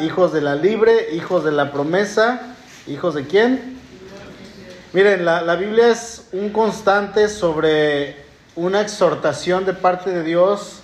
hijos 0.00 0.32
de 0.32 0.40
la 0.40 0.54
libre, 0.54 1.14
hijos 1.14 1.44
de 1.44 1.52
la 1.52 1.72
promesa, 1.72 2.54
hijos 2.86 3.14
de 3.14 3.26
quién? 3.26 3.78
Miren, 4.92 5.24
la, 5.24 5.42
la 5.42 5.56
Biblia 5.56 5.88
es 5.88 6.28
un 6.32 6.50
constante 6.50 7.28
sobre 7.28 8.16
una 8.56 8.80
exhortación 8.80 9.64
de 9.66 9.74
parte 9.74 10.10
de 10.10 10.22
Dios 10.22 10.80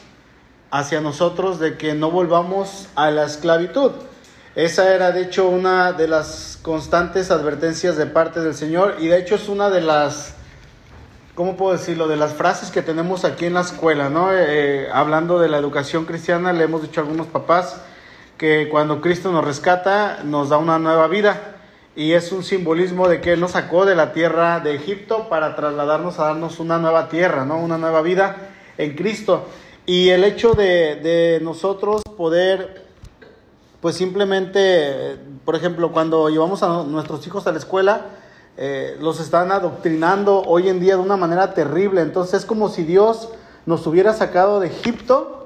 hacia 0.70 1.00
nosotros 1.00 1.58
de 1.58 1.76
que 1.76 1.94
no 1.94 2.10
volvamos 2.10 2.88
a 2.94 3.10
la 3.10 3.24
esclavitud. 3.24 3.92
Esa 4.54 4.94
era 4.94 5.10
de 5.10 5.22
hecho 5.22 5.48
una 5.48 5.92
de 5.92 6.06
las 6.06 6.58
constantes 6.62 7.30
advertencias 7.30 7.96
de 7.96 8.06
parte 8.06 8.40
del 8.40 8.54
Señor 8.54 8.96
y 9.00 9.08
de 9.08 9.18
hecho 9.18 9.34
es 9.34 9.48
una 9.48 9.70
de 9.70 9.80
las, 9.80 10.34
¿cómo 11.34 11.56
puedo 11.56 11.72
decirlo?, 11.72 12.06
de 12.06 12.16
las 12.16 12.34
frases 12.34 12.70
que 12.70 12.82
tenemos 12.82 13.24
aquí 13.24 13.46
en 13.46 13.54
la 13.54 13.62
escuela, 13.62 14.08
¿no? 14.08 14.28
Eh, 14.32 14.88
hablando 14.92 15.40
de 15.40 15.48
la 15.48 15.58
educación 15.58 16.04
cristiana, 16.04 16.52
le 16.52 16.64
hemos 16.64 16.82
dicho 16.82 17.00
a 17.00 17.02
algunos 17.04 17.26
papás 17.26 17.80
que 18.38 18.68
cuando 18.68 19.00
Cristo 19.00 19.32
nos 19.32 19.44
rescata 19.44 20.20
nos 20.24 20.48
da 20.48 20.58
una 20.58 20.78
nueva 20.78 21.06
vida 21.08 21.56
y 21.96 22.12
es 22.12 22.32
un 22.32 22.42
simbolismo 22.42 23.08
de 23.08 23.20
que 23.20 23.32
Él 23.34 23.40
nos 23.40 23.52
sacó 23.52 23.86
de 23.86 23.94
la 23.94 24.12
tierra 24.12 24.60
de 24.60 24.74
Egipto 24.74 25.28
para 25.28 25.54
trasladarnos 25.54 26.18
a 26.18 26.24
darnos 26.24 26.58
una 26.58 26.78
nueva 26.78 27.08
tierra, 27.08 27.44
¿no? 27.44 27.58
Una 27.58 27.78
nueva 27.78 28.02
vida 28.02 28.50
en 28.78 28.96
Cristo. 28.96 29.46
Y 29.86 30.08
el 30.08 30.24
hecho 30.24 30.54
de, 30.54 30.96
de 30.96 31.40
nosotros 31.42 32.02
poder 32.16 32.84
pues 33.84 33.96
simplemente, 33.96 35.18
por 35.44 35.56
ejemplo, 35.56 35.92
cuando 35.92 36.30
llevamos 36.30 36.62
a 36.62 36.84
nuestros 36.84 37.26
hijos 37.26 37.46
a 37.46 37.52
la 37.52 37.58
escuela, 37.58 38.06
eh, 38.56 38.96
los 38.98 39.20
están 39.20 39.52
adoctrinando 39.52 40.40
hoy 40.40 40.70
en 40.70 40.80
día 40.80 40.96
de 40.96 41.02
una 41.02 41.18
manera 41.18 41.52
terrible. 41.52 42.00
Entonces 42.00 42.40
es 42.40 42.46
como 42.46 42.70
si 42.70 42.82
Dios 42.82 43.28
nos 43.66 43.86
hubiera 43.86 44.14
sacado 44.14 44.58
de 44.58 44.68
Egipto, 44.68 45.43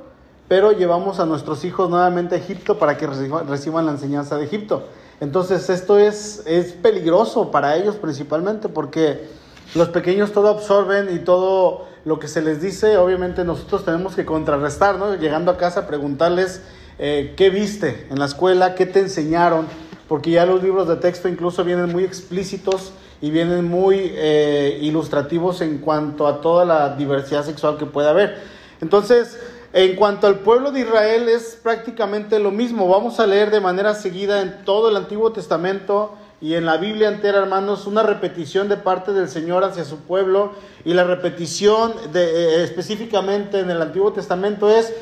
pero 0.48 0.72
llevamos 0.72 1.20
a 1.20 1.26
nuestros 1.26 1.64
hijos 1.64 1.90
nuevamente 1.90 2.34
a 2.34 2.38
Egipto 2.38 2.78
para 2.78 2.96
que 2.96 3.06
reciban, 3.06 3.86
la 3.86 3.92
enseñanza 3.92 4.36
de 4.36 4.44
Egipto. 4.44 4.84
Entonces 5.20 5.68
esto 5.68 5.98
es, 5.98 6.42
es 6.46 6.72
peligroso 6.72 7.50
para 7.50 7.76
ellos 7.76 7.96
principalmente 7.96 8.68
porque 8.68 9.28
los 9.74 9.88
pequeños 9.90 10.32
todo 10.32 10.48
absorben 10.48 11.14
y 11.14 11.18
todo 11.18 11.86
lo 12.04 12.18
que 12.18 12.28
se 12.28 12.40
les 12.40 12.62
dice, 12.62 12.96
obviamente 12.96 13.44
nosotros 13.44 13.84
tenemos 13.84 14.14
que 14.14 14.24
contrarrestar, 14.24 14.98
¿no? 14.98 15.14
Llegando 15.16 15.50
a 15.50 15.58
casa, 15.58 15.86
preguntarles 15.86 16.62
eh, 16.98 17.34
qué 17.36 17.50
viste 17.50 18.06
en 18.10 18.18
la 18.18 18.24
escuela, 18.24 18.74
qué 18.74 18.86
te 18.86 19.00
enseñaron, 19.00 19.66
porque 20.08 20.30
ya 20.30 20.46
los 20.46 20.62
libros 20.62 20.88
de 20.88 20.96
texto 20.96 21.28
incluso 21.28 21.64
vienen 21.64 21.92
muy 21.92 22.04
explícitos 22.04 22.92
y 23.20 23.30
vienen 23.30 23.68
muy 23.68 24.12
eh, 24.14 24.78
ilustrativos 24.80 25.60
en 25.60 25.78
cuanto 25.78 26.26
a 26.26 26.40
toda 26.40 26.64
la 26.64 26.96
diversidad 26.96 27.44
sexual 27.44 27.76
que 27.76 27.84
puede 27.84 28.08
haber. 28.08 28.38
Entonces, 28.80 29.38
en 29.72 29.96
cuanto 29.96 30.26
al 30.26 30.40
pueblo 30.40 30.72
de 30.72 30.80
Israel 30.80 31.28
es 31.28 31.58
prácticamente 31.62 32.38
lo 32.38 32.50
mismo. 32.50 32.88
Vamos 32.88 33.20
a 33.20 33.26
leer 33.26 33.50
de 33.50 33.60
manera 33.60 33.94
seguida 33.94 34.40
en 34.40 34.64
todo 34.64 34.88
el 34.88 34.96
Antiguo 34.96 35.32
Testamento 35.32 36.14
y 36.40 36.54
en 36.54 36.64
la 36.64 36.76
Biblia 36.76 37.08
entera, 37.08 37.38
hermanos, 37.38 37.86
una 37.86 38.02
repetición 38.02 38.68
de 38.68 38.76
parte 38.76 39.12
del 39.12 39.28
Señor 39.28 39.64
hacia 39.64 39.84
su 39.84 39.98
pueblo. 39.98 40.52
Y 40.84 40.94
la 40.94 41.04
repetición 41.04 41.92
de, 42.12 42.24
eh, 42.24 42.64
específicamente 42.64 43.60
en 43.60 43.70
el 43.70 43.82
Antiguo 43.82 44.12
Testamento 44.12 44.70
es 44.70 44.94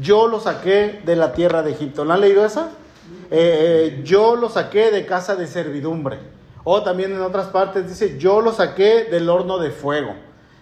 yo 0.00 0.26
lo 0.26 0.40
saqué 0.40 1.00
de 1.04 1.16
la 1.16 1.32
tierra 1.32 1.62
de 1.62 1.72
Egipto. 1.72 2.04
¿La 2.04 2.14
han 2.14 2.20
leído 2.20 2.46
esa? 2.46 2.70
Eh, 3.30 3.96
eh, 3.96 4.00
yo 4.04 4.36
lo 4.36 4.48
saqué 4.48 4.90
de 4.90 5.04
casa 5.04 5.36
de 5.36 5.46
servidumbre. 5.46 6.18
O 6.64 6.82
también 6.82 7.12
en 7.12 7.20
otras 7.20 7.48
partes 7.48 7.88
dice, 7.88 8.18
yo 8.18 8.40
lo 8.40 8.52
saqué 8.52 9.04
del 9.04 9.28
horno 9.28 9.58
de 9.58 9.70
fuego. 9.70 10.14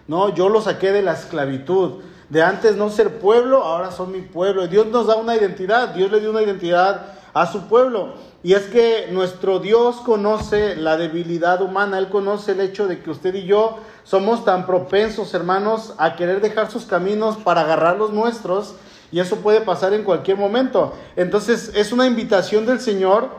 No, 0.07 0.35
yo 0.35 0.49
lo 0.49 0.61
saqué 0.61 0.91
de 0.91 1.01
la 1.01 1.13
esclavitud. 1.13 2.01
De 2.33 2.41
antes 2.41 2.75
no 2.75 2.89
ser 2.89 3.19
pueblo, 3.19 3.61
ahora 3.63 3.91
son 3.91 4.11
mi 4.11 4.21
pueblo. 4.21 4.65
Dios 4.67 4.87
nos 4.87 5.05
da 5.05 5.17
una 5.17 5.35
identidad. 5.35 5.89
Dios 5.89 6.11
le 6.11 6.19
dio 6.19 6.31
una 6.31 6.41
identidad 6.41 7.13
a 7.31 7.45
su 7.45 7.67
pueblo. 7.67 8.15
Y 8.41 8.53
es 8.53 8.63
que 8.63 9.09
nuestro 9.11 9.59
Dios 9.59 9.97
conoce 9.97 10.75
la 10.75 10.97
debilidad 10.97 11.61
humana. 11.61 11.99
Él 11.99 12.09
conoce 12.09 12.53
el 12.53 12.61
hecho 12.61 12.87
de 12.87 13.03
que 13.03 13.11
usted 13.11 13.35
y 13.35 13.45
yo 13.45 13.77
somos 14.03 14.43
tan 14.45 14.65
propensos, 14.65 15.31
hermanos, 15.35 15.93
a 15.99 16.15
querer 16.15 16.41
dejar 16.41 16.71
sus 16.71 16.85
caminos 16.85 17.37
para 17.37 17.61
agarrar 17.61 17.97
los 17.97 18.11
nuestros 18.11 18.73
y 19.11 19.19
eso 19.19 19.35
puede 19.35 19.61
pasar 19.61 19.93
en 19.93 20.03
cualquier 20.03 20.37
momento. 20.37 20.93
Entonces 21.15 21.71
es 21.75 21.91
una 21.91 22.07
invitación 22.07 22.65
del 22.65 22.79
Señor 22.79 23.29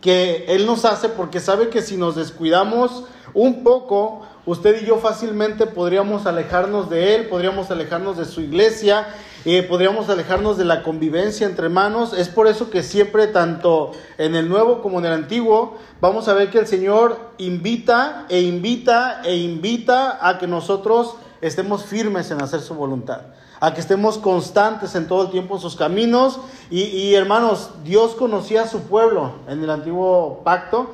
que 0.00 0.46
Él 0.48 0.64
nos 0.64 0.86
hace 0.86 1.10
porque 1.10 1.40
sabe 1.40 1.68
que 1.68 1.82
si 1.82 1.98
nos 1.98 2.16
descuidamos 2.16 3.04
un 3.34 3.62
poco, 3.62 4.22
usted 4.48 4.82
y 4.82 4.86
yo 4.86 4.96
fácilmente 4.96 5.66
podríamos 5.66 6.24
alejarnos 6.24 6.88
de 6.88 7.14
Él, 7.14 7.28
podríamos 7.28 7.70
alejarnos 7.70 8.16
de 8.16 8.24
su 8.24 8.40
iglesia, 8.40 9.08
eh, 9.44 9.62
podríamos 9.62 10.08
alejarnos 10.08 10.56
de 10.56 10.64
la 10.64 10.82
convivencia 10.82 11.46
entre 11.46 11.66
hermanos. 11.66 12.14
Es 12.14 12.30
por 12.30 12.46
eso 12.46 12.70
que 12.70 12.82
siempre, 12.82 13.26
tanto 13.26 13.92
en 14.16 14.34
el 14.34 14.48
Nuevo 14.48 14.80
como 14.80 15.00
en 15.00 15.04
el 15.04 15.12
Antiguo, 15.12 15.76
vamos 16.00 16.28
a 16.28 16.32
ver 16.32 16.50
que 16.50 16.58
el 16.58 16.66
Señor 16.66 17.18
invita 17.36 18.24
e 18.30 18.40
invita 18.40 19.20
e 19.22 19.36
invita 19.36 20.18
a 20.26 20.38
que 20.38 20.46
nosotros 20.46 21.16
estemos 21.42 21.84
firmes 21.84 22.30
en 22.30 22.40
hacer 22.40 22.60
su 22.60 22.74
voluntad 22.74 23.20
a 23.60 23.74
que 23.74 23.80
estemos 23.80 24.18
constantes 24.18 24.94
en 24.94 25.08
todo 25.08 25.24
el 25.24 25.30
tiempo 25.30 25.56
en 25.56 25.60
sus 25.60 25.74
caminos. 25.74 26.38
Y, 26.70 27.12
hermanos, 27.14 27.70
Dios 27.82 28.14
conocía 28.14 28.62
a 28.62 28.68
su 28.68 28.82
pueblo 28.82 29.32
en 29.48 29.64
el 29.64 29.70
antiguo 29.70 30.42
pacto. 30.44 30.90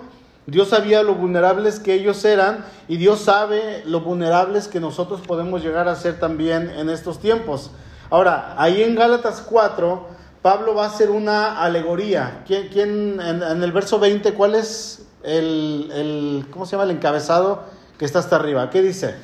Dios 0.46 0.68
sabía 0.68 1.02
lo 1.02 1.14
vulnerables 1.14 1.80
que 1.80 1.94
ellos 1.94 2.24
eran 2.24 2.64
y 2.88 2.96
Dios 2.96 3.20
sabe 3.20 3.82
lo 3.86 4.00
vulnerables 4.00 4.68
que 4.68 4.80
nosotros 4.80 5.20
podemos 5.20 5.62
llegar 5.62 5.88
a 5.88 5.96
ser 5.96 6.18
también 6.18 6.70
en 6.70 6.90
estos 6.90 7.18
tiempos. 7.18 7.70
Ahora, 8.10 8.54
ahí 8.58 8.82
en 8.82 8.94
Gálatas 8.94 9.40
4, 9.40 10.06
Pablo 10.42 10.74
va 10.74 10.84
a 10.84 10.88
hacer 10.88 11.10
una 11.10 11.62
alegoría. 11.62 12.44
¿Quién, 12.46 13.20
en, 13.20 13.62
el 13.62 13.72
verso 13.72 13.98
20, 13.98 14.34
cuál 14.34 14.54
es 14.54 15.06
el, 15.22 15.90
el, 15.92 16.46
¿cómo 16.50 16.66
se 16.66 16.72
llama? 16.72 16.84
El 16.84 16.90
encabezado 16.90 17.62
que 17.98 18.04
está 18.04 18.18
hasta 18.18 18.36
arriba. 18.36 18.68
¿Qué 18.68 18.82
dice? 18.82 19.14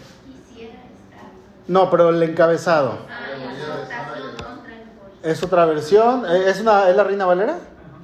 No, 1.68 1.90
pero 1.90 2.08
el 2.08 2.22
encabezado. 2.22 2.98
Es 5.22 5.42
otra 5.42 5.66
versión. 5.66 6.24
¿Es, 6.26 6.60
una, 6.60 6.88
¿Es 6.88 6.96
la 6.96 7.04
Reina 7.04 7.26
Valera? 7.26 7.58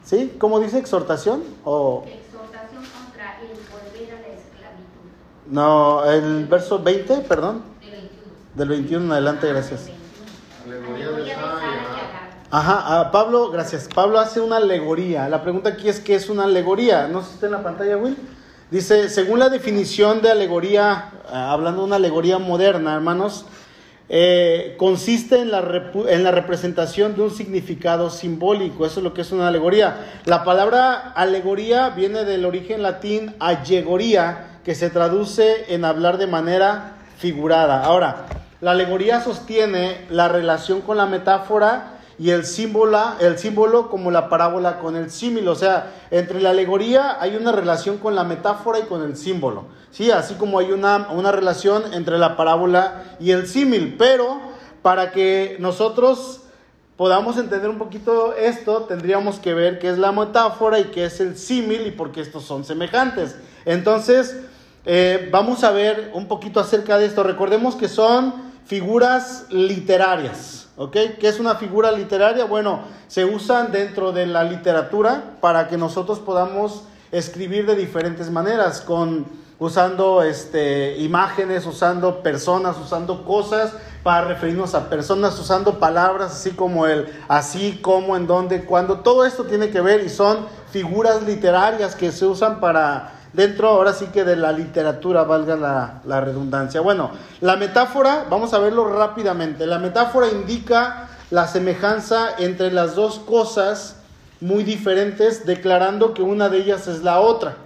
¿Sí? 0.05 0.37
¿Cómo 0.39 0.61
dice? 0.61 0.79
¿Exhortación? 0.79 1.43
O... 1.65 2.05
Exhortación 2.07 2.85
contra 2.85 3.41
el 3.41 3.49
volver 3.49 4.15
a 4.15 4.21
la 4.21 4.29
esclavitud. 4.29 5.11
No, 5.49 6.05
el 6.05 6.47
verso 6.47 6.79
20, 6.81 7.19
perdón. 7.19 7.63
Del 8.55 8.69
21 8.69 9.05
en 9.05 9.13
adelante, 9.13 9.49
gracias. 9.49 9.91
Ajá, 12.51 13.01
a 13.01 13.11
Pablo, 13.11 13.51
gracias. 13.51 13.89
Pablo 13.93 14.19
hace 14.19 14.41
una 14.41 14.57
alegoría. 14.57 15.29
La 15.29 15.43
pregunta 15.43 15.71
aquí 15.71 15.89
es: 15.89 16.01
¿qué 16.01 16.15
es 16.15 16.31
una 16.31 16.45
alegoría? 16.45 17.07
¿No 17.07 17.23
sé 17.23 17.29
si 17.29 17.35
está 17.35 17.47
en 17.47 17.53
la 17.53 17.63
pantalla, 17.63 17.97
Will? 17.97 18.17
Dice: 18.71 19.09
según 19.09 19.39
la 19.39 19.49
definición 19.49 20.23
de 20.23 20.31
alegoría, 20.31 21.11
ah, 21.31 21.53
hablando 21.53 21.83
de 21.83 21.87
una 21.87 21.97
alegoría 21.97 22.39
moderna, 22.39 22.95
hermanos, 22.95 23.47
eh, 24.09 24.77
consiste 24.79 25.41
en 25.41 25.51
la, 25.51 25.91
en 26.09 26.23
la 26.23 26.31
representación 26.31 27.17
de 27.17 27.23
un 27.23 27.31
significado 27.31 28.09
simbólico. 28.11 28.87
Eso 28.87 29.01
es 29.01 29.05
lo 29.05 29.13
que 29.13 29.23
es 29.23 29.33
una 29.33 29.49
alegoría. 29.49 30.23
La 30.25 30.45
palabra 30.45 31.13
alegoría 31.15 31.91
viene 31.91 32.25
del 32.25 32.45
origen 32.45 32.83
latín 32.83 33.35
allegoría, 33.41 34.56
que 34.67 34.75
se 34.75 34.91
traduce 34.91 35.73
en 35.73 35.85
hablar 35.85 36.19
de 36.19 36.27
manera 36.27 36.97
figurada. 37.19 37.85
Ahora, 37.85 38.27
la 38.61 38.73
alegoría 38.73 39.21
sostiene 39.21 40.05
la 40.11 40.27
relación 40.27 40.81
con 40.81 40.97
la 40.97 41.07
metáfora 41.07 42.01
y 42.19 42.31
el 42.31 42.45
símbolo, 42.45 43.01
el 43.21 43.39
símbolo 43.39 43.89
como 43.89 44.11
la 44.11 44.29
parábola 44.29 44.81
con 44.81 44.97
el 44.97 45.13
símil. 45.13 45.47
O 45.47 45.55
sea, 45.55 45.93
entre 46.11 46.41
la 46.41 46.51
alegoría 46.51 47.23
hay 47.23 47.37
una 47.37 47.53
relación 47.53 47.99
con 47.99 48.17
la 48.17 48.25
metáfora 48.25 48.81
y 48.81 48.87
con 48.87 49.05
el 49.05 49.17
símbolo. 49.17 49.67
¿sí? 49.93 50.11
Así 50.11 50.35
como 50.35 50.59
hay 50.59 50.73
una, 50.73 51.11
una 51.13 51.31
relación 51.31 51.95
entre 51.95 52.19
la 52.19 52.37
parábola 52.37 53.05
y 53.21 53.31
el 53.31 53.47
símil. 53.47 53.95
Pero 53.97 54.41
para 54.83 55.13
que 55.13 55.59
nosotros 55.61 56.41
podamos 56.97 57.39
entender 57.39 57.71
un 57.71 57.79
poquito 57.79 58.35
esto, 58.35 58.83
tendríamos 58.83 59.39
que 59.39 59.55
ver 59.55 59.79
qué 59.79 59.91
es 59.91 59.99
la 59.99 60.11
metáfora 60.11 60.81
y 60.81 60.87
qué 60.87 61.05
es 61.05 61.21
el 61.21 61.37
símil 61.37 61.87
y 61.87 61.93
por 61.93 62.11
qué 62.11 62.21
estos 62.21 62.43
son 62.43 62.65
semejantes. 62.65 63.37
Entonces, 63.65 64.35
eh, 64.87 65.29
vamos 65.33 65.65
a 65.65 65.73
ver 65.73 66.13
un 66.15 66.29
poquito 66.29 66.61
acerca 66.61 66.97
de 66.97 67.07
esto. 67.07 67.25
Recordemos 67.25 67.75
que 67.75 67.89
son 67.89 68.33
figuras 68.67 69.47
literarias. 69.51 70.69
¿Ok? 70.77 70.93
¿Qué 71.19 71.29
es 71.29 71.41
una 71.41 71.57
figura 71.57 71.91
literaria? 71.91 72.45
Bueno, 72.45 72.81
se 73.09 73.25
usan 73.25 73.73
dentro 73.73 74.13
de 74.13 74.27
la 74.27 74.45
literatura 74.45 75.37
para 75.41 75.69
que 75.69 75.77
nosotros 75.77 76.19
podamos 76.19 76.83
escribir 77.11 77.67
de 77.67 77.75
diferentes 77.75 78.31
maneras, 78.31 78.83
con, 78.83 79.25
usando 79.59 80.23
este, 80.23 80.99
imágenes, 80.99 81.65
usando 81.67 82.23
personas, 82.23 82.77
usando 82.79 83.25
cosas 83.25 83.73
para 84.03 84.29
referirnos 84.29 84.75
a 84.75 84.91
personas, 84.91 85.39
usando 85.39 85.79
palabras 85.79 86.33
así 86.33 86.51
como 86.51 86.87
el 86.87 87.09
así, 87.27 87.81
cómo, 87.83 88.17
en 88.17 88.27
dónde, 88.27 88.65
cuándo. 88.65 89.01
Todo 89.01 89.25
esto 89.25 89.45
tiene 89.45 89.71
que 89.71 89.81
ver 89.81 90.05
y 90.05 90.11
son 90.11 90.47
figuras 90.71 91.23
literarias 91.23 91.97
que 91.97 92.13
se 92.13 92.27
usan 92.27 92.61
para 92.61 93.16
dentro 93.37 93.69
ahora 93.69 93.93
sí 93.93 94.07
que 94.07 94.25
de 94.25 94.35
la 94.35 94.51
literatura, 94.51 95.23
valga 95.25 96.01
la, 96.05 96.21
redundancia. 96.21 96.81
Bueno, 96.81 97.11
la 97.43 97.57
metáfora, 97.57 98.27
vamos 98.31 98.55
a 98.55 98.59
verlo 98.59 98.89
rápidamente, 98.89 99.67
la 99.67 99.79
metáfora 99.79 100.29
indica 100.29 101.11
la 101.31 101.47
semejanza 101.47 102.31
entre 102.39 102.73
las 102.73 102.95
dos 102.95 103.19
cosas 103.19 103.97
muy 104.41 104.65
diferentes, 104.65 105.45
declarando 105.45 106.15
que 106.15 106.23
una 106.23 106.49
de 106.49 106.59
ellas 106.59 106.89
es 106.89 107.03
la 107.03 107.21
otra. 107.21 107.57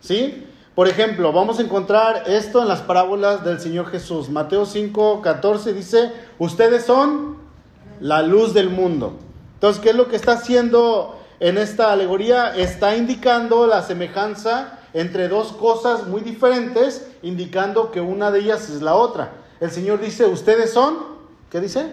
¿Sí? 0.00 0.46
Por 0.74 0.88
ejemplo, 0.88 1.32
vamos 1.32 1.58
a 1.58 1.62
encontrar 1.62 2.24
esto 2.26 2.60
en 2.60 2.68
las 2.68 2.82
parábolas 2.82 3.44
del 3.44 3.60
Señor 3.60 3.90
Jesús. 3.90 4.28
Mateo 4.28 4.66
5, 4.66 5.22
14 5.22 5.72
dice, 5.72 6.12
ustedes 6.38 6.84
son 6.84 7.38
la 8.00 8.22
luz 8.22 8.52
del 8.52 8.68
mundo. 8.68 9.14
Entonces, 9.54 9.82
¿qué 9.82 9.90
es 9.90 9.96
lo 9.96 10.08
que 10.08 10.16
está 10.16 10.32
haciendo 10.32 11.18
en 11.40 11.56
esta 11.56 11.92
alegoría? 11.92 12.54
Está 12.54 12.96
indicando 12.96 13.66
la 13.66 13.82
semejanza 13.82 14.80
entre 14.94 15.28
dos 15.28 15.52
cosas 15.52 16.06
muy 16.06 16.22
diferentes, 16.22 17.06
indicando 17.22 17.90
que 17.90 18.00
una 18.00 18.30
de 18.30 18.38
ellas 18.38 18.70
es 18.70 18.80
la 18.80 18.94
otra. 18.94 19.32
El 19.60 19.70
Señor 19.70 20.00
dice, 20.00 20.24
ustedes 20.24 20.72
son, 20.72 20.96
¿qué 21.50 21.60
dice? 21.60 21.92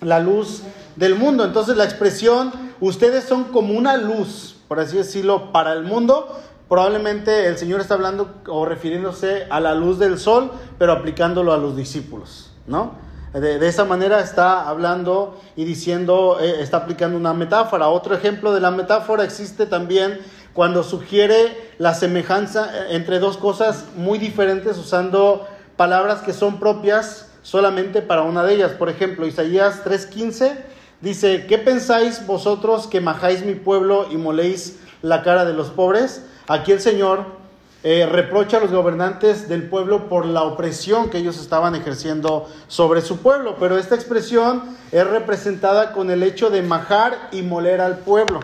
La 0.00 0.18
luz 0.18 0.62
del 0.96 1.14
mundo. 1.14 1.44
Entonces 1.44 1.76
la 1.76 1.84
expresión, 1.84 2.52
ustedes 2.80 3.24
son 3.24 3.44
como 3.44 3.74
una 3.74 3.96
luz, 3.98 4.56
por 4.66 4.80
así 4.80 4.96
decirlo, 4.96 5.52
para 5.52 5.74
el 5.74 5.84
mundo, 5.84 6.40
probablemente 6.68 7.46
el 7.46 7.58
Señor 7.58 7.80
está 7.80 7.94
hablando 7.94 8.34
o 8.48 8.64
refiriéndose 8.64 9.46
a 9.50 9.60
la 9.60 9.74
luz 9.74 9.98
del 9.98 10.18
sol, 10.18 10.52
pero 10.78 10.92
aplicándolo 10.92 11.52
a 11.52 11.58
los 11.58 11.76
discípulos, 11.76 12.50
¿no? 12.66 13.10
De, 13.32 13.64
esa 13.68 13.84
manera 13.84 14.20
está 14.20 14.68
hablando 14.68 15.40
y 15.54 15.64
diciendo, 15.64 16.38
eh, 16.40 16.56
está 16.60 16.78
aplicando 16.78 17.16
una 17.16 17.32
metáfora. 17.32 17.86
Otro 17.86 18.14
ejemplo 18.14 18.52
de 18.52 18.60
la 18.60 18.72
metáfora 18.72 19.22
existe 19.22 19.66
también 19.66 20.18
cuando 20.52 20.82
sugiere 20.82 21.72
la 21.78 21.94
semejanza 21.94 22.70
eh, 22.72 22.96
entre 22.96 23.18
dos 23.18 23.36
cosas 23.36 23.86
muy 23.96 24.18
diferentes 24.18 24.76
usando 24.78 25.46
palabras 25.76 26.20
que 26.20 26.32
son 26.32 26.58
propias 26.58 27.30
solamente 27.42 28.02
para 28.02 28.22
una 28.22 28.42
de 28.44 28.54
ellas. 28.54 28.72
Por 28.72 28.88
ejemplo, 28.88 29.26
Isaías 29.26 29.82
3:15 29.84 30.56
dice, 31.00 31.46
¿qué 31.46 31.58
pensáis 31.58 32.26
vosotros 32.26 32.86
que 32.86 33.00
majáis 33.00 33.44
mi 33.44 33.54
pueblo 33.54 34.06
y 34.10 34.16
moléis 34.16 34.78
la 35.02 35.22
cara 35.22 35.44
de 35.44 35.54
los 35.54 35.70
pobres? 35.70 36.22
Aquí 36.48 36.72
el 36.72 36.80
Señor 36.80 37.40
eh, 37.82 38.04
reprocha 38.04 38.58
a 38.58 38.60
los 38.60 38.72
gobernantes 38.72 39.48
del 39.48 39.62
pueblo 39.62 40.10
por 40.10 40.26
la 40.26 40.42
opresión 40.42 41.08
que 41.08 41.16
ellos 41.16 41.40
estaban 41.40 41.74
ejerciendo 41.74 42.46
sobre 42.68 43.00
su 43.00 43.18
pueblo, 43.18 43.56
pero 43.58 43.78
esta 43.78 43.94
expresión 43.94 44.76
es 44.92 45.06
representada 45.06 45.92
con 45.92 46.10
el 46.10 46.22
hecho 46.22 46.50
de 46.50 46.60
majar 46.60 47.30
y 47.32 47.40
moler 47.40 47.80
al 47.80 48.00
pueblo. 48.00 48.40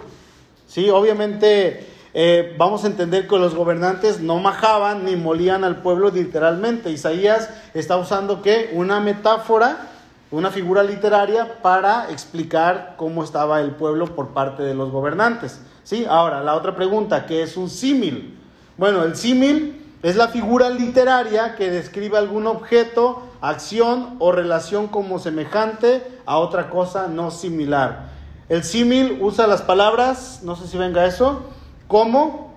Sí, 0.67 0.89
obviamente 0.89 1.96
eh, 2.19 2.55
vamos 2.57 2.83
a 2.83 2.87
entender 2.87 3.29
que 3.29 3.37
los 3.37 3.55
gobernantes 3.55 4.21
no 4.21 4.39
majaban 4.39 5.05
ni 5.05 5.17
molían 5.17 5.65
al 5.65 5.83
pueblo 5.83 6.09
literalmente. 6.09 6.91
Isaías 6.91 7.51
está 7.75 7.99
usando 7.99 8.41
¿qué? 8.41 8.71
Una 8.73 9.01
metáfora, 9.01 9.91
una 10.31 10.51
figura 10.51 10.83
literaria 10.83 11.61
para 11.61 12.11
explicar 12.11 12.95
cómo 12.97 13.23
estaba 13.23 13.61
el 13.61 13.73
pueblo 13.73 14.07
por 14.17 14.29
parte 14.29 14.63
de 14.63 14.75
los 14.75 14.91
gobernantes. 14.91 15.61
¿Sí? 15.85 16.07
Ahora, 16.09 16.41
la 16.41 16.55
otra 16.55 16.75
pregunta, 16.75 17.27
¿qué 17.27 17.43
es 17.43 17.59
un 17.59 17.69
símil? 17.69 18.35
Bueno, 18.79 19.03
el 19.03 19.15
símil 19.15 19.85
es 20.03 20.17
la 20.17 20.29
figura 20.29 20.71
literaria 20.71 21.55
que 21.55 21.71
describe 21.71 22.17
algún 22.17 22.47
objeto, 22.47 23.25
acción 23.43 24.17
o 24.21 24.33
relación 24.33 24.87
como 24.87 25.19
semejante 25.19 26.03
a 26.25 26.39
otra 26.39 26.71
cosa 26.71 27.09
no 27.09 27.31
similar. 27.31 28.07
El 28.49 28.65
símil 28.65 29.19
usa 29.21 29.47
las 29.47 29.61
palabras, 29.61 30.41
no 30.45 30.57
sé 30.57 30.67
si 30.67 30.79
venga 30.79 31.05
eso, 31.05 31.43
como, 31.89 32.55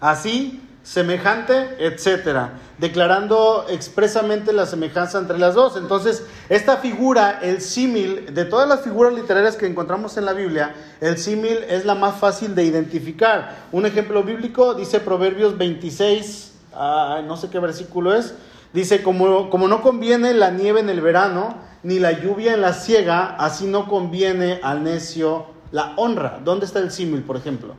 así, 0.00 0.62
semejante, 0.82 1.76
etcétera, 1.78 2.54
declarando 2.78 3.66
expresamente 3.68 4.52
la 4.52 4.66
semejanza 4.66 5.18
entre 5.18 5.38
las 5.38 5.54
dos. 5.54 5.76
Entonces, 5.76 6.24
esta 6.48 6.78
figura, 6.78 7.38
el 7.42 7.60
símil, 7.60 8.34
de 8.34 8.44
todas 8.44 8.68
las 8.68 8.80
figuras 8.80 9.12
literarias 9.12 9.56
que 9.56 9.66
encontramos 9.66 10.16
en 10.16 10.24
la 10.24 10.32
Biblia, 10.32 10.74
el 11.00 11.18
símil 11.18 11.58
es 11.68 11.84
la 11.84 11.94
más 11.94 12.16
fácil 12.16 12.54
de 12.54 12.64
identificar. 12.64 13.56
Un 13.72 13.86
ejemplo 13.86 14.22
bíblico 14.22 14.74
dice 14.74 15.00
Proverbios 15.00 15.58
26, 15.58 16.54
no 16.72 17.36
sé 17.36 17.50
qué 17.50 17.58
versículo 17.58 18.14
es, 18.14 18.34
dice, 18.72 19.02
como, 19.02 19.50
como 19.50 19.68
no 19.68 19.82
conviene 19.82 20.32
la 20.32 20.50
nieve 20.50 20.80
en 20.80 20.88
el 20.88 21.02
verano, 21.02 21.56
ni 21.82 21.98
la 21.98 22.12
lluvia 22.12 22.54
en 22.54 22.62
la 22.62 22.72
siega, 22.72 23.36
así 23.36 23.66
no 23.66 23.86
conviene 23.86 24.60
al 24.62 24.82
necio 24.82 25.46
la 25.72 25.92
honra. 25.96 26.40
¿Dónde 26.42 26.66
está 26.66 26.78
el 26.78 26.90
símil, 26.90 27.22
por 27.22 27.36
ejemplo? 27.36 27.74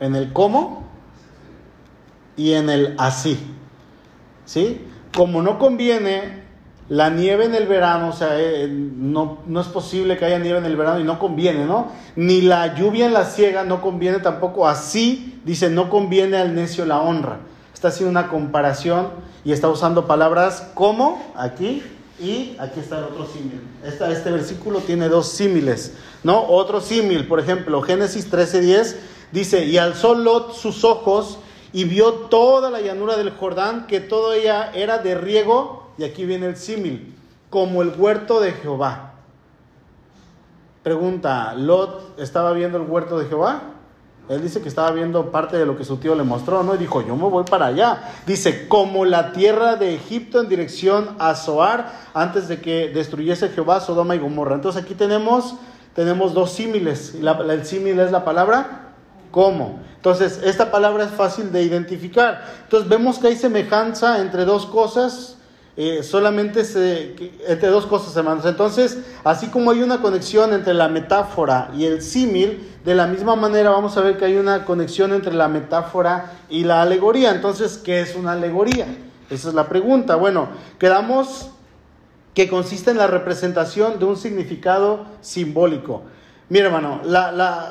En 0.00 0.14
el 0.14 0.32
cómo 0.32 0.84
y 2.36 2.52
en 2.52 2.70
el 2.70 2.94
así. 2.98 3.38
¿Sí? 4.44 4.86
Como 5.14 5.42
no 5.42 5.58
conviene 5.58 6.44
la 6.88 7.10
nieve 7.10 7.46
en 7.46 7.54
el 7.54 7.66
verano, 7.66 8.08
o 8.10 8.12
sea, 8.12 8.40
eh, 8.40 8.68
no, 8.68 9.38
no, 9.46 9.60
es 9.60 9.66
posible 9.66 10.16
que 10.16 10.24
haya 10.24 10.38
nieve 10.38 10.58
en 10.58 10.66
el 10.66 10.76
verano 10.76 11.00
y 11.00 11.04
no 11.04 11.18
conviene, 11.18 11.64
¿no? 11.64 11.88
Ni 12.14 12.42
la 12.42 12.76
lluvia 12.76 13.06
en 13.06 13.12
la 13.12 13.24
siega 13.24 13.64
no 13.64 13.80
conviene 13.80 14.20
tampoco. 14.20 14.68
Así, 14.68 15.40
dice, 15.44 15.68
no 15.68 15.90
conviene 15.90 16.36
al 16.36 16.54
necio 16.54 16.86
la 16.86 17.00
honra. 17.00 17.40
Está 17.74 17.88
haciendo 17.88 18.10
una 18.10 18.28
comparación 18.28 19.08
y 19.44 19.52
está 19.52 19.68
usando 19.68 20.06
palabras 20.06 20.70
como 20.74 21.22
aquí 21.34 21.82
y 22.20 22.56
aquí 22.58 22.80
está 22.80 22.98
el 22.98 23.04
otro 23.04 23.26
símil. 23.26 23.60
Este, 23.84 24.10
este 24.10 24.30
versículo 24.30 24.80
tiene 24.80 25.08
dos 25.08 25.28
símiles, 25.28 25.92
¿no? 26.22 26.42
Otro 26.46 26.80
símil, 26.80 27.26
por 27.26 27.40
ejemplo, 27.40 27.82
Génesis 27.82 28.30
13:10 28.30 28.96
Dice, 29.32 29.64
y 29.64 29.78
alzó 29.78 30.14
Lot 30.14 30.54
sus 30.54 30.84
ojos 30.84 31.38
y 31.72 31.84
vio 31.84 32.12
toda 32.12 32.70
la 32.70 32.80
llanura 32.80 33.16
del 33.16 33.30
Jordán, 33.30 33.86
que 33.86 34.00
todo 34.00 34.32
ella 34.32 34.70
era 34.72 34.98
de 34.98 35.14
riego, 35.14 35.90
y 35.98 36.04
aquí 36.04 36.24
viene 36.24 36.46
el 36.46 36.56
símil, 36.56 37.14
como 37.50 37.82
el 37.82 37.92
huerto 37.96 38.40
de 38.40 38.52
Jehová. 38.52 39.14
Pregunta, 40.82 41.54
¿Lot 41.54 42.18
estaba 42.18 42.52
viendo 42.52 42.78
el 42.78 42.84
huerto 42.84 43.18
de 43.18 43.26
Jehová? 43.26 43.62
Él 44.28 44.42
dice 44.42 44.60
que 44.60 44.68
estaba 44.68 44.90
viendo 44.90 45.30
parte 45.30 45.56
de 45.56 45.66
lo 45.66 45.76
que 45.76 45.84
su 45.84 45.98
tío 45.98 46.14
le 46.14 46.22
mostró, 46.22 46.62
¿no? 46.62 46.74
Y 46.74 46.78
dijo, 46.78 47.00
yo 47.06 47.14
me 47.14 47.28
voy 47.28 47.44
para 47.44 47.66
allá. 47.66 48.14
Dice, 48.26 48.66
como 48.68 49.04
la 49.04 49.32
tierra 49.32 49.76
de 49.76 49.94
Egipto 49.94 50.40
en 50.40 50.48
dirección 50.48 51.10
a 51.18 51.34
Zoar, 51.34 51.92
antes 52.14 52.48
de 52.48 52.60
que 52.60 52.88
destruyese 52.88 53.50
Jehová 53.50 53.80
Sodoma 53.80 54.16
y 54.16 54.18
Gomorra. 54.18 54.54
Entonces 54.54 54.82
aquí 54.82 54.94
tenemos, 54.94 55.56
tenemos 55.94 56.34
dos 56.34 56.52
símiles. 56.52 57.14
el 57.14 57.66
símil 57.66 58.00
es 58.00 58.10
la 58.10 58.24
palabra 58.24 58.85
¿Cómo? 59.30 59.80
Entonces, 59.96 60.40
esta 60.44 60.70
palabra 60.70 61.04
es 61.04 61.10
fácil 61.10 61.50
de 61.52 61.62
identificar. 61.62 62.44
Entonces, 62.62 62.88
vemos 62.88 63.18
que 63.18 63.28
hay 63.28 63.36
semejanza 63.36 64.20
entre 64.20 64.44
dos 64.44 64.66
cosas, 64.66 65.36
eh, 65.76 66.02
solamente 66.02 66.64
se, 66.64 67.14
entre 67.46 67.68
dos 67.68 67.86
cosas, 67.86 68.16
hermanos. 68.16 68.46
Entonces, 68.46 68.98
así 69.24 69.48
como 69.48 69.72
hay 69.72 69.82
una 69.82 70.00
conexión 70.00 70.54
entre 70.54 70.72
la 70.72 70.88
metáfora 70.88 71.70
y 71.76 71.84
el 71.84 72.00
símil, 72.00 72.66
de 72.84 72.94
la 72.94 73.06
misma 73.06 73.36
manera 73.36 73.70
vamos 73.70 73.96
a 73.96 74.00
ver 74.00 74.16
que 74.16 74.24
hay 74.24 74.36
una 74.36 74.64
conexión 74.64 75.12
entre 75.12 75.34
la 75.34 75.48
metáfora 75.48 76.32
y 76.48 76.64
la 76.64 76.80
alegoría. 76.80 77.32
Entonces, 77.32 77.76
¿qué 77.76 78.00
es 78.00 78.16
una 78.16 78.32
alegoría? 78.32 78.86
Esa 79.28 79.48
es 79.48 79.54
la 79.54 79.68
pregunta. 79.68 80.16
Bueno, 80.16 80.48
quedamos 80.78 81.50
que 82.32 82.48
consiste 82.48 82.90
en 82.90 82.98
la 82.98 83.06
representación 83.06 83.98
de 83.98 84.04
un 84.04 84.16
significado 84.16 85.04
simbólico. 85.20 86.04
Mira, 86.48 86.66
hermano, 86.66 87.00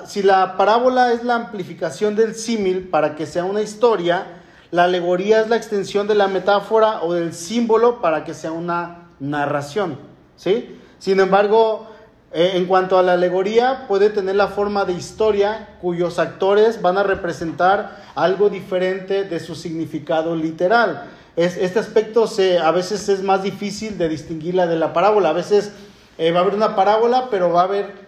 si 0.06 0.22
la 0.22 0.58
parábola 0.58 1.14
es 1.14 1.24
la 1.24 1.36
amplificación 1.36 2.14
del 2.18 2.36
símil 2.36 2.90
para 2.90 3.16
que 3.16 3.26
sea 3.26 3.46
una 3.46 3.62
historia, 3.62 4.26
la 4.72 4.84
alegoría 4.84 5.40
es 5.40 5.48
la 5.48 5.56
extensión 5.56 6.08
de 6.08 6.16
la 6.16 6.28
metáfora 6.28 7.02
o 7.02 7.14
del 7.14 7.34
símbolo 7.34 8.02
para 8.02 8.26
que 8.26 8.34
sea 8.34 8.52
una 8.52 9.08
narración. 9.22 9.98
¿sí? 10.36 10.78
Sin 11.00 11.22
embargo, 11.22 11.88
eh, 12.34 12.52
en 12.56 12.66
cuanto 12.66 13.00
a 13.00 13.04
la 13.04 13.14
alegoría, 13.14 13.86
puede 13.88 14.10
tener 14.10 14.36
la 14.36 14.50
forma 14.50 14.84
de 14.84 14.92
historia 14.92 15.78
cuyos 15.82 16.20
actores 16.20 16.82
van 16.82 16.98
a 16.98 17.04
representar 17.04 18.04
algo 18.14 18.50
diferente 18.50 19.24
de 19.24 19.40
su 19.40 19.56
significado 19.56 20.36
literal. 20.36 21.06
este 21.38 21.80
aspecto 21.80 22.28
se, 22.28 22.60
a 22.60 22.72
veces 22.72 23.08
es 23.08 23.24
más 23.24 23.42
difícil 23.42 23.98
de 23.98 24.10
distinguirla 24.10 24.68
de 24.68 24.76
la 24.76 24.92
parábola. 24.92 25.30
A 25.30 25.34
veces 25.34 25.72
eh, 26.18 26.32
va 26.32 26.40
a 26.40 26.42
haber 26.42 26.56
una 26.56 26.76
parábola, 26.76 27.30
pero 27.30 27.52
va 27.52 27.62
a 27.62 27.66
haber 27.66 28.05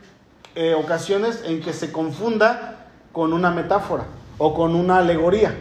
eh, 0.60 0.74
ocasiones 0.74 1.44
en 1.46 1.62
que 1.62 1.72
se 1.72 1.92
confunda 1.92 2.88
con 3.12 3.32
una 3.32 3.52
metáfora 3.52 4.06
o 4.40 4.56
con 4.56 4.74
una 4.74 4.98
alegoría. 4.98 5.54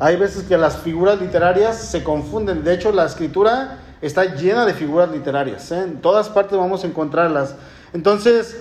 Hay 0.00 0.16
veces 0.16 0.42
que 0.42 0.58
las 0.58 0.78
figuras 0.78 1.20
literarias 1.20 1.78
se 1.78 2.02
confunden. 2.02 2.64
De 2.64 2.74
hecho, 2.74 2.90
la 2.90 3.06
escritura 3.06 3.78
está 4.00 4.34
llena 4.34 4.66
de 4.66 4.74
figuras 4.74 5.12
literarias. 5.12 5.70
¿eh? 5.70 5.84
En 5.84 6.00
todas 6.00 6.28
partes 6.28 6.58
vamos 6.58 6.82
a 6.82 6.88
encontrarlas. 6.88 7.54
Entonces, 7.92 8.56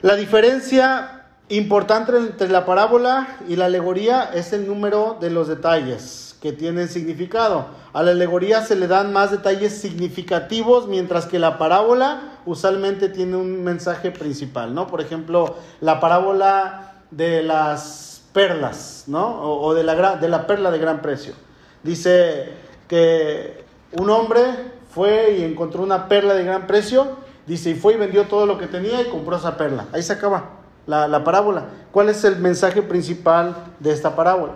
la 0.00 0.16
diferencia 0.16 1.22
importante 1.50 2.16
entre 2.16 2.48
la 2.48 2.66
parábola 2.66 3.28
y 3.48 3.54
la 3.54 3.66
alegoría 3.66 4.24
es 4.34 4.52
el 4.52 4.66
número 4.66 5.18
de 5.20 5.30
los 5.30 5.46
detalles 5.46 6.31
que 6.42 6.52
tienen 6.52 6.88
significado. 6.88 7.66
A 7.94 8.02
la 8.02 8.10
alegoría 8.10 8.60
se 8.62 8.76
le 8.76 8.88
dan 8.88 9.12
más 9.12 9.30
detalles 9.30 9.80
significativos, 9.80 10.88
mientras 10.88 11.26
que 11.26 11.38
la 11.38 11.56
parábola 11.56 12.40
usualmente 12.44 13.08
tiene 13.08 13.36
un 13.36 13.62
mensaje 13.64 14.10
principal, 14.10 14.74
¿no? 14.74 14.88
Por 14.88 15.00
ejemplo, 15.00 15.56
la 15.80 16.00
parábola 16.00 17.04
de 17.10 17.42
las 17.42 18.24
perlas, 18.32 19.04
¿no? 19.06 19.40
O, 19.40 19.72
de, 19.72 19.84
la, 19.84 20.16
de 20.16 20.28
la 20.28 20.46
perla 20.46 20.70
de 20.70 20.78
gran 20.78 21.00
precio. 21.00 21.34
Dice 21.82 22.52
que 22.88 23.64
un 23.92 24.10
hombre 24.10 24.42
fue 24.90 25.36
y 25.38 25.44
encontró 25.44 25.82
una 25.82 26.08
perla 26.08 26.34
de 26.34 26.44
gran 26.44 26.66
precio 26.66 27.22
Dice, 27.46 27.70
y 27.70 27.74
fue 27.74 27.94
y 27.94 27.96
vendió 27.96 28.28
todo 28.28 28.46
lo 28.46 28.56
que 28.56 28.68
tenía 28.68 29.00
y 29.00 29.10
compró 29.10 29.36
esa 29.36 29.56
perla. 29.56 29.86
Ahí 29.92 30.02
se 30.02 30.12
acaba 30.12 30.50
la, 30.86 31.08
la 31.08 31.24
parábola. 31.24 31.64
¿Cuál 31.90 32.08
es 32.08 32.22
el 32.24 32.36
mensaje 32.36 32.82
principal 32.82 33.56
de 33.80 33.92
esta 33.92 34.14
parábola? 34.14 34.52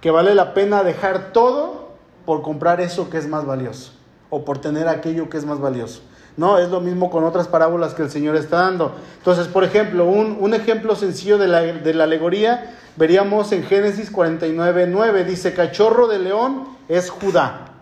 Que 0.00 0.10
vale 0.10 0.34
la 0.34 0.54
pena 0.54 0.82
dejar 0.82 1.32
todo 1.32 1.90
por 2.24 2.42
comprar 2.42 2.80
eso 2.80 3.08
que 3.08 3.18
es 3.18 3.28
más 3.28 3.46
valioso 3.46 3.92
o 4.30 4.44
por 4.44 4.58
tener 4.58 4.88
aquello 4.88 5.30
que 5.30 5.38
es 5.38 5.44
más 5.44 5.60
valioso. 5.60 6.02
No, 6.36 6.58
es 6.58 6.68
lo 6.68 6.80
mismo 6.80 7.10
con 7.10 7.24
otras 7.24 7.48
parábolas 7.48 7.94
que 7.94 8.02
el 8.02 8.10
Señor 8.10 8.36
está 8.36 8.58
dando. 8.58 8.94
Entonces, 9.18 9.48
por 9.48 9.64
ejemplo, 9.64 10.04
un, 10.04 10.36
un 10.38 10.52
ejemplo 10.52 10.94
sencillo 10.94 11.38
de 11.38 11.48
la, 11.48 11.60
de 11.62 11.94
la, 11.94 12.04
alegoría, 12.04 12.74
veríamos 12.96 13.52
en 13.52 13.62
Génesis 13.64 14.10
49, 14.10 14.86
9, 14.88 15.24
dice, 15.24 15.54
cachorro 15.54 16.08
de 16.08 16.18
león 16.18 16.64
es 16.88 17.08
Judá. 17.08 17.75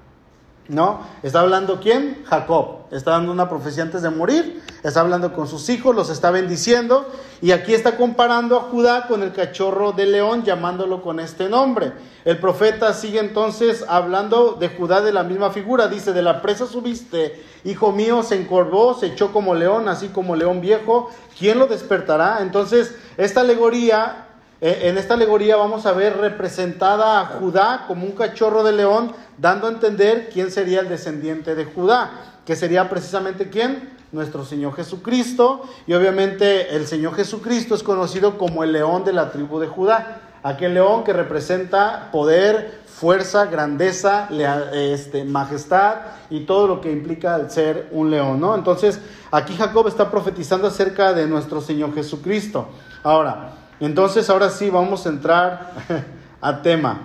¿No? 0.69 1.01
¿Está 1.23 1.41
hablando 1.41 1.79
quién? 1.79 2.25
Jacob. 2.25 2.85
Está 2.91 3.13
dando 3.13 3.33
una 3.33 3.51
profecía 3.51 3.83
antes 3.83 4.01
de 4.01 4.09
morir. 4.09 4.63
Está 4.83 5.01
hablando 5.01 5.35
con 5.35 5.47
sus 5.47 5.69
hijos, 5.69 5.95
los 5.95 6.09
está 6.09 6.31
bendiciendo. 6.31 7.07
Y 7.43 7.53
aquí 7.53 7.75
está 7.75 7.97
comparando 7.97 8.57
a 8.57 8.63
Judá 8.63 9.07
con 9.07 9.23
el 9.23 9.33
cachorro 9.33 9.93
de 9.93 10.07
león, 10.07 10.43
llamándolo 10.43 11.03
con 11.03 11.21
este 11.21 11.51
nombre. 11.51 11.93
El 12.25 12.39
profeta 12.39 12.95
sigue 12.95 13.21
entonces 13.21 13.85
hablando 13.87 14.53
de 14.53 14.69
Judá 14.69 15.03
de 15.03 15.13
la 15.13 15.23
misma 15.23 15.51
figura. 15.51 15.89
Dice, 15.89 16.15
de 16.15 16.23
la 16.23 16.41
presa 16.41 16.67
subiste, 16.67 17.43
hijo 17.65 17.93
mío, 17.93 18.23
se 18.23 18.41
encorvó, 18.41 18.95
se 18.95 19.07
echó 19.07 19.33
como 19.33 19.55
león, 19.55 19.89
así 19.89 20.09
como 20.09 20.35
león 20.35 20.63
viejo. 20.63 21.11
¿Quién 21.39 21.59
lo 21.59 21.67
despertará? 21.67 22.39
Entonces, 22.41 22.95
esta 23.19 23.43
alegoría 23.43 24.29
en 24.61 24.97
esta 24.97 25.15
alegoría 25.15 25.57
vamos 25.57 25.85
a 25.85 25.93
ver 25.93 26.17
representada 26.17 27.21
a 27.21 27.27
Judá 27.27 27.85
como 27.87 28.07
un 28.07 28.13
cachorro 28.13 28.63
de 28.63 28.73
león, 28.73 29.13
dando 29.37 29.67
a 29.67 29.71
entender 29.71 30.31
quién 30.33 30.51
sería 30.51 30.81
el 30.81 30.89
descendiente 30.89 31.55
de 31.55 31.65
Judá, 31.65 32.11
que 32.47 32.57
sería 32.57 32.89
precisamente 32.89 33.51
quién, 33.51 33.95
nuestro 34.13 34.45
Señor 34.45 34.75
Jesucristo, 34.75 35.63
y 35.87 35.93
obviamente 35.93 36.75
el 36.77 36.87
Señor 36.87 37.15
Jesucristo 37.15 37.75
es 37.75 37.83
conocido 37.83 38.39
como 38.39 38.65
el 38.65 38.73
león 38.73 39.05
de 39.05 39.13
la 39.13 39.33
tribu 39.33 39.59
de 39.59 39.67
Judá, 39.67 40.21
aquel 40.43 40.75
león 40.75 41.05
que 41.05 41.13
representa 41.13 42.11
poder, 42.13 42.85
fuerza, 42.87 43.47
grandeza, 43.47 44.29
este, 44.73 45.25
majestad 45.25 45.97
y 46.31 46.41
todo 46.41 46.69
lo 46.69 46.81
que 46.81 46.93
implica 46.93 47.35
el 47.37 47.51
ser 47.51 47.89
un 47.91 48.11
león, 48.11 48.41
¿no? 48.41 48.55
Entonces, 48.55 49.01
aquí 49.33 49.57
Jacob 49.57 49.89
está 49.89 50.11
profetizando 50.11 50.69
acerca 50.69 51.13
de 51.13 51.27
nuestro 51.27 51.61
Señor 51.61 51.95
Jesucristo. 51.95 52.69
Ahora, 53.03 53.64
entonces, 53.85 54.31
ahora 54.31 54.51
sí, 54.51 54.71
vamos 54.71 55.07
a 55.07 55.09
entrar 55.09 55.73
a 56.41 56.63
tema. 56.63 57.01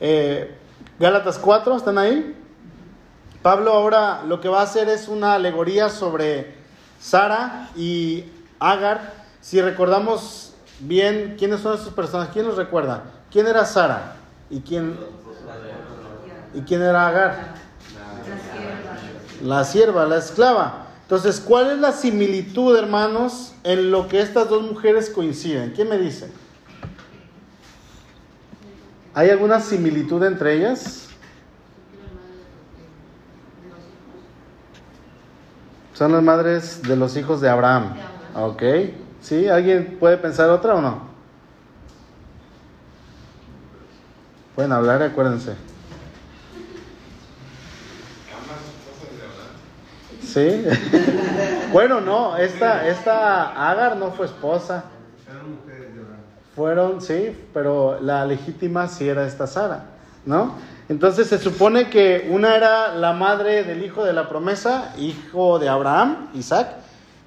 Eh, 0.00 0.56
Gálatas 0.98 1.38
4, 1.38 1.76
¿están 1.76 1.98
ahí? 1.98 2.34
Pablo 3.42 3.72
ahora 3.72 4.22
lo 4.26 4.40
que 4.40 4.48
va 4.48 4.60
a 4.60 4.64
hacer 4.64 4.88
es 4.88 5.06
una 5.08 5.34
alegoría 5.34 5.88
sobre 5.90 6.56
Sara 7.00 7.68
y 7.76 8.24
Agar. 8.58 9.12
Si 9.40 9.60
recordamos 9.60 10.54
bien 10.80 11.36
quiénes 11.38 11.60
son 11.60 11.74
esas 11.74 11.90
personas, 11.90 12.30
¿quién 12.32 12.46
los 12.46 12.56
recuerda? 12.56 13.04
¿Quién 13.30 13.46
era 13.46 13.64
Sara? 13.64 14.16
¿Y 14.50 14.60
quién, 14.60 14.98
¿y 16.54 16.62
quién 16.62 16.82
era 16.82 17.06
Agar? 17.06 17.54
La 19.42 19.62
sierva, 19.64 20.04
la 20.04 20.16
esclava. 20.16 20.87
Entonces, 21.08 21.40
¿cuál 21.40 21.70
es 21.70 21.78
la 21.78 21.92
similitud, 21.92 22.76
hermanos, 22.76 23.54
en 23.64 23.90
lo 23.90 24.08
que 24.08 24.20
estas 24.20 24.50
dos 24.50 24.62
mujeres 24.62 25.08
coinciden? 25.08 25.72
¿Quién 25.74 25.88
me 25.88 25.96
dice? 25.96 26.30
¿Hay 29.14 29.30
alguna 29.30 29.58
similitud 29.58 30.22
entre 30.22 30.52
ellas? 30.52 31.08
Son 35.94 36.12
las 36.12 36.22
madres 36.22 36.82
de 36.82 36.94
los 36.94 37.16
hijos 37.16 37.40
de 37.40 37.48
Abraham. 37.48 37.94
Ok. 38.34 38.62
¿Sí? 39.22 39.48
¿Alguien 39.48 39.96
puede 39.98 40.18
pensar 40.18 40.50
otra 40.50 40.74
o 40.74 40.82
no? 40.82 41.08
Pueden 44.54 44.72
hablar, 44.72 45.02
acuérdense. 45.02 45.54
Sí. 50.22 50.64
bueno, 51.72 52.00
no, 52.00 52.36
esta, 52.36 52.86
esta 52.88 53.70
Agar 53.70 53.96
no 53.96 54.12
fue 54.12 54.26
esposa. 54.26 54.84
Fueron, 56.54 57.00
sí, 57.00 57.36
pero 57.54 58.00
la 58.00 58.24
legítima 58.24 58.88
sí 58.88 59.08
era 59.08 59.26
esta 59.26 59.46
Sara, 59.46 59.84
¿no? 60.26 60.54
Entonces 60.88 61.28
se 61.28 61.38
supone 61.38 61.88
que 61.88 62.26
una 62.30 62.56
era 62.56 62.94
la 62.94 63.12
madre 63.12 63.62
del 63.62 63.84
hijo 63.84 64.04
de 64.04 64.12
la 64.12 64.28
promesa, 64.28 64.92
hijo 64.98 65.58
de 65.58 65.68
Abraham, 65.68 66.30
Isaac, 66.34 66.68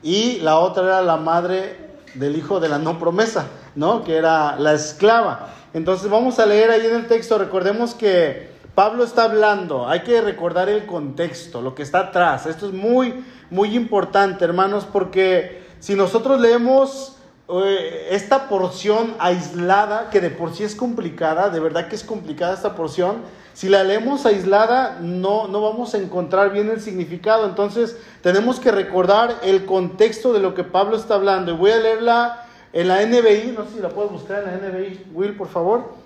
y 0.03 0.39
la 0.39 0.57
otra 0.59 0.83
era 0.83 1.01
la 1.01 1.15
madre 1.15 1.91
del 2.15 2.35
hijo 2.35 2.59
de 2.59 2.67
la 2.67 2.77
no 2.77 2.99
promesa, 2.99 3.45
¿no? 3.75 4.03
Que 4.03 4.17
era 4.17 4.57
la 4.59 4.73
esclava. 4.73 5.47
Entonces 5.73 6.09
vamos 6.09 6.39
a 6.39 6.45
leer 6.45 6.69
ahí 6.69 6.85
en 6.85 6.95
el 6.95 7.07
texto, 7.07 7.37
recordemos 7.37 7.93
que 7.93 8.50
Pablo 8.75 9.03
está 9.03 9.25
hablando, 9.25 9.87
hay 9.87 10.01
que 10.01 10.21
recordar 10.21 10.69
el 10.69 10.85
contexto, 10.85 11.61
lo 11.61 11.75
que 11.75 11.83
está 11.83 11.99
atrás. 11.99 12.45
Esto 12.45 12.67
es 12.67 12.73
muy, 12.73 13.23
muy 13.49 13.75
importante, 13.75 14.45
hermanos, 14.45 14.87
porque 14.91 15.63
si 15.79 15.95
nosotros 15.95 16.39
leemos 16.39 17.17
eh, 17.49 18.07
esta 18.11 18.47
porción 18.47 19.13
aislada, 19.19 20.09
que 20.09 20.21
de 20.21 20.29
por 20.29 20.53
sí 20.53 20.63
es 20.63 20.75
complicada, 20.75 21.49
de 21.49 21.59
verdad 21.59 21.89
que 21.89 21.95
es 21.95 22.03
complicada 22.05 22.53
esta 22.53 22.75
porción, 22.75 23.17
si 23.53 23.67
la 23.67 23.83
leemos 23.83 24.25
aislada 24.25 24.99
no, 25.01 25.49
no 25.49 25.61
vamos 25.61 25.93
a 25.93 25.97
encontrar 25.97 26.53
bien 26.53 26.69
el 26.69 26.79
significado. 26.79 27.45
Entonces 27.45 27.97
tenemos 28.21 28.61
que 28.61 28.71
recordar 28.71 29.35
el 29.43 29.65
contexto 29.65 30.31
de 30.31 30.39
lo 30.39 30.55
que 30.55 30.63
Pablo 30.63 30.95
está 30.95 31.15
hablando. 31.15 31.51
Y 31.51 31.55
voy 31.57 31.71
a 31.71 31.77
leerla 31.77 32.45
en 32.71 32.87
la 32.87 33.05
NBI, 33.05 33.53
no 33.57 33.65
sé 33.65 33.73
si 33.75 33.79
la 33.81 33.89
puedes 33.89 34.11
buscar 34.11 34.43
en 34.43 34.45
la 34.45 34.69
NBI, 34.69 35.07
Will, 35.13 35.35
por 35.35 35.49
favor. 35.49 36.00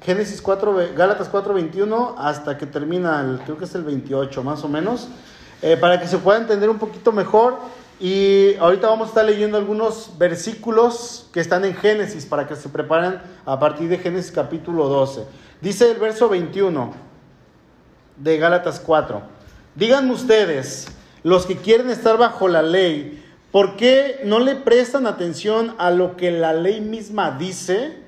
Génesis 0.00 0.40
4, 0.40 0.94
Gálatas 0.96 1.30
4:21 1.30 2.14
hasta 2.18 2.56
que 2.56 2.66
termina, 2.66 3.20
el, 3.20 3.40
creo 3.40 3.58
que 3.58 3.64
es 3.64 3.74
el 3.74 3.82
28 3.82 4.42
más 4.42 4.62
o 4.64 4.68
menos, 4.68 5.08
eh, 5.60 5.76
para 5.76 6.00
que 6.00 6.06
se 6.06 6.18
pueda 6.18 6.38
entender 6.38 6.70
un 6.70 6.78
poquito 6.78 7.12
mejor. 7.12 7.58
Y 8.00 8.54
ahorita 8.60 8.86
vamos 8.86 9.06
a 9.06 9.08
estar 9.08 9.24
leyendo 9.24 9.58
algunos 9.58 10.12
versículos 10.18 11.28
que 11.32 11.40
están 11.40 11.64
en 11.64 11.74
Génesis 11.74 12.26
para 12.26 12.46
que 12.46 12.54
se 12.54 12.68
preparen 12.68 13.20
a 13.44 13.58
partir 13.58 13.88
de 13.88 13.98
Génesis 13.98 14.30
capítulo 14.30 14.88
12. 14.88 15.24
Dice 15.60 15.90
el 15.90 15.98
verso 15.98 16.28
21 16.28 16.92
de 18.16 18.38
Gálatas 18.38 18.78
4. 18.78 19.20
Díganme 19.74 20.12
ustedes, 20.12 20.86
los 21.24 21.44
que 21.44 21.56
quieren 21.56 21.90
estar 21.90 22.16
bajo 22.18 22.46
la 22.46 22.62
ley, 22.62 23.24
¿por 23.50 23.74
qué 23.74 24.20
no 24.24 24.38
le 24.38 24.54
prestan 24.54 25.08
atención 25.08 25.74
a 25.78 25.90
lo 25.90 26.16
que 26.16 26.30
la 26.30 26.52
ley 26.52 26.80
misma 26.80 27.32
dice? 27.32 28.07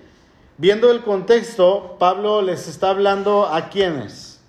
Viendo 0.60 0.90
el 0.90 1.00
contexto, 1.00 1.96
Pablo 1.98 2.42
les 2.42 2.68
está 2.68 2.90
hablando 2.90 3.46
a 3.46 3.70
quiénes? 3.70 4.42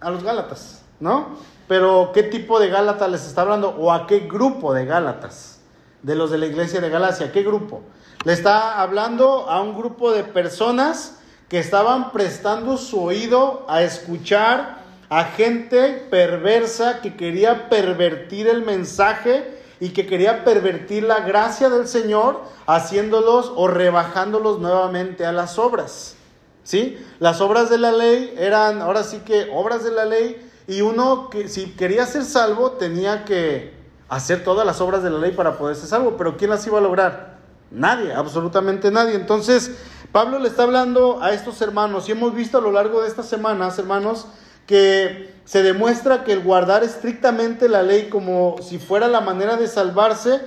A 0.00 0.10
los 0.10 0.22
Gálatas, 0.22 0.82
¿no? 1.00 1.38
Pero 1.66 2.10
¿qué 2.12 2.24
tipo 2.24 2.60
de 2.60 2.68
Gálatas 2.68 3.10
les 3.10 3.26
está 3.26 3.40
hablando? 3.40 3.70
¿O 3.70 3.90
a 3.90 4.06
qué 4.06 4.18
grupo 4.20 4.74
de 4.74 4.84
Gálatas? 4.84 5.60
De 6.02 6.14
los 6.14 6.30
de 6.30 6.36
la 6.36 6.44
iglesia 6.44 6.82
de 6.82 6.90
Galacia, 6.90 7.32
¿qué 7.32 7.42
grupo? 7.42 7.80
Le 8.24 8.34
está 8.34 8.82
hablando 8.82 9.48
a 9.48 9.62
un 9.62 9.74
grupo 9.74 10.12
de 10.12 10.24
personas 10.24 11.20
que 11.48 11.58
estaban 11.58 12.12
prestando 12.12 12.76
su 12.76 13.02
oído 13.02 13.64
a 13.66 13.82
escuchar 13.82 14.76
a 15.08 15.24
gente 15.24 16.06
perversa 16.10 17.00
que 17.00 17.16
quería 17.16 17.70
pervertir 17.70 18.46
el 18.46 18.60
mensaje 18.60 19.58
y 19.84 19.90
que 19.90 20.06
quería 20.06 20.44
pervertir 20.44 21.02
la 21.02 21.20
gracia 21.20 21.68
del 21.68 21.86
Señor 21.86 22.40
haciéndolos 22.66 23.52
o 23.54 23.68
rebajándolos 23.68 24.58
nuevamente 24.58 25.26
a 25.26 25.32
las 25.32 25.58
obras. 25.58 26.16
¿Sí? 26.62 26.98
Las 27.18 27.42
obras 27.42 27.68
de 27.68 27.76
la 27.76 27.92
ley 27.92 28.32
eran 28.38 28.80
ahora 28.80 29.04
sí 29.04 29.18
que 29.26 29.50
obras 29.52 29.84
de 29.84 29.90
la 29.90 30.06
ley 30.06 30.50
y 30.66 30.80
uno 30.80 31.28
que 31.28 31.48
si 31.48 31.72
quería 31.72 32.06
ser 32.06 32.24
salvo 32.24 32.70
tenía 32.70 33.26
que 33.26 33.74
hacer 34.08 34.42
todas 34.42 34.64
las 34.64 34.80
obras 34.80 35.02
de 35.02 35.10
la 35.10 35.18
ley 35.18 35.32
para 35.32 35.58
poder 35.58 35.76
ser 35.76 35.88
salvo, 35.90 36.16
pero 36.16 36.38
¿quién 36.38 36.48
las 36.48 36.66
iba 36.66 36.78
a 36.78 36.80
lograr? 36.80 37.36
Nadie, 37.70 38.14
absolutamente 38.14 38.90
nadie. 38.90 39.16
Entonces, 39.16 39.72
Pablo 40.12 40.38
le 40.38 40.48
está 40.48 40.62
hablando 40.62 41.22
a 41.22 41.34
estos 41.34 41.60
hermanos 41.60 42.08
y 42.08 42.12
hemos 42.12 42.34
visto 42.34 42.56
a 42.56 42.62
lo 42.62 42.72
largo 42.72 43.02
de 43.02 43.08
estas 43.08 43.28
semanas, 43.28 43.78
hermanos, 43.78 44.28
que 44.66 45.34
se 45.44 45.62
demuestra 45.62 46.24
que 46.24 46.32
el 46.32 46.40
guardar 46.40 46.84
estrictamente 46.84 47.68
la 47.68 47.82
ley 47.82 48.08
como 48.08 48.56
si 48.62 48.78
fuera 48.78 49.08
la 49.08 49.20
manera 49.20 49.56
de 49.56 49.68
salvarse 49.68 50.40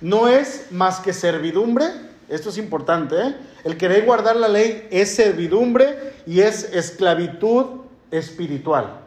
no 0.00 0.28
es 0.28 0.68
más 0.70 1.00
que 1.00 1.12
servidumbre. 1.12 1.86
Esto 2.28 2.50
es 2.50 2.58
importante. 2.58 3.16
¿eh? 3.20 3.36
El 3.64 3.76
querer 3.76 4.04
guardar 4.04 4.36
la 4.36 4.48
ley 4.48 4.86
es 4.90 5.14
servidumbre 5.14 6.12
y 6.26 6.40
es 6.40 6.72
esclavitud 6.72 7.82
espiritual. 8.10 9.00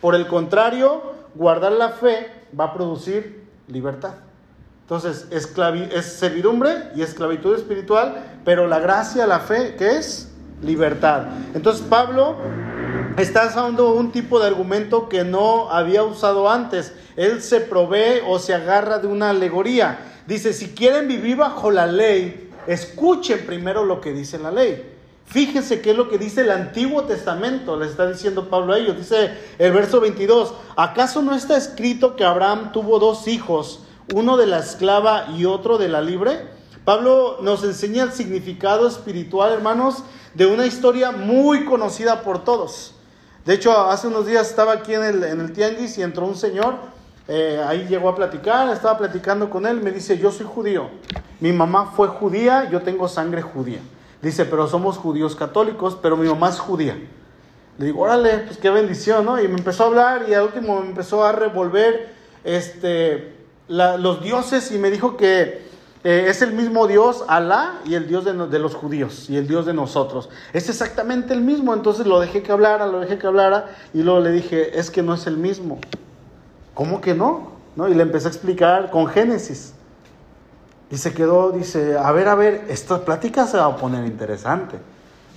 Por 0.00 0.14
el 0.14 0.26
contrario, 0.26 1.02
guardar 1.34 1.72
la 1.72 1.90
fe 1.90 2.30
va 2.58 2.66
a 2.66 2.74
producir 2.74 3.44
libertad. 3.68 4.14
Entonces, 4.82 5.26
es 5.30 6.06
servidumbre 6.06 6.90
y 6.96 7.02
esclavitud 7.02 7.54
espiritual, 7.54 8.40
pero 8.44 8.66
la 8.66 8.78
gracia, 8.78 9.26
la 9.26 9.40
fe, 9.40 9.74
¿qué 9.76 9.98
es? 9.98 10.30
Libertad. 10.62 11.24
Entonces, 11.54 11.82
Pablo 11.82 12.36
está 13.16 13.46
usando 13.46 13.92
un 13.94 14.12
tipo 14.12 14.38
de 14.40 14.46
argumento 14.46 15.08
que 15.08 15.24
no 15.24 15.70
había 15.70 16.02
usado 16.02 16.50
antes. 16.50 16.92
Él 17.16 17.42
se 17.42 17.60
provee 17.60 18.20
o 18.26 18.38
se 18.38 18.54
agarra 18.54 18.98
de 18.98 19.08
una 19.08 19.30
alegoría. 19.30 19.98
Dice, 20.26 20.52
si 20.52 20.68
quieren 20.74 21.08
vivir 21.08 21.36
bajo 21.36 21.70
la 21.70 21.86
ley, 21.86 22.50
escuchen 22.66 23.44
primero 23.46 23.84
lo 23.84 24.00
que 24.00 24.12
dice 24.12 24.38
la 24.38 24.50
ley. 24.50 24.94
Fíjense 25.26 25.82
qué 25.82 25.90
es 25.90 25.96
lo 25.96 26.08
que 26.08 26.16
dice 26.16 26.40
el 26.40 26.50
Antiguo 26.50 27.04
Testamento, 27.04 27.78
le 27.78 27.84
está 27.86 28.10
diciendo 28.10 28.48
Pablo 28.48 28.72
a 28.72 28.78
ellos. 28.78 28.96
Dice 28.96 29.32
el 29.58 29.72
verso 29.72 30.00
22, 30.00 30.54
¿acaso 30.76 31.20
no 31.20 31.34
está 31.34 31.56
escrito 31.56 32.16
que 32.16 32.24
Abraham 32.24 32.72
tuvo 32.72 32.98
dos 32.98 33.28
hijos, 33.28 33.80
uno 34.14 34.38
de 34.38 34.46
la 34.46 34.60
esclava 34.60 35.26
y 35.36 35.44
otro 35.44 35.76
de 35.76 35.88
la 35.88 36.00
libre? 36.00 36.46
Pablo 36.86 37.40
nos 37.42 37.62
enseña 37.62 38.04
el 38.04 38.12
significado 38.12 38.88
espiritual, 38.88 39.52
hermanos, 39.52 40.02
de 40.34 40.46
una 40.46 40.66
historia 40.66 41.10
muy 41.10 41.64
conocida 41.64 42.22
por 42.22 42.44
todos. 42.44 42.94
De 43.44 43.54
hecho, 43.54 43.72
hace 43.88 44.08
unos 44.08 44.26
días 44.26 44.48
estaba 44.48 44.72
aquí 44.72 44.94
en 44.94 45.04
el, 45.04 45.24
en 45.24 45.40
el 45.40 45.52
tianguis 45.52 45.96
y 45.98 46.02
entró 46.02 46.26
un 46.26 46.36
señor, 46.36 46.74
eh, 47.28 47.62
ahí 47.66 47.86
llegó 47.88 48.08
a 48.08 48.14
platicar, 48.14 48.68
estaba 48.70 48.98
platicando 48.98 49.50
con 49.50 49.66
él, 49.66 49.80
me 49.80 49.90
dice, 49.90 50.18
yo 50.18 50.30
soy 50.30 50.46
judío, 50.46 50.88
mi 51.40 51.52
mamá 51.52 51.92
fue 51.94 52.08
judía, 52.08 52.68
yo 52.70 52.82
tengo 52.82 53.08
sangre 53.08 53.42
judía. 53.42 53.80
Dice, 54.22 54.44
pero 54.44 54.66
somos 54.66 54.96
judíos 54.96 55.36
católicos, 55.36 55.96
pero 56.00 56.16
mi 56.16 56.26
mamá 56.26 56.48
es 56.48 56.58
judía. 56.58 56.98
Le 57.78 57.86
digo, 57.86 58.00
órale, 58.00 58.38
pues 58.38 58.58
qué 58.58 58.70
bendición, 58.70 59.24
¿no? 59.24 59.40
Y 59.40 59.46
me 59.46 59.56
empezó 59.58 59.84
a 59.84 59.86
hablar 59.86 60.26
y 60.28 60.34
al 60.34 60.44
último 60.44 60.80
me 60.80 60.88
empezó 60.88 61.24
a 61.24 61.32
revolver 61.32 62.12
este, 62.42 63.34
los 63.68 64.22
dioses 64.22 64.72
y 64.72 64.78
me 64.78 64.90
dijo 64.90 65.16
que 65.16 65.67
eh, 66.04 66.26
es 66.28 66.42
el 66.42 66.52
mismo 66.52 66.86
Dios, 66.86 67.24
Alá, 67.26 67.80
y 67.84 67.94
el 67.94 68.06
Dios 68.06 68.24
de, 68.24 68.58
los 68.58 68.74
judíos 68.74 69.28
y 69.28 69.36
el 69.36 69.48
Dios 69.48 69.66
de 69.66 69.74
nosotros. 69.74 70.28
Es 70.52 70.68
exactamente 70.68 71.34
el 71.34 71.40
mismo, 71.40 71.74
entonces 71.74 72.06
lo 72.06 72.20
dejé 72.20 72.42
que 72.42 72.52
hablara, 72.52 72.86
lo 72.86 73.00
dejé 73.00 73.18
que 73.18 73.26
hablara 73.26 73.66
y 73.92 74.02
luego 74.02 74.20
le 74.20 74.30
dije, 74.30 74.78
es 74.78 74.90
que 74.90 75.02
no 75.02 75.14
es 75.14 75.26
el 75.26 75.36
mismo. 75.36 75.78
¿Cómo 76.74 77.00
que 77.00 77.14
no? 77.14 77.52
¿No? 77.74 77.88
Y 77.88 77.94
le 77.94 78.02
empecé 78.02 78.28
a 78.28 78.30
explicar 78.30 78.90
con 78.90 79.08
Génesis. 79.08 79.74
Y 80.90 80.96
se 80.96 81.12
quedó, 81.12 81.50
dice, 81.50 81.98
a 81.98 82.12
ver, 82.12 82.28
a 82.28 82.34
ver, 82.34 82.64
esta 82.68 83.04
plática 83.04 83.46
se 83.46 83.58
va 83.58 83.66
a 83.66 83.76
poner 83.76 84.06
interesante. 84.06 84.78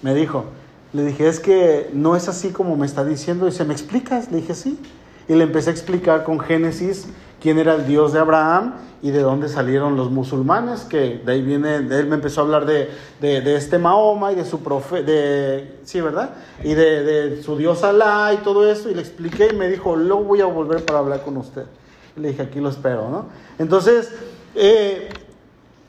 Me 0.02 0.14
dijo, 0.14 0.46
le 0.94 1.04
dije, 1.04 1.28
es 1.28 1.40
que 1.40 1.90
no 1.94 2.16
es 2.16 2.30
así 2.30 2.50
como 2.50 2.78
me 2.78 2.86
está 2.86 3.04
diciendo. 3.04 3.48
Dice, 3.48 3.66
¿me 3.66 3.74
explicas? 3.74 4.32
Le 4.32 4.38
dije, 4.38 4.54
sí. 4.54 4.80
Y 5.28 5.34
le 5.34 5.44
empecé 5.44 5.70
a 5.70 5.74
explicar 5.74 6.24
con 6.24 6.40
Génesis 6.40 7.08
quién 7.42 7.60
era 7.60 7.74
el 7.74 7.86
Dios 7.86 8.14
de 8.14 8.20
Abraham 8.20 8.76
y 9.02 9.10
de 9.10 9.22
dónde 9.22 9.50
salieron 9.50 9.96
los 9.96 10.12
musulmanes, 10.12 10.82
que 10.82 11.22
de 11.26 11.32
ahí 11.32 11.42
viene, 11.42 11.78
él 11.78 12.06
me 12.06 12.16
empezó 12.16 12.42
a 12.42 12.44
hablar 12.44 12.66
de, 12.66 12.90
de, 13.20 13.56
este 13.56 13.80
Mahoma 13.80 14.32
y 14.32 14.36
de 14.36 14.46
su 14.46 14.62
profe, 14.62 15.02
de, 15.02 15.80
sí, 15.84 16.00
¿verdad? 16.02 16.36
Y 16.64 16.76
de, 16.76 17.04
de, 17.04 17.44
su 17.44 17.58
Dios 17.58 17.84
Alá 17.84 18.32
y 18.34 18.38
todo 18.44 18.70
eso, 18.72 18.90
y 18.90 18.94
le 18.94 19.02
expliqué 19.02 19.50
y 19.52 19.56
me 19.56 19.68
dijo, 19.68 19.96
luego 19.96 20.24
voy 20.24 20.42
a 20.42 20.46
volver 20.46 20.86
para 20.86 21.00
hablar 21.00 21.24
con 21.24 21.36
usted. 21.38 21.66
Le 22.16 22.30
dije, 22.30 22.44
aquí 22.44 22.60
lo 22.60 22.70
espero, 22.70 23.10
¿no? 23.10 23.26
Entonces, 23.58 24.14
eh, 24.54 25.10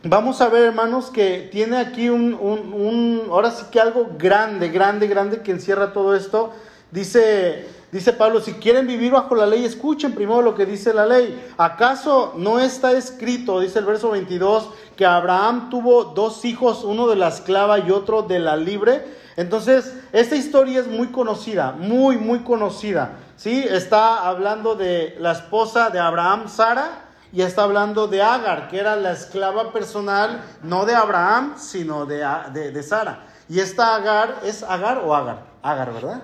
vamos 0.05 0.41
a 0.41 0.49
ver, 0.49 0.63
hermanos, 0.63 1.11
que 1.11 1.49
tiene 1.53 1.77
aquí 1.77 2.09
un, 2.09 2.33
un, 2.33 3.25
ahora 3.31 3.51
sí 3.51 3.67
que 3.71 3.79
algo 3.79 4.13
grande, 4.19 4.71
grande, 4.71 5.07
grande 5.07 5.43
que 5.43 5.51
encierra 5.51 5.93
todo 5.93 6.15
esto. 6.15 6.53
Dice, 6.91 7.67
dice 7.93 8.13
Pablo, 8.13 8.41
si 8.41 8.55
quieren 8.55 8.89
vivir 8.89 9.13
bajo 9.13 9.37
la 9.37 9.47
ley, 9.47 9.65
escuchen 9.65 10.15
primero 10.15 10.43
lo 10.43 10.57
que 10.57 10.67
dice 10.67 10.93
la 10.93 11.07
ley. 11.07 11.53
¿Acaso 11.59 12.33
no 12.37 12.59
está 12.59 12.91
escrito, 12.93 13.61
dice 13.61 13.79
el 13.79 13.85
verso 13.85 14.11
22, 14.11 14.71
que 14.97 15.07
Abraham 15.07 15.71
tuvo 15.71 16.05
dos 16.05 16.45
hijos, 16.45 16.83
uno 16.83 17.07
de 17.07 17.17
la 17.17 17.29
esclava 17.29 17.79
y 17.79 17.93
otro 17.93 18.23
de 18.23 18.41
la 18.41 18.57
libre? 18.57 19.23
Entonces, 19.37 19.95
esta 20.13 20.37
historia 20.37 20.81
es 20.81 20.89
muy 20.89 21.09
conocida, 21.09 21.73
muy, 21.73 22.19
muy 22.19 22.41
conocida. 22.41 23.13
¿sí? 23.37 23.65
Está 23.69 24.27
hablando 24.29 24.75
de 24.75 25.17
la 25.21 25.33
esposa 25.33 25.90
de 25.90 25.99
Abraham, 25.99 26.49
Sara, 26.49 27.09
y 27.33 27.40
está 27.40 27.62
hablando 27.62 28.09
de 28.09 28.23
Agar, 28.23 28.69
que 28.69 28.79
era 28.79 28.95
la 28.97 29.12
esclava 29.12 29.73
personal, 29.73 30.43
no 30.62 30.85
de 30.85 30.95
Abraham, 30.95 31.55
sino 31.57 32.05
de, 32.05 32.19
de, 32.53 32.83
Sara. 32.83 33.25
Y 33.49 33.61
esta 33.61 33.97
Agar, 33.97 34.40
¿es 34.45 34.62
Agar 34.62 35.03
o 35.05 35.14
Agar? 35.14 35.45
Agar, 35.62 35.95
¿verdad? 35.95 36.23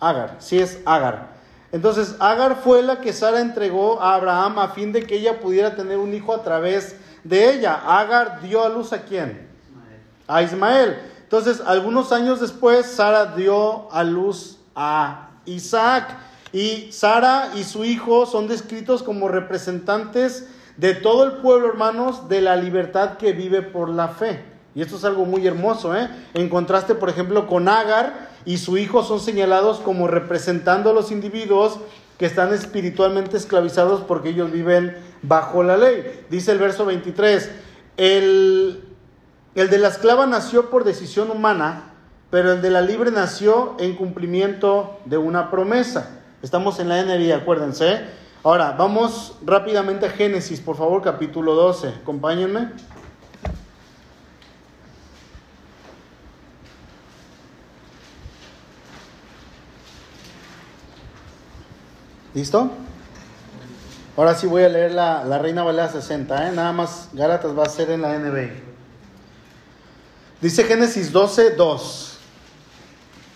Agar, 0.00 0.36
sí 0.38 0.58
es 0.58 0.80
Agar. 0.84 1.28
Entonces, 1.72 2.16
Agar 2.18 2.56
fue 2.56 2.82
la 2.82 3.00
que 3.00 3.12
Sara 3.12 3.40
entregó 3.40 4.02
a 4.02 4.14
Abraham 4.14 4.58
a 4.58 4.68
fin 4.68 4.92
de 4.92 5.04
que 5.04 5.16
ella 5.16 5.38
pudiera 5.38 5.76
tener 5.76 5.98
un 5.98 6.12
hijo 6.12 6.34
a 6.34 6.42
través 6.42 6.96
de 7.22 7.54
ella. 7.54 7.80
Agar 7.86 8.40
dio 8.40 8.64
a 8.64 8.68
luz 8.68 8.92
a 8.92 9.02
quién? 9.02 9.48
A 10.26 10.42
Ismael. 10.42 10.98
Entonces, 11.22 11.62
algunos 11.64 12.10
años 12.10 12.40
después, 12.40 12.86
Sara 12.86 13.26
dio 13.36 13.92
a 13.92 14.02
luz 14.02 14.58
a 14.74 15.28
Isaac. 15.44 16.16
Y 16.52 16.90
Sara 16.90 17.50
y 17.54 17.62
su 17.62 17.84
hijo 17.84 18.26
son 18.26 18.48
descritos 18.48 19.04
como 19.04 19.28
representantes 19.28 20.48
de 20.76 20.94
todo 20.94 21.22
el 21.24 21.32
pueblo, 21.34 21.68
hermanos, 21.68 22.28
de 22.28 22.40
la 22.40 22.56
libertad 22.56 23.16
que 23.16 23.32
vive 23.32 23.62
por 23.62 23.88
la 23.88 24.08
fe. 24.08 24.44
Y 24.74 24.82
esto 24.82 24.96
es 24.96 25.04
algo 25.04 25.24
muy 25.24 25.46
hermoso, 25.46 25.94
¿eh? 25.96 26.08
En 26.34 26.48
contraste, 26.48 26.96
por 26.96 27.10
ejemplo, 27.10 27.46
con 27.46 27.68
Agar 27.68 28.29
y 28.44 28.58
su 28.58 28.78
hijo 28.78 29.02
son 29.02 29.20
señalados 29.20 29.78
como 29.80 30.08
representando 30.08 30.90
a 30.90 30.92
los 30.92 31.10
individuos 31.10 31.78
que 32.18 32.26
están 32.26 32.52
espiritualmente 32.52 33.36
esclavizados 33.36 34.02
porque 34.02 34.30
ellos 34.30 34.50
viven 34.52 34.96
bajo 35.22 35.62
la 35.62 35.76
ley. 35.76 36.24
Dice 36.28 36.52
el 36.52 36.58
verso 36.58 36.84
23, 36.84 37.50
el, 37.96 38.84
el 39.54 39.70
de 39.70 39.78
la 39.78 39.88
esclava 39.88 40.26
nació 40.26 40.70
por 40.70 40.84
decisión 40.84 41.30
humana, 41.30 41.94
pero 42.30 42.52
el 42.52 42.62
de 42.62 42.70
la 42.70 42.82
libre 42.82 43.10
nació 43.10 43.76
en 43.78 43.96
cumplimiento 43.96 44.98
de 45.06 45.18
una 45.18 45.50
promesa. 45.50 46.20
Estamos 46.42 46.78
en 46.78 46.88
la 46.88 47.02
NBI, 47.02 47.32
acuérdense. 47.32 48.00
Ahora, 48.42 48.72
vamos 48.72 49.36
rápidamente 49.44 50.06
a 50.06 50.10
Génesis, 50.10 50.60
por 50.60 50.76
favor, 50.76 51.02
capítulo 51.02 51.54
12. 51.54 51.88
Acompáñenme. 52.02 52.70
¿Listo? 62.32 62.70
Ahora 64.16 64.34
sí 64.34 64.46
voy 64.46 64.62
a 64.62 64.68
leer 64.68 64.92
la, 64.92 65.38
Reina 65.38 65.64
Valera 65.64 65.88
60, 65.90 66.48
¿eh? 66.48 66.52
nada 66.52 66.72
más 66.72 67.08
Gálatas 67.12 67.58
va 67.58 67.64
a 67.64 67.68
ser 67.68 67.90
en 67.90 68.02
la 68.02 68.16
NBI. 68.16 68.50
Dice 70.40 70.64
Génesis 70.64 71.10
12, 71.10 71.50
2. 71.50 72.18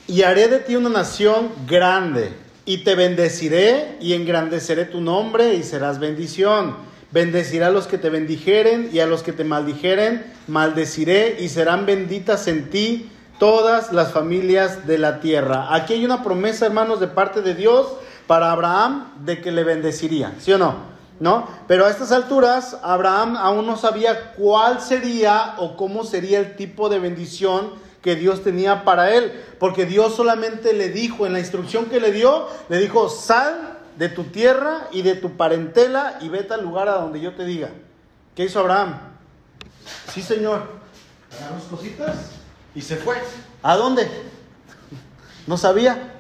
Y 0.07 0.23
haré 0.23 0.47
de 0.47 0.61
ti 0.61 0.77
una 0.77 0.91
nación 0.91 1.51
grande 1.67 2.35
y 2.67 2.79
te 2.79 2.95
bendeciré 2.95 3.97
y 4.01 4.13
engrandeceré 4.13 4.85
tu 4.85 5.01
nombre 5.01 5.55
y 5.55 5.65
serás 5.65 5.99
bendición. 5.99 6.77
Bendeciré 7.11 7.65
a 7.65 7.71
los 7.71 7.87
que 7.87 7.99
te 7.99 8.11
bendijeren 8.11 8.91
y 8.93 9.01
a 9.01 9.07
los 9.07 9.23
que 9.23 9.33
te 9.33 9.45
maldijeren, 9.45 10.25
maldeciré 10.47 11.39
y 11.41 11.49
serán 11.49 11.87
benditas 11.87 12.47
en 12.47 12.71
ti 12.71 13.11
todas 13.39 13.93
las 13.93 14.13
familias 14.13 14.87
de 14.87 14.99
la 14.99 15.21
tierra. 15.21 15.75
Aquí 15.75 15.95
hay 15.95 16.05
una 16.05 16.23
promesa, 16.23 16.67
hermanos, 16.67 17.01
de 17.01 17.09
parte 17.09 17.43
de 17.43 17.55
Dios 17.55 17.89
para 18.27 18.53
Abraham 18.53 19.13
de 19.25 19.41
que 19.41 19.53
le 19.53 19.65
bendeciría, 19.65 20.35
¿sí 20.39 20.53
o 20.53 20.59
no? 20.59 20.95
¿No? 21.21 21.47
Pero 21.69 21.87
a 21.87 21.91
estas 21.91 22.11
alturas 22.11 22.77
Abraham 22.83 23.37
aún 23.37 23.67
no 23.67 23.77
sabía 23.77 24.33
cuál 24.33 24.81
sería 24.81 25.55
o 25.59 25.77
cómo 25.77 26.05
sería 26.05 26.41
el 26.41 26.57
tipo 26.57 26.89
de 26.89 26.99
bendición 26.99 27.71
que 28.03 28.17
Dios 28.17 28.43
tenía 28.43 28.85
para 28.85 29.15
él, 29.15 29.33
porque 29.59 29.87
Dios 29.87 30.15
solamente 30.15 30.75
le 30.75 30.91
dijo, 30.91 31.27
en 31.27 31.33
la 31.33 31.39
instrucción 31.39 31.87
que 31.87 32.01
le 32.01 32.13
dio, 32.13 32.49
le 32.69 32.79
dijo, 32.79 33.09
sal 33.09 33.79
de 33.97 34.09
tu 34.09 34.25
tierra 34.25 34.89
y 34.93 35.03
de 35.03 35.15
tu 35.15 35.37
parentela 35.37 36.19
y 36.21 36.29
vete 36.29 36.53
al 36.53 36.63
lugar 36.63 36.89
a 36.89 36.97
donde 36.97 37.21
yo 37.21 37.35
te 37.35 37.45
diga. 37.45 37.71
¿Qué 38.35 38.45
hizo 38.45 38.61
Abraham? 38.61 38.99
Sí, 40.13 40.21
Señor. 40.21 40.63
Agarró 41.39 41.61
sus 41.61 41.69
cositas 41.69 42.17
y 42.75 42.83
se 42.83 42.97
fue. 42.97 43.17
¿A 43.63 43.77
dónde? 43.77 44.09
No 45.47 45.57
sabía. 45.57 46.14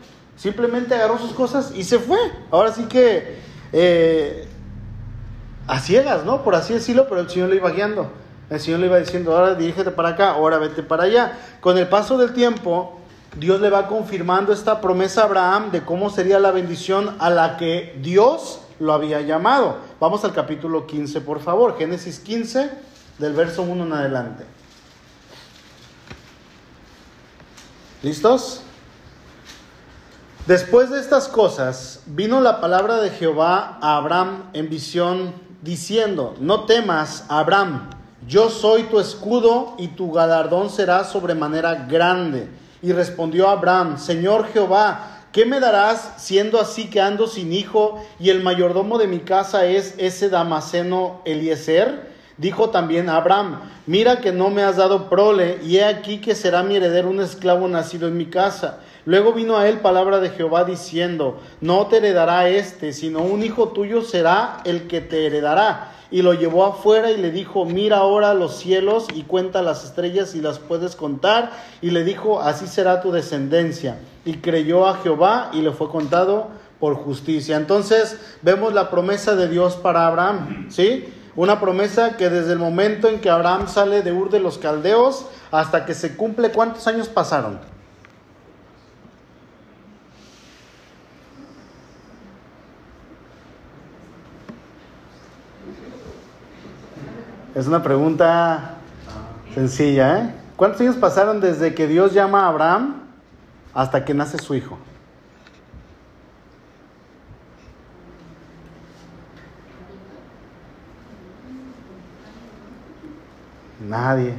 Simplemente 0.44 0.94
agarró 0.94 1.18
sus 1.18 1.33
cosas 1.33 1.72
y 1.74 1.85
se 1.85 1.98
fue. 1.98 2.18
Ahora 2.50 2.70
sí 2.70 2.83
que 2.85 3.38
eh, 3.72 4.46
a 5.66 5.78
ciegas, 5.80 6.26
¿no? 6.26 6.44
Por 6.44 6.54
así 6.54 6.74
decirlo, 6.74 7.07
pero 7.09 7.22
el 7.22 7.30
Señor 7.30 7.48
lo 7.48 7.54
iba 7.54 7.70
guiando. 7.70 8.11
El 8.50 8.61
Señor 8.61 8.80
le 8.80 8.87
iba 8.88 8.98
diciendo, 8.98 9.35
ahora 9.35 9.54
dirígete 9.54 9.90
para 9.90 10.11
acá, 10.11 10.33
ahora 10.33 10.59
vete 10.59 10.83
para 10.83 11.04
allá. 11.04 11.38
Con 11.62 11.78
el 11.78 11.88
paso 11.88 12.18
del 12.18 12.35
tiempo, 12.35 12.98
Dios 13.38 13.59
le 13.62 13.70
va 13.70 13.87
confirmando 13.87 14.52
esta 14.52 14.83
promesa 14.83 15.22
a 15.22 15.24
Abraham 15.24 15.70
de 15.70 15.83
cómo 15.83 16.11
sería 16.11 16.38
la 16.38 16.50
bendición 16.50 17.16
a 17.20 17.30
la 17.30 17.57
que 17.57 17.98
Dios 18.02 18.61
lo 18.80 18.92
había 18.92 19.22
llamado. 19.22 19.78
Vamos 19.98 20.26
al 20.26 20.35
capítulo 20.35 20.87
15, 20.87 21.22
por 21.22 21.40
favor. 21.40 21.78
Génesis 21.78 22.20
15, 22.20 22.70
del 23.18 23.33
verso 23.33 23.62
1 23.62 23.83
en 23.83 23.92
adelante. 23.94 24.44
¿Listos? 28.02 28.63
Después 30.46 30.90
de 30.90 31.00
estas 31.00 31.28
cosas, 31.28 32.02
vino 32.04 32.40
la 32.40 32.61
palabra 32.61 33.00
de 33.00 33.09
Jehová 33.09 33.78
a 33.80 33.96
Abraham 33.96 34.50
en 34.52 34.68
visión, 34.68 35.33
diciendo, 35.62 36.35
no 36.38 36.64
temas, 36.64 37.24
Abraham 37.28 37.88
yo 38.26 38.48
soy 38.48 38.85
tu 38.85 39.00
escudo 39.00 39.74
y 39.78 39.88
tu 39.88 40.11
galardón 40.11 40.70
será 40.70 41.04
sobremanera 41.04 41.87
grande. 41.90 42.48
Y 42.83 42.92
respondió 42.92 43.48
Abraham, 43.48 43.98
Señor 43.98 44.46
Jehová, 44.48 45.22
¿qué 45.33 45.44
me 45.44 45.61
darás 45.61 46.12
siendo 46.16 46.61
así 46.61 46.88
que 46.88 47.00
ando 47.00 47.26
sin 47.26 47.52
hijo 47.52 48.02
y 48.18 48.30
el 48.30 48.42
mayordomo 48.42 48.98
de 48.98 49.07
mi 49.07 49.20
casa 49.20 49.66
es 49.66 49.94
ese 49.98 50.30
Damaseno 50.30 51.20
Eliezer? 51.24 52.13
Dijo 52.37 52.70
también 52.70 53.09
Abraham, 53.09 53.61
mira 53.87 54.20
que 54.20 54.33
no 54.33 54.51
me 54.51 54.62
has 54.62 54.77
dado 54.77 55.09
prole, 55.09 55.61
y 55.62 55.77
he 55.77 55.85
aquí 55.85 56.18
que 56.18 56.35
será 56.35 56.64
mi 56.64 56.75
heredero 56.75 57.09
un 57.09 57.20
esclavo 57.20 57.68
nacido 57.68 58.09
en 58.09 58.16
mi 58.16 58.27
casa. 58.27 58.81
Luego 59.07 59.33
vino 59.33 59.57
a 59.57 59.68
él 59.68 59.79
palabra 59.79 60.18
de 60.18 60.31
Jehová 60.31 60.64
diciendo, 60.64 61.38
no 61.61 61.87
te 61.87 61.99
heredará 61.99 62.49
este, 62.49 62.92
sino 62.92 63.20
un 63.20 63.42
hijo 63.44 63.68
tuyo 63.68 64.03
será 64.03 64.62
el 64.64 64.88
que 64.88 65.01
te 65.01 65.27
heredará. 65.27 65.92
Y 66.11 66.23
lo 66.23 66.33
llevó 66.33 66.64
afuera 66.64 67.11
y 67.11 67.16
le 67.16 67.31
dijo, 67.31 67.64
mira 67.64 67.99
ahora 67.99 68.35
los 68.35 68.57
cielos 68.57 69.07
y 69.14 69.23
cuenta 69.23 69.62
las 69.62 69.85
estrellas 69.85 70.35
y 70.35 70.40
las 70.40 70.59
puedes 70.59 70.97
contar. 70.97 71.51
Y 71.83 71.90
le 71.90 72.03
dijo, 72.03 72.40
así 72.40 72.66
será 72.66 73.01
tu 73.01 73.12
descendencia. 73.12 73.99
Y 74.25 74.35
creyó 74.35 74.87
a 74.87 74.97
Jehová 74.99 75.51
y 75.53 75.61
le 75.61 75.73
fue 75.73 75.88
contado 75.88 76.49
por 76.81 76.94
justicia. 76.94 77.57
Entonces 77.57 78.18
vemos 78.42 78.75
la 78.75 78.90
promesa 78.90 79.35
de 79.35 79.49
Dios 79.49 79.77
para 79.77 80.07
Abraham, 80.07 80.66
¿sí? 80.70 81.05
Una 81.37 81.61
promesa 81.61 82.16
que 82.16 82.31
desde 82.31 82.53
el 82.53 82.59
momento 82.59 83.09
en 83.09 83.20
que 83.20 83.29
Abraham 83.29 83.66
sale 83.66 84.03
de 84.03 84.12
Ur 84.12 84.31
de 84.31 84.38
los 84.38 84.59
Caldeos 84.59 85.27
hasta 85.51 85.85
que 85.85 85.94
se 85.94 86.16
cumple, 86.16 86.53
¿cuántos 86.53 86.87
años 86.87 87.09
pasaron? 87.09 87.59
Es 97.55 97.66
una 97.66 97.83
pregunta 97.83 98.77
sencilla, 99.55 100.18
¿eh? 100.18 100.35
¿Cuántos 100.57 100.81
años 100.81 100.97
pasaron 100.97 101.40
desde 101.40 101.75
que 101.75 101.87
Dios 101.88 102.12
llama 102.12 102.44
a 102.44 102.49
Abraham 102.49 103.03
hasta 103.73 104.05
que 104.05 104.14
nace 104.14 104.38
su 104.38 104.55
hijo? 104.55 104.79
Nadie. 113.88 114.35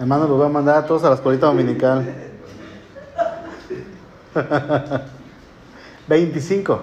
Hermano, 0.00 0.26
los 0.26 0.38
voy 0.38 0.46
a 0.46 0.50
mandar 0.50 0.76
a 0.76 0.86
todos 0.86 1.04
a 1.04 1.10
la 1.10 1.14
escuelita 1.14 1.46
dominical. 1.46 2.04
25. 6.08 6.80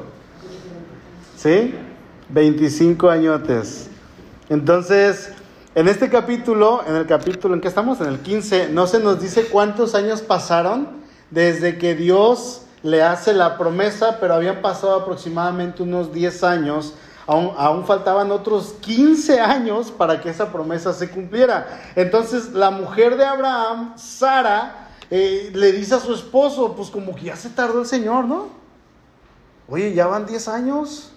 ¿Sí? 1.35 1.75
25 2.29 3.09
añotes. 3.09 3.89
Entonces, 4.49 5.31
en 5.75 5.87
este 5.87 6.09
capítulo, 6.09 6.83
en 6.87 6.95
el 6.95 7.05
capítulo 7.07 7.55
en 7.55 7.61
que 7.61 7.67
estamos, 7.67 7.99
en 8.01 8.07
el 8.07 8.19
15, 8.19 8.69
no 8.69 8.87
se 8.87 8.99
nos 8.99 9.19
dice 9.19 9.47
cuántos 9.47 9.95
años 9.95 10.21
pasaron 10.21 10.87
desde 11.29 11.77
que 11.77 11.95
Dios 11.95 12.63
le 12.83 13.03
hace 13.03 13.33
la 13.33 13.57
promesa, 13.57 14.17
pero 14.19 14.33
habían 14.33 14.61
pasado 14.61 14.95
aproximadamente 14.95 15.83
unos 15.83 16.13
10 16.13 16.43
años 16.43 16.93
Aún, 17.27 17.85
faltaban 17.85 18.31
otros 18.31 18.75
15 18.81 19.39
años 19.39 19.91
para 19.91 20.19
que 20.19 20.29
esa 20.29 20.51
promesa 20.51 20.93
se 20.93 21.09
cumpliera. 21.09 21.81
Entonces 21.95 22.51
la 22.53 22.71
mujer 22.71 23.17
de 23.17 23.25
Abraham, 23.25 23.93
Sara, 23.97 24.89
eh, 25.09 25.51
le 25.53 25.71
dice 25.71 25.95
a 25.95 25.99
su 25.99 26.13
esposo, 26.13 26.75
pues 26.75 26.89
como 26.89 27.15
que 27.15 27.25
ya 27.25 27.35
se 27.35 27.49
tardó 27.49 27.81
el 27.81 27.85
Señor, 27.85 28.25
¿no? 28.25 28.49
Oye, 29.67 29.93
ya 29.93 30.07
van 30.07 30.25
10 30.25 30.47
años. 30.47 31.11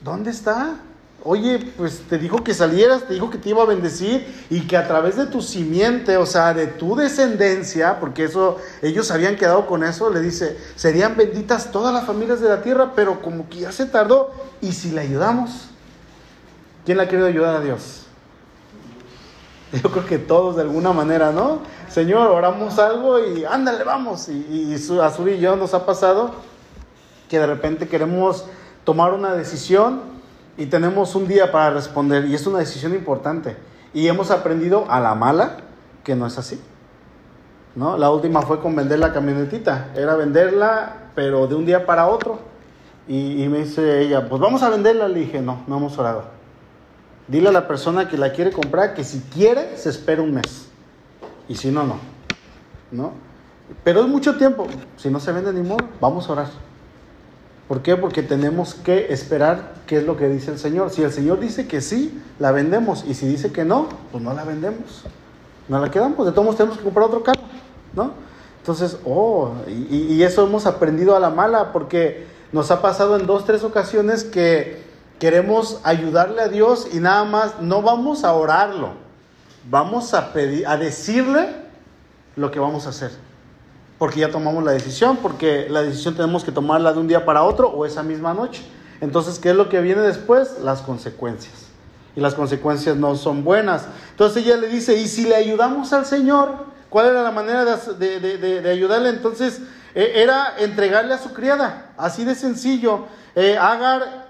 ¿Dónde 0.00 0.30
está? 0.30 0.76
Oye, 1.26 1.72
pues 1.78 2.02
te 2.06 2.18
dijo 2.18 2.44
que 2.44 2.52
salieras, 2.52 3.08
te 3.08 3.14
dijo 3.14 3.30
que 3.30 3.38
te 3.38 3.48
iba 3.48 3.62
a 3.62 3.66
bendecir 3.66 4.26
y 4.50 4.66
que 4.66 4.76
a 4.76 4.86
través 4.86 5.16
de 5.16 5.24
tu 5.24 5.40
simiente, 5.40 6.18
o 6.18 6.26
sea, 6.26 6.52
de 6.52 6.66
tu 6.66 6.94
descendencia, 6.96 7.98
porque 7.98 8.24
eso, 8.24 8.58
ellos 8.82 9.10
habían 9.10 9.36
quedado 9.36 9.66
con 9.66 9.84
eso, 9.84 10.10
le 10.10 10.20
dice, 10.20 10.58
serían 10.76 11.16
benditas 11.16 11.72
todas 11.72 11.94
las 11.94 12.04
familias 12.04 12.42
de 12.42 12.50
la 12.50 12.60
tierra, 12.60 12.92
pero 12.94 13.22
como 13.22 13.48
que 13.48 13.60
ya 13.60 13.72
se 13.72 13.86
tardó, 13.86 14.32
¿y 14.60 14.72
si 14.72 14.90
le 14.90 15.00
ayudamos? 15.00 15.70
¿Quién 16.84 16.98
le 16.98 17.04
ha 17.04 17.08
querido 17.08 17.26
ayudar 17.26 17.56
a 17.56 17.60
Dios? 17.60 18.04
Yo 19.82 19.90
creo 19.90 20.04
que 20.04 20.18
todos 20.18 20.56
de 20.56 20.62
alguna 20.62 20.92
manera, 20.92 21.32
¿no? 21.32 21.60
Señor, 21.88 22.30
oramos 22.32 22.78
algo 22.78 23.18
y 23.24 23.46
ándale, 23.46 23.82
vamos. 23.82 24.28
Y, 24.28 24.32
y 24.32 25.00
Azul 25.00 25.30
y 25.30 25.38
yo 25.38 25.56
nos 25.56 25.74
ha 25.74 25.86
pasado 25.86 26.32
que 27.28 27.38
de 27.38 27.46
repente 27.46 27.88
queremos 27.88 28.44
tomar 28.84 29.12
una 29.14 29.32
decisión 29.34 30.13
y 30.56 30.66
tenemos 30.66 31.14
un 31.14 31.26
día 31.26 31.50
para 31.50 31.70
responder 31.70 32.26
y 32.26 32.34
es 32.34 32.46
una 32.46 32.58
decisión 32.58 32.94
importante. 32.94 33.56
Y 33.92 34.08
hemos 34.08 34.30
aprendido 34.30 34.86
a 34.88 35.00
la 35.00 35.14
mala 35.14 35.58
que 36.02 36.14
no 36.14 36.26
es 36.26 36.38
así. 36.38 36.60
¿no? 37.74 37.96
La 37.96 38.10
última 38.10 38.42
fue 38.42 38.60
con 38.60 38.76
vender 38.76 38.98
la 38.98 39.12
camionetita. 39.12 39.90
Era 39.94 40.14
venderla, 40.14 41.10
pero 41.14 41.46
de 41.46 41.54
un 41.54 41.66
día 41.66 41.86
para 41.86 42.06
otro. 42.06 42.38
Y, 43.06 43.46
me 43.48 43.58
dice 43.58 44.00
ella, 44.00 44.28
pues 44.28 44.40
vamos 44.40 44.62
a 44.62 44.70
venderla. 44.70 45.08
Le 45.08 45.20
dije, 45.20 45.40
no, 45.40 45.62
no 45.66 45.76
hemos 45.76 45.98
orado. 45.98 46.24
Dile 47.26 47.48
a 47.48 47.52
la 47.52 47.66
persona 47.66 48.08
que 48.08 48.18
la 48.18 48.32
quiere 48.32 48.52
comprar 48.52 48.94
que 48.94 49.04
si 49.04 49.20
quiere, 49.20 49.76
se 49.76 49.90
espera 49.90 50.22
un 50.22 50.34
mes. 50.34 50.68
Y 51.48 51.56
si 51.56 51.70
no, 51.70 51.84
no. 51.84 51.98
¿No? 52.90 53.12
Pero 53.82 54.02
es 54.02 54.08
mucho 54.08 54.36
tiempo. 54.36 54.66
Si 54.96 55.10
no 55.10 55.20
se 55.20 55.32
vende 55.32 55.52
ni 55.52 55.62
modo, 55.62 55.88
vamos 56.00 56.28
a 56.28 56.32
orar. 56.32 56.46
¿Por 57.68 57.80
qué? 57.80 57.96
Porque 57.96 58.22
tenemos 58.22 58.74
que 58.74 59.12
esperar 59.12 59.74
qué 59.86 59.98
es 59.98 60.04
lo 60.04 60.16
que 60.16 60.28
dice 60.28 60.50
el 60.50 60.58
Señor. 60.58 60.90
Si 60.90 61.02
el 61.02 61.12
Señor 61.12 61.40
dice 61.40 61.66
que 61.66 61.80
sí, 61.80 62.20
la 62.38 62.52
vendemos. 62.52 63.04
Y 63.06 63.14
si 63.14 63.26
dice 63.26 63.52
que 63.52 63.64
no, 63.64 63.88
pues 64.12 64.22
no 64.22 64.34
la 64.34 64.44
vendemos. 64.44 65.04
No 65.68 65.78
la 65.80 65.90
quedamos. 65.90 66.26
De 66.26 66.32
todos 66.32 66.44
modos 66.44 66.58
tenemos 66.58 66.76
que 66.76 66.84
comprar 66.84 67.06
otro 67.06 67.22
carro. 67.22 67.40
¿No? 67.94 68.12
Entonces, 68.58 68.98
oh, 69.04 69.52
y, 69.66 70.14
y 70.14 70.22
eso 70.22 70.46
hemos 70.46 70.66
aprendido 70.66 71.16
a 71.16 71.20
la 71.20 71.30
mala 71.30 71.72
porque 71.72 72.26
nos 72.52 72.70
ha 72.70 72.82
pasado 72.82 73.18
en 73.18 73.26
dos, 73.26 73.44
tres 73.44 73.62
ocasiones 73.64 74.24
que 74.24 74.82
queremos 75.18 75.80
ayudarle 75.84 76.42
a 76.42 76.48
Dios 76.48 76.88
y 76.92 76.98
nada 76.98 77.24
más 77.24 77.60
no 77.60 77.82
vamos 77.82 78.24
a 78.24 78.32
orarlo. 78.34 78.92
Vamos 79.70 80.12
a 80.12 80.34
pedir, 80.34 80.66
a 80.66 80.76
decirle 80.76 81.48
lo 82.36 82.50
que 82.50 82.58
vamos 82.58 82.86
a 82.86 82.90
hacer 82.90 83.10
porque 83.98 84.20
ya 84.20 84.30
tomamos 84.30 84.64
la 84.64 84.72
decisión, 84.72 85.18
porque 85.18 85.68
la 85.68 85.82
decisión 85.82 86.14
tenemos 86.14 86.44
que 86.44 86.52
tomarla 86.52 86.92
de 86.92 86.98
un 86.98 87.08
día 87.08 87.24
para 87.24 87.42
otro 87.42 87.68
o 87.68 87.86
esa 87.86 88.02
misma 88.02 88.34
noche. 88.34 88.62
Entonces, 89.00 89.38
¿qué 89.38 89.50
es 89.50 89.56
lo 89.56 89.68
que 89.68 89.80
viene 89.80 90.02
después? 90.02 90.58
Las 90.62 90.82
consecuencias. 90.82 91.66
Y 92.16 92.20
las 92.20 92.34
consecuencias 92.34 92.96
no 92.96 93.16
son 93.16 93.44
buenas. 93.44 93.86
Entonces 94.10 94.44
ella 94.44 94.56
le 94.56 94.68
dice, 94.68 94.96
¿y 94.96 95.06
si 95.08 95.24
le 95.24 95.34
ayudamos 95.34 95.92
al 95.92 96.06
Señor? 96.06 96.74
¿Cuál 96.88 97.06
era 97.06 97.22
la 97.22 97.32
manera 97.32 97.64
de, 97.64 98.70
ayudarle? 98.70 99.08
Entonces, 99.08 99.60
eh, 99.94 100.12
era 100.16 100.54
entregarle 100.58 101.14
a 101.14 101.18
su 101.18 101.32
criada, 101.32 101.90
así 101.96 102.24
de 102.24 102.34
sencillo. 102.34 103.06
Eh, 103.34 103.58
Agar 103.58 104.26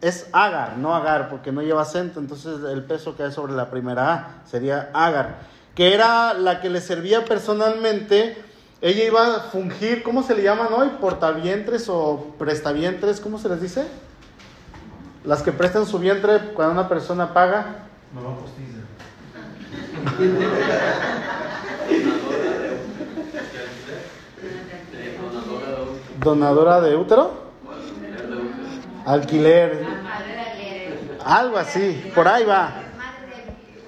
es 0.00 0.26
Agar, 0.32 0.76
no 0.76 0.94
Agar, 0.94 1.28
porque 1.28 1.52
no 1.52 1.62
lleva 1.62 1.82
acento, 1.82 2.18
entonces 2.18 2.60
el 2.68 2.82
peso 2.84 3.16
cae 3.16 3.30
sobre 3.30 3.52
la 3.52 3.70
primera 3.70 4.12
A, 4.12 4.42
sería 4.44 4.90
Agar, 4.92 5.38
que 5.74 5.94
era 5.94 6.34
la 6.34 6.60
que 6.60 6.68
le 6.68 6.80
servía 6.80 7.24
personalmente 7.24 8.49
ella 8.82 9.04
iba 9.04 9.36
a 9.36 9.40
fungir, 9.40 10.02
¿cómo 10.02 10.22
se 10.22 10.34
le 10.34 10.42
llaman 10.42 10.72
hoy? 10.72 10.88
Portavientres 11.00 11.88
o 11.90 12.34
prestavientres, 12.38 13.20
¿cómo 13.20 13.38
se 13.38 13.50
les 13.50 13.60
dice? 13.60 13.86
Las 15.24 15.42
que 15.42 15.52
prestan 15.52 15.84
su 15.84 15.98
vientre 15.98 16.52
cuando 16.54 16.72
una 16.72 16.88
persona 16.88 17.34
paga. 17.34 17.84
Mamá 18.14 18.36
postiza. 18.36 18.78
Donadora 26.20 26.80
de 26.80 26.96
útero. 26.96 27.32
Alquiler. 29.04 29.86
Algo 31.22 31.58
así, 31.58 32.10
por 32.14 32.26
ahí 32.26 32.44
va. 32.46 32.72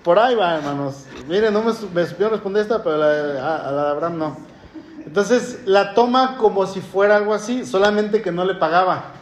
Por 0.04 0.18
ahí 0.18 0.34
va, 0.34 0.56
hermanos. 0.56 1.06
Miren, 1.28 1.54
no 1.54 1.62
me, 1.62 1.72
me 1.94 2.06
supieron 2.06 2.32
responder 2.32 2.62
esta, 2.62 2.82
pero 2.82 2.96
a 2.96 2.98
la 2.98 3.84
de 3.84 3.90
Abraham 3.90 4.18
no. 4.18 4.51
Entonces 5.06 5.60
la 5.64 5.94
toma 5.94 6.36
como 6.36 6.66
si 6.66 6.80
fuera 6.80 7.16
algo 7.16 7.34
así, 7.34 7.66
solamente 7.66 8.22
que 8.22 8.32
no 8.32 8.44
le 8.44 8.54
pagaba. 8.54 9.12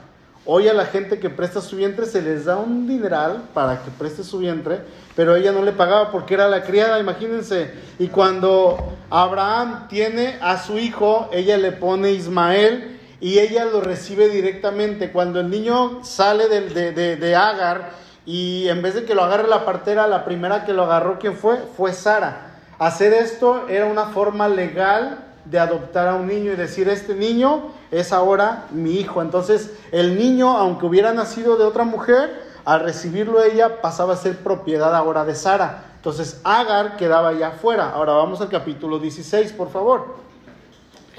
Hoy 0.46 0.68
a 0.68 0.72
la 0.72 0.86
gente 0.86 1.18
que 1.18 1.28
presta 1.28 1.60
su 1.60 1.76
vientre 1.76 2.06
se 2.06 2.22
les 2.22 2.46
da 2.46 2.56
un 2.56 2.88
dineral 2.88 3.42
para 3.52 3.82
que 3.82 3.90
preste 3.90 4.24
su 4.24 4.38
vientre, 4.38 4.80
pero 5.14 5.36
ella 5.36 5.52
no 5.52 5.62
le 5.62 5.72
pagaba 5.72 6.10
porque 6.10 6.34
era 6.34 6.48
la 6.48 6.62
criada, 6.62 6.98
imagínense. 6.98 7.70
Y 7.98 8.08
cuando 8.08 8.96
Abraham 9.10 9.86
tiene 9.88 10.38
a 10.40 10.58
su 10.58 10.78
hijo, 10.78 11.28
ella 11.32 11.58
le 11.58 11.72
pone 11.72 12.12
Ismael 12.12 12.98
y 13.20 13.38
ella 13.38 13.66
lo 13.66 13.82
recibe 13.82 14.28
directamente. 14.30 15.12
Cuando 15.12 15.40
el 15.40 15.50
niño 15.50 16.02
sale 16.04 16.48
de, 16.48 16.92
de, 16.92 17.16
de 17.16 17.36
Agar 17.36 17.90
y 18.24 18.68
en 18.68 18.80
vez 18.80 18.94
de 18.94 19.04
que 19.04 19.14
lo 19.14 19.22
agarre 19.22 19.46
la 19.46 19.66
partera, 19.66 20.06
la 20.06 20.24
primera 20.24 20.64
que 20.64 20.72
lo 20.72 20.84
agarró, 20.84 21.18
¿quién 21.18 21.36
fue? 21.36 21.58
Fue 21.76 21.92
Sara. 21.92 22.46
Hacer 22.78 23.12
esto 23.12 23.68
era 23.68 23.84
una 23.84 24.06
forma 24.06 24.48
legal 24.48 25.18
de 25.44 25.59
adoptar 25.59 26.09
a 26.09 26.14
un 26.14 26.26
niño 26.26 26.53
y 26.53 26.57
decir, 26.57 26.88
este 26.88 27.14
niño 27.14 27.72
es 27.90 28.12
ahora 28.12 28.66
mi 28.70 28.94
hijo. 29.00 29.22
Entonces, 29.22 29.72
el 29.92 30.18
niño, 30.18 30.57
aunque 30.57 30.87
hubiera 30.87 31.12
nacido 31.12 31.57
de 31.57 31.64
otra 31.64 31.85
mujer, 31.85 32.50
al 32.64 32.81
recibirlo 32.81 33.42
ella 33.42 33.81
pasaba 33.81 34.14
a 34.14 34.16
ser 34.16 34.38
propiedad 34.38 34.94
ahora 34.94 35.24
de 35.24 35.35
Sara. 35.35 35.85
Entonces 35.96 36.40
Agar 36.44 36.96
quedaba 36.96 37.33
ya 37.33 37.48
afuera. 37.48 37.90
Ahora 37.90 38.12
vamos 38.12 38.40
al 38.40 38.48
capítulo 38.48 38.98
16, 38.98 39.53
por 39.53 39.70
favor. 39.70 40.16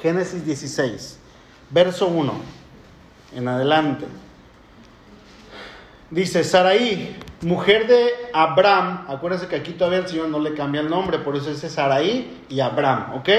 Génesis 0.02 0.44
16, 0.46 1.20
verso 1.70 2.08
1 2.08 2.34
en 3.36 3.48
adelante. 3.48 4.06
Dice, 6.12 6.44
Saraí, 6.44 7.16
mujer 7.40 7.88
de 7.88 8.12
Abraham, 8.34 9.06
acuérdense 9.08 9.48
que 9.48 9.56
aquí 9.56 9.72
todavía 9.72 10.00
el 10.00 10.08
Señor 10.08 10.28
no 10.28 10.40
le 10.40 10.54
cambia 10.54 10.82
el 10.82 10.90
nombre, 10.90 11.20
por 11.20 11.38
eso 11.38 11.50
dice 11.50 11.70
Saraí 11.70 12.44
y 12.50 12.60
Abraham, 12.60 13.14
¿ok? 13.16 13.30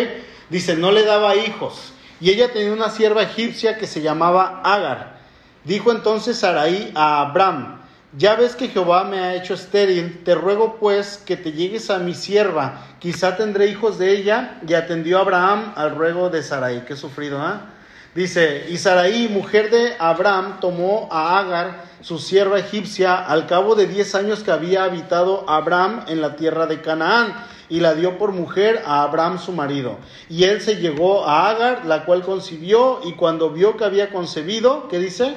Dice, 0.48 0.74
no 0.74 0.90
le 0.90 1.04
daba 1.04 1.37
hijos. 1.37 1.92
Y 2.18 2.30
ella 2.30 2.50
tenía 2.50 2.72
una 2.72 2.88
sierva 2.88 3.24
egipcia 3.24 3.76
que 3.76 3.87
se 3.87 4.00
llamaba 4.00 4.62
Agar. 4.64 5.18
Dijo 5.64 5.92
entonces 5.92 6.38
Saraí 6.38 6.90
a 6.94 7.20
Abraham, 7.20 7.82
ya 8.16 8.37
ves 8.37 8.56
que 8.56 8.68
Jehová 8.68 9.04
me 9.04 9.20
ha 9.20 9.35
hecho 9.35 9.52
estéril, 9.52 10.22
te 10.24 10.35
ruego 10.35 10.76
pues 10.80 11.18
que 11.18 11.37
te 11.37 11.52
llegues 11.52 11.90
a 11.90 11.98
mi 11.98 12.14
sierva, 12.14 12.87
quizá 13.00 13.37
tendré 13.37 13.66
hijos 13.66 13.98
de 13.98 14.16
ella. 14.16 14.61
Y 14.66 14.72
atendió 14.72 15.18
Abraham 15.18 15.72
al 15.76 15.94
ruego 15.94 16.30
de 16.30 16.42
Sarai, 16.42 16.87
que 16.87 16.96
sufrido, 16.96 17.38
¿ah? 17.38 17.66
Dice, 18.14 18.66
y 18.68 18.77
Sarai, 18.77 19.29
mujer 19.29 19.70
de 19.70 19.96
Abraham, 19.98 20.61
tomó 20.61 21.09
a 21.11 21.38
Agar, 21.38 21.85
su 22.03 22.18
sierva 22.18 22.59
egipcia, 22.59 23.16
al 23.16 23.46
cabo 23.46 23.75
de 23.75 23.87
diez 23.87 24.14
años 24.14 24.42
que 24.42 24.51
había 24.51 24.85
habitado 24.85 25.48
Abraham 25.48 26.05
en 26.09 26.20
la 26.20 26.37
tierra 26.37 26.66
de 26.66 26.83
Canaán, 26.83 27.35
y 27.70 27.81
la 27.81 27.94
dio 27.94 28.18
por 28.18 28.33
mujer 28.33 28.83
a 28.85 29.03
Abraham 29.03 29.38
su 29.38 29.53
marido. 29.53 29.96
Y 30.29 30.44
él 30.44 30.61
se 30.61 30.77
llegó 30.77 31.27
a 31.27 31.48
Agar, 31.48 31.87
la 31.87 32.05
cual 32.05 32.22
concibió, 32.22 33.01
y 33.03 33.14
cuando 33.14 33.48
vio 33.48 33.79
que 33.79 33.85
había 33.85 34.11
concebido, 34.11 34.88
¿qué 34.88 34.98
dice? 34.98 35.35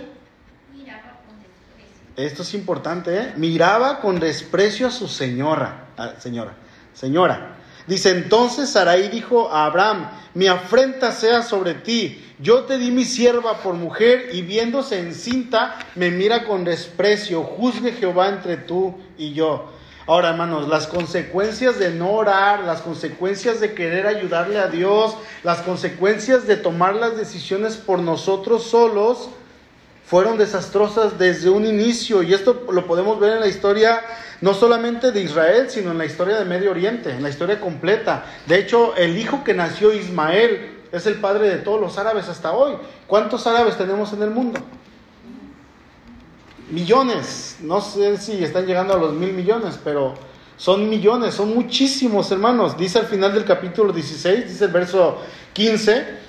Esto 2.17 2.41
es 2.41 2.53
importante, 2.53 3.17
¿eh? 3.17 3.33
Miraba 3.37 3.99
con 4.01 4.19
desprecio 4.19 4.87
a 4.87 4.91
su 4.91 5.07
señora, 5.07 5.85
señora, 6.19 6.55
señora. 6.93 7.54
Dice, 7.87 8.09
entonces 8.11 8.69
Sarai 8.69 9.09
dijo 9.09 9.51
a 9.51 9.65
Abraham, 9.65 10.09
mi 10.33 10.47
afrenta 10.47 11.11
sea 11.11 11.43
sobre 11.43 11.75
ti, 11.75 12.21
yo 12.39 12.63
te 12.63 12.77
di 12.77 12.91
mi 12.91 13.05
sierva 13.05 13.59
por 13.59 13.75
mujer 13.75 14.29
y 14.33 14.41
viéndose 14.41 14.99
encinta 14.99 15.77
me 15.95 16.09
mira 16.09 16.45
con 16.45 16.63
desprecio, 16.63 17.43
juzgue 17.43 17.93
Jehová 17.93 18.29
entre 18.29 18.57
tú 18.57 18.95
y 19.17 19.33
yo. 19.33 19.71
Ahora, 20.07 20.29
hermanos, 20.29 20.67
las 20.67 20.85
consecuencias 20.85 21.79
de 21.79 21.91
no 21.91 22.11
orar, 22.11 22.63
las 22.63 22.81
consecuencias 22.81 23.59
de 23.59 23.73
querer 23.73 24.05
ayudarle 24.05 24.59
a 24.59 24.67
Dios, 24.67 25.15
las 25.43 25.61
consecuencias 25.61 26.45
de 26.45 26.57
tomar 26.57 26.95
las 26.95 27.17
decisiones 27.17 27.77
por 27.77 27.99
nosotros 27.99 28.65
solos, 28.65 29.29
fueron 30.05 30.37
desastrosas 30.37 31.17
desde 31.17 31.49
un 31.49 31.65
inicio 31.65 32.21
y 32.21 32.33
esto 32.33 32.65
lo 32.71 32.85
podemos 32.85 33.19
ver 33.19 33.33
en 33.33 33.39
la 33.39 33.47
historia 33.47 34.01
no 34.41 34.53
solamente 34.53 35.11
de 35.11 35.21
Israel, 35.21 35.69
sino 35.69 35.91
en 35.91 35.97
la 35.97 36.05
historia 36.05 36.37
de 36.37 36.45
Medio 36.45 36.71
Oriente, 36.71 37.11
en 37.11 37.23
la 37.23 37.29
historia 37.29 37.59
completa. 37.59 38.25
De 38.45 38.59
hecho, 38.59 38.95
el 38.95 39.17
hijo 39.17 39.43
que 39.43 39.53
nació 39.53 39.93
Ismael 39.93 40.83
es 40.91 41.07
el 41.07 41.15
padre 41.15 41.49
de 41.49 41.57
todos 41.57 41.81
los 41.81 41.97
árabes 41.97 42.29
hasta 42.29 42.51
hoy. 42.51 42.73
¿Cuántos 43.07 43.47
árabes 43.47 43.77
tenemos 43.77 44.13
en 44.13 44.21
el 44.21 44.29
mundo? 44.29 44.59
Millones, 46.69 47.57
no 47.61 47.81
sé 47.81 48.17
si 48.17 48.43
están 48.43 48.65
llegando 48.65 48.93
a 48.93 48.97
los 48.97 49.13
mil 49.13 49.33
millones, 49.33 49.79
pero 49.83 50.13
son 50.57 50.87
millones, 50.89 51.33
son 51.33 51.53
muchísimos 51.53 52.31
hermanos. 52.31 52.77
Dice 52.77 52.99
al 52.99 53.05
final 53.05 53.33
del 53.33 53.45
capítulo 53.45 53.91
16, 53.91 54.47
dice 54.47 54.65
el 54.65 54.71
verso 54.71 55.19
15, 55.53 56.24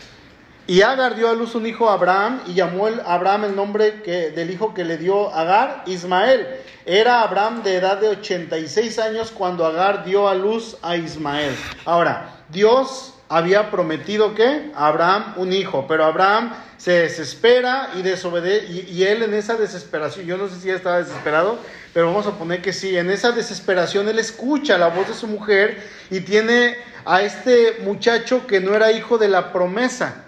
y 0.68 0.82
Agar 0.82 1.14
dio 1.14 1.28
a 1.28 1.34
luz 1.34 1.54
un 1.54 1.64
hijo 1.64 1.88
a 1.88 1.94
Abraham 1.94 2.40
y 2.46 2.54
llamó 2.54 2.88
el 2.88 3.00
Abraham 3.06 3.44
el 3.44 3.56
nombre 3.56 4.02
que, 4.02 4.30
del 4.30 4.50
hijo 4.50 4.74
que 4.74 4.84
le 4.84 4.98
dio 4.98 5.32
Agar, 5.32 5.84
Ismael. 5.86 6.44
Era 6.84 7.22
Abraham 7.22 7.62
de 7.62 7.76
edad 7.76 7.98
de 7.98 8.08
86 8.08 8.98
años 8.98 9.30
cuando 9.30 9.64
Agar 9.64 10.04
dio 10.04 10.28
a 10.28 10.34
luz 10.34 10.76
a 10.82 10.96
Ismael. 10.96 11.54
Ahora, 11.84 12.30
Dios 12.48 13.14
había 13.28 13.70
prometido 13.70 14.34
que 14.34 14.72
Abraham 14.74 15.34
un 15.36 15.52
hijo, 15.52 15.86
pero 15.86 16.04
Abraham 16.04 16.52
se 16.78 16.92
desespera 16.92 17.90
y 17.96 18.02
desobedece, 18.02 18.66
y, 18.66 18.80
y, 18.90 19.04
él 19.04 19.22
en 19.22 19.34
esa 19.34 19.54
desesperación, 19.54 20.26
yo 20.26 20.36
no 20.36 20.48
sé 20.48 20.60
si 20.60 20.68
él 20.68 20.76
estaba 20.76 20.98
desesperado, 20.98 21.58
pero 21.92 22.06
vamos 22.06 22.26
a 22.26 22.32
poner 22.32 22.60
que 22.60 22.72
sí, 22.72 22.96
en 22.96 23.10
esa 23.10 23.32
desesperación 23.32 24.08
él 24.08 24.18
escucha 24.18 24.78
la 24.78 24.88
voz 24.88 25.08
de 25.08 25.14
su 25.14 25.26
mujer 25.26 25.82
y 26.10 26.20
tiene 26.20 26.76
a 27.04 27.22
este 27.22 27.78
muchacho 27.82 28.46
que 28.46 28.60
no 28.60 28.74
era 28.74 28.92
hijo 28.92 29.16
de 29.16 29.28
la 29.28 29.52
promesa 29.52 30.25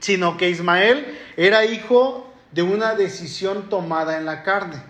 sino 0.00 0.36
que 0.36 0.50
Ismael 0.50 1.18
era 1.36 1.64
hijo 1.64 2.32
de 2.52 2.62
una 2.62 2.94
decisión 2.94 3.68
tomada 3.68 4.16
en 4.16 4.24
la 4.24 4.42
carne. 4.42 4.82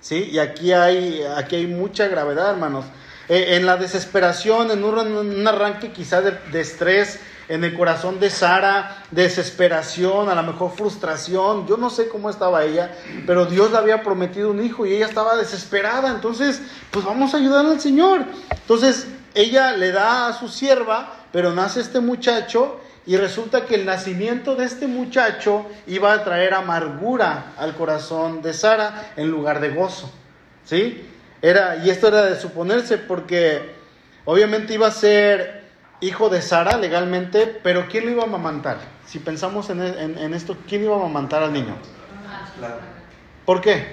¿Sí? 0.00 0.28
Y 0.32 0.38
aquí 0.38 0.72
hay, 0.72 1.22
aquí 1.36 1.56
hay 1.56 1.66
mucha 1.66 2.06
gravedad, 2.06 2.50
hermanos. 2.50 2.84
Eh, 3.28 3.56
en 3.56 3.66
la 3.66 3.76
desesperación, 3.76 4.70
en 4.70 4.84
un, 4.84 5.48
arranque 5.48 5.90
quizá 5.90 6.20
de, 6.20 6.32
de, 6.52 6.60
estrés, 6.60 7.18
en 7.48 7.64
el 7.64 7.74
corazón 7.74 8.20
de 8.20 8.30
Sara, 8.30 9.02
desesperación, 9.10 10.28
a 10.28 10.34
lo 10.34 10.42
mejor 10.44 10.72
frustración, 10.76 11.66
yo 11.66 11.76
no 11.76 11.90
sé 11.90 12.08
cómo 12.08 12.30
estaba 12.30 12.64
ella, 12.64 12.94
pero 13.26 13.46
Dios 13.46 13.72
le 13.72 13.78
había 13.78 14.02
prometido 14.02 14.50
un 14.50 14.64
hijo 14.64 14.86
y 14.86 14.94
ella 14.94 15.06
estaba 15.06 15.36
desesperada, 15.36 16.10
entonces, 16.10 16.60
pues 16.90 17.04
vamos 17.04 17.34
a 17.34 17.38
ayudar 17.38 17.66
al 17.66 17.80
Señor. 17.80 18.24
Entonces, 18.50 19.08
ella 19.34 19.72
le 19.72 19.92
da 19.92 20.28
a 20.28 20.32
su 20.32 20.48
sierva, 20.48 21.12
pero 21.32 21.52
nace 21.52 21.80
este 21.80 22.00
muchacho 22.00 22.80
y 23.06 23.16
resulta 23.16 23.66
que 23.66 23.76
el 23.76 23.86
nacimiento 23.86 24.56
de 24.56 24.64
este 24.64 24.88
muchacho 24.88 25.66
iba 25.86 26.12
a 26.12 26.24
traer 26.24 26.54
amargura 26.54 27.52
al 27.56 27.74
corazón 27.76 28.42
de 28.42 28.52
Sara 28.52 29.12
en 29.16 29.30
lugar 29.30 29.60
de 29.60 29.70
gozo. 29.70 30.10
¿Sí? 30.64 31.08
Era, 31.40 31.84
y 31.84 31.90
esto 31.90 32.08
era 32.08 32.24
de 32.24 32.34
suponerse 32.34 32.98
porque 32.98 33.74
obviamente 34.24 34.74
iba 34.74 34.88
a 34.88 34.90
ser 34.90 35.66
hijo 36.00 36.28
de 36.28 36.42
Sara 36.42 36.76
legalmente, 36.76 37.46
pero 37.62 37.86
¿quién 37.88 38.06
lo 38.06 38.10
iba 38.10 38.24
a 38.24 38.26
amamantar? 38.26 38.78
Si 39.06 39.20
pensamos 39.20 39.70
en, 39.70 39.80
esto, 40.34 40.56
¿quién 40.68 40.82
iba 40.82 40.96
a 40.96 40.98
amamantar 40.98 41.44
al 41.44 41.52
niño? 41.52 41.76
¿Por 43.44 43.60
qué? 43.60 43.86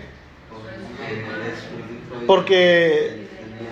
Porque 2.25 3.27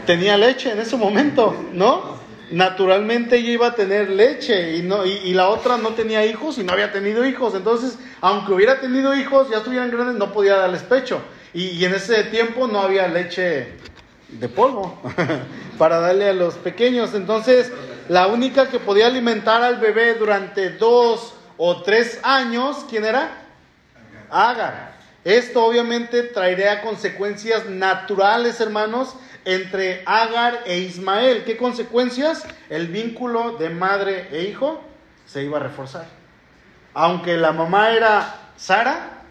tenía 0.06 0.38
leche 0.38 0.72
en 0.72 0.80
ese 0.80 0.98
momento, 0.98 1.56
¿no? 1.74 2.21
Naturalmente 2.52 3.38
ella 3.38 3.52
iba 3.52 3.68
a 3.68 3.76
tener 3.76 4.10
leche 4.10 4.78
y, 4.78 4.82
no, 4.82 5.06
y, 5.06 5.34
la 5.34 5.50
otra 5.50 5.78
no 5.78 5.90
tenía 5.90 6.26
hijos 6.26 6.58
y 6.58 6.64
no 6.64 6.74
había 6.74 6.92
tenido 6.92 7.26
hijos. 7.26 7.56
Entonces, 7.56 7.98
aunque 8.20 8.54
hubiera 8.54 8.80
tenido 8.80 9.16
hijos, 9.16 9.50
ya 9.50 9.58
estuvieran 9.58 9.90
grandes, 9.90 10.16
no 10.16 10.32
podía 10.32 10.58
darles 10.58 10.84
pecho. 10.84 11.22
Y, 11.54 11.70
y 11.70 11.86
en 11.86 11.96
ese 11.96 12.24
tiempo 12.26 12.68
no 12.68 12.82
había 12.82 13.08
leche 13.08 13.74
de 14.30 14.50
polvo 14.50 15.02
para 15.78 16.00
darle 16.00 16.30
a 16.30 16.34
los 16.34 16.56
pequeños. 16.56 17.14
Entonces, 17.14 17.72
la 18.10 18.28
única 18.28 18.70
que 18.70 18.80
podía 18.80 19.08
alimentar 19.08 19.64
al 19.64 19.78
bebé 19.78 20.16
durante 20.16 20.72
dos 20.72 21.34
o 21.58 21.82
tres 21.82 22.20
años, 22.24 22.86
¿quién 22.90 23.06
era? 23.06 23.32
Agar. 24.30 24.92
Esto 25.24 25.64
obviamente 25.64 26.24
traería 26.24 26.82
consecuencias 26.82 27.68
naturales, 27.68 28.60
hermanos, 28.60 29.16
entre 29.46 30.04
Agar 30.06 30.62
e 30.66 30.80
Ismael. 30.80 31.44
¿Qué 31.44 31.58
consecuencias? 31.58 32.46
El 32.70 32.88
vínculo 32.88 33.58
de 33.58 33.70
madre 33.70 34.28
e 34.32 34.44
hijo 34.44 34.82
se 35.26 35.44
iba 35.44 35.58
a 35.58 35.62
reforzar. 35.62 36.06
Aunque 36.94 37.38
la 37.38 37.52
mamá 37.52 37.92
era 37.92 38.36
Sara, 38.58 39.22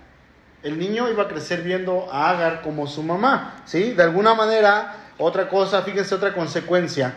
el 0.63 0.79
niño 0.79 1.11
iba 1.11 1.25
a 1.25 1.29
crecer 1.29 1.63
viendo 1.63 2.13
a 2.13 2.31
Agar 2.31 2.63
como 2.63 2.87
su 2.87 3.03
mamá. 3.03 3.63
¿sí? 3.65 3.93
De 3.93 4.03
alguna 4.03 4.35
manera, 4.35 4.95
otra 5.19 5.49
cosa, 5.49 5.83
fíjense 5.83 6.15
otra 6.15 6.33
consecuencia. 6.33 7.15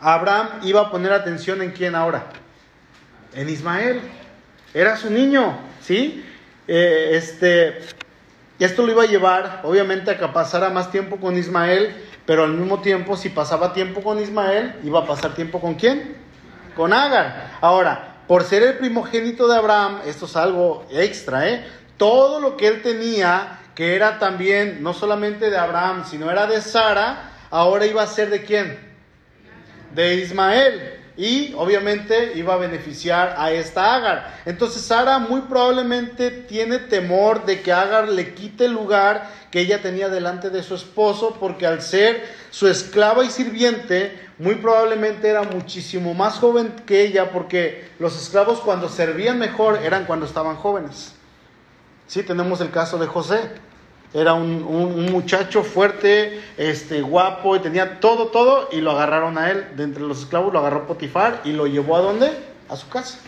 Abraham 0.00 0.48
iba 0.62 0.80
a 0.80 0.90
poner 0.90 1.12
atención 1.12 1.60
en 1.62 1.72
quién 1.72 1.94
ahora? 1.94 2.26
En 3.34 3.48
Ismael. 3.48 4.00
Era 4.72 4.96
su 4.96 5.10
niño, 5.10 5.58
¿sí? 5.80 6.24
Eh, 6.66 7.10
este, 7.14 7.80
y 8.60 8.64
esto 8.64 8.84
lo 8.84 8.92
iba 8.92 9.04
a 9.04 9.06
llevar, 9.06 9.62
obviamente, 9.64 10.10
a 10.10 10.18
que 10.18 10.28
pasara 10.28 10.68
más 10.68 10.90
tiempo 10.90 11.16
con 11.16 11.34
Ismael, 11.38 11.96
pero 12.26 12.44
al 12.44 12.52
mismo 12.52 12.82
tiempo, 12.82 13.16
si 13.16 13.30
pasaba 13.30 13.72
tiempo 13.72 14.02
con 14.02 14.20
Ismael, 14.20 14.74
iba 14.84 15.00
a 15.00 15.06
pasar 15.06 15.34
tiempo 15.34 15.62
con 15.62 15.76
quién? 15.76 16.14
Con 16.76 16.92
Agar. 16.92 17.52
Ahora, 17.62 18.18
por 18.28 18.44
ser 18.44 18.62
el 18.62 18.74
primogénito 18.76 19.48
de 19.48 19.56
Abraham, 19.56 20.00
esto 20.04 20.26
es 20.26 20.36
algo 20.36 20.84
extra, 20.90 21.48
¿eh? 21.48 21.64
Todo 21.96 22.38
lo 22.38 22.58
que 22.58 22.66
él 22.66 22.82
tenía, 22.82 23.60
que 23.74 23.96
era 23.96 24.18
también 24.18 24.82
no 24.82 24.92
solamente 24.92 25.48
de 25.48 25.56
Abraham, 25.56 26.04
sino 26.04 26.30
era 26.30 26.46
de 26.46 26.60
Sara, 26.60 27.30
ahora 27.48 27.86
iba 27.86 28.02
a 28.02 28.06
ser 28.06 28.28
de 28.28 28.44
quién? 28.44 28.78
De 29.94 30.16
Ismael 30.16 30.99
y 31.16 31.52
obviamente 31.54 32.32
iba 32.36 32.54
a 32.54 32.58
beneficiar 32.58 33.34
a 33.38 33.52
esta 33.52 33.94
Agar. 33.94 34.40
Entonces 34.46 34.82
Sara 34.82 35.18
muy 35.18 35.42
probablemente 35.42 36.30
tiene 36.30 36.78
temor 36.78 37.44
de 37.44 37.60
que 37.62 37.72
Agar 37.72 38.08
le 38.08 38.34
quite 38.34 38.66
el 38.66 38.72
lugar 38.72 39.28
que 39.50 39.60
ella 39.60 39.82
tenía 39.82 40.08
delante 40.08 40.50
de 40.50 40.62
su 40.62 40.74
esposo, 40.74 41.36
porque 41.40 41.66
al 41.66 41.82
ser 41.82 42.24
su 42.50 42.68
esclava 42.68 43.24
y 43.24 43.30
sirviente, 43.30 44.28
muy 44.38 44.54
probablemente 44.56 45.28
era 45.28 45.42
muchísimo 45.42 46.14
más 46.14 46.38
joven 46.38 46.72
que 46.86 47.02
ella, 47.02 47.30
porque 47.30 47.88
los 47.98 48.20
esclavos 48.20 48.60
cuando 48.60 48.88
servían 48.88 49.38
mejor 49.38 49.80
eran 49.82 50.06
cuando 50.06 50.26
estaban 50.26 50.56
jóvenes. 50.56 51.12
Sí, 52.06 52.22
tenemos 52.22 52.60
el 52.60 52.70
caso 52.70 52.98
de 52.98 53.06
José. 53.06 53.69
Era 54.12 54.34
un, 54.34 54.64
un, 54.64 55.12
muchacho 55.12 55.62
fuerte, 55.62 56.40
este, 56.56 57.00
guapo, 57.00 57.54
y 57.54 57.60
tenía 57.60 58.00
todo, 58.00 58.26
todo, 58.26 58.68
y 58.72 58.80
lo 58.80 58.90
agarraron 58.90 59.38
a 59.38 59.50
él. 59.50 59.68
De 59.76 59.84
entre 59.84 60.02
los 60.02 60.20
esclavos 60.20 60.52
lo 60.52 60.58
agarró 60.58 60.86
Potifar 60.86 61.42
y 61.44 61.52
lo 61.52 61.68
llevó 61.68 61.96
a 61.96 62.00
dónde? 62.00 62.32
A 62.68 62.74
su 62.74 62.88
casa, 62.88 63.18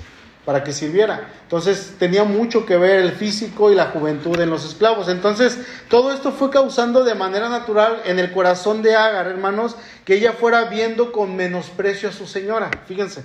para 0.45 0.65
que 0.65 0.73
sirviera. 0.73 1.29
Entonces 1.45 1.95
tenía 2.01 2.25
mucho 2.25 2.67
que 2.67 2.77
ver 2.77 2.99
el 2.99 3.13
físico 3.13 3.71
y 3.71 3.77
la 3.77 3.87
juventud 3.87 4.41
en 4.41 4.51
los 4.51 4.65
esclavos. 4.65 5.09
Entonces 5.09 5.57
todo 5.89 6.13
esto 6.13 6.33
fue 6.33 6.51
causando 6.51 7.05
de 7.05 7.15
manera 7.15 7.49
natural 7.49 8.03
en 8.05 8.19
el 8.19 8.33
corazón 8.33 8.83
de 8.83 8.97
Agar, 8.97 9.29
hermanos, 9.29 9.77
que 10.05 10.15
ella 10.15 10.33
fuera 10.33 10.65
viendo 10.65 11.13
con 11.13 11.37
menosprecio 11.37 12.09
a 12.09 12.13
su 12.13 12.27
señora. 12.27 12.73
Fíjense, 12.89 13.23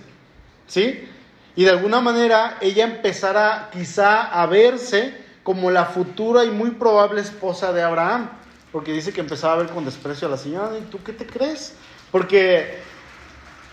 ¿sí? 0.67 1.09
Y 1.55 1.63
de 1.63 1.71
alguna 1.71 2.01
manera 2.01 2.57
ella 2.61 2.83
empezara 2.83 3.69
quizá 3.73 4.25
a 4.27 4.45
verse 4.45 5.25
como 5.47 5.71
la 5.71 5.85
futura 5.85 6.43
y 6.43 6.51
muy 6.51 6.71
probable 6.71 7.21
esposa 7.21 7.71
de 7.71 7.81
Abraham, 7.81 8.29
porque 8.73 8.91
dice 8.91 9.13
que 9.13 9.21
empezaba 9.21 9.53
a 9.53 9.55
ver 9.55 9.67
con 9.67 9.85
desprecio 9.85 10.27
a 10.27 10.31
la 10.31 10.35
señora, 10.35 10.77
¿y 10.77 10.81
tú 10.81 11.01
qué 11.01 11.13
te 11.13 11.25
crees? 11.25 11.73
Porque 12.11 12.79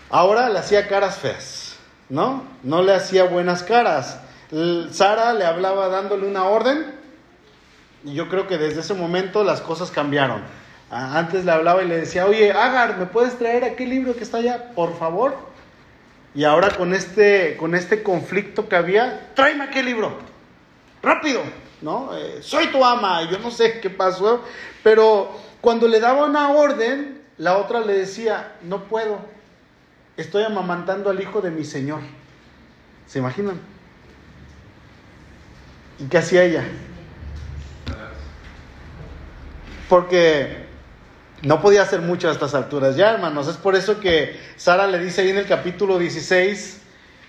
ahora 0.09 0.47
le 0.47 0.57
hacía 0.57 0.87
caras 0.87 1.17
feas, 1.17 1.75
¿no? 2.07 2.45
No 2.63 2.81
le 2.81 2.93
hacía 2.93 3.25
buenas 3.25 3.61
caras. 3.61 4.21
Sara 4.91 5.33
le 5.33 5.43
hablaba 5.43 5.89
dándole 5.89 6.25
una 6.25 6.45
orden, 6.45 6.95
y 8.05 8.13
yo 8.13 8.29
creo 8.29 8.47
que 8.47 8.57
desde 8.57 8.79
ese 8.79 8.93
momento 8.93 9.43
las 9.43 9.59
cosas 9.59 9.91
cambiaron. 9.91 10.43
Antes 10.89 11.43
le 11.43 11.51
hablaba 11.51 11.83
y 11.83 11.89
le 11.89 11.97
decía, 11.97 12.25
oye, 12.25 12.53
Agar, 12.53 12.97
¿me 12.97 13.05
puedes 13.05 13.37
traer 13.37 13.65
aquel 13.65 13.89
libro 13.89 14.15
que 14.15 14.23
está 14.23 14.37
allá, 14.37 14.71
por 14.75 14.97
favor? 14.97 15.35
Y 16.35 16.45
ahora 16.45 16.69
con 16.69 16.93
este, 16.93 17.57
con 17.57 17.75
este 17.75 18.01
conflicto 18.01 18.69
que 18.69 18.77
había, 18.77 19.31
tráeme 19.35 19.65
aquel 19.65 19.87
libro, 19.87 20.17
rápido. 21.03 21.41
¿No? 21.81 22.15
Eh, 22.15 22.39
soy 22.41 22.67
tu 22.67 22.83
ama, 22.83 23.23
y 23.23 23.29
yo 23.29 23.39
no 23.39 23.51
sé 23.51 23.79
qué 23.79 23.89
pasó, 23.89 24.41
pero 24.83 25.31
cuando 25.61 25.87
le 25.87 25.99
daba 25.99 26.25
una 26.25 26.51
orden, 26.51 27.21
la 27.37 27.57
otra 27.57 27.81
le 27.81 27.93
decía, 27.93 28.55
no 28.61 28.83
puedo, 28.83 29.19
estoy 30.17 30.43
amamantando 30.43 31.09
al 31.09 31.21
hijo 31.21 31.41
de 31.41 31.51
mi 31.51 31.63
señor. 31.65 32.01
¿Se 33.07 33.19
imaginan? 33.19 33.59
¿Y 35.99 36.05
qué 36.05 36.17
hacía 36.17 36.43
ella? 36.43 36.63
Porque 39.87 40.65
no 41.41 41.61
podía 41.61 41.83
hacer 41.83 42.01
mucho 42.01 42.29
a 42.29 42.31
estas 42.31 42.55
alturas 42.55 42.95
ya, 42.95 43.11
hermanos. 43.11 43.47
Es 43.47 43.57
por 43.57 43.75
eso 43.75 43.99
que 43.99 44.39
Sara 44.55 44.87
le 44.87 44.99
dice 44.99 45.21
ahí 45.21 45.29
en 45.29 45.37
el 45.37 45.45
capítulo 45.45 45.99
16, 45.99 46.81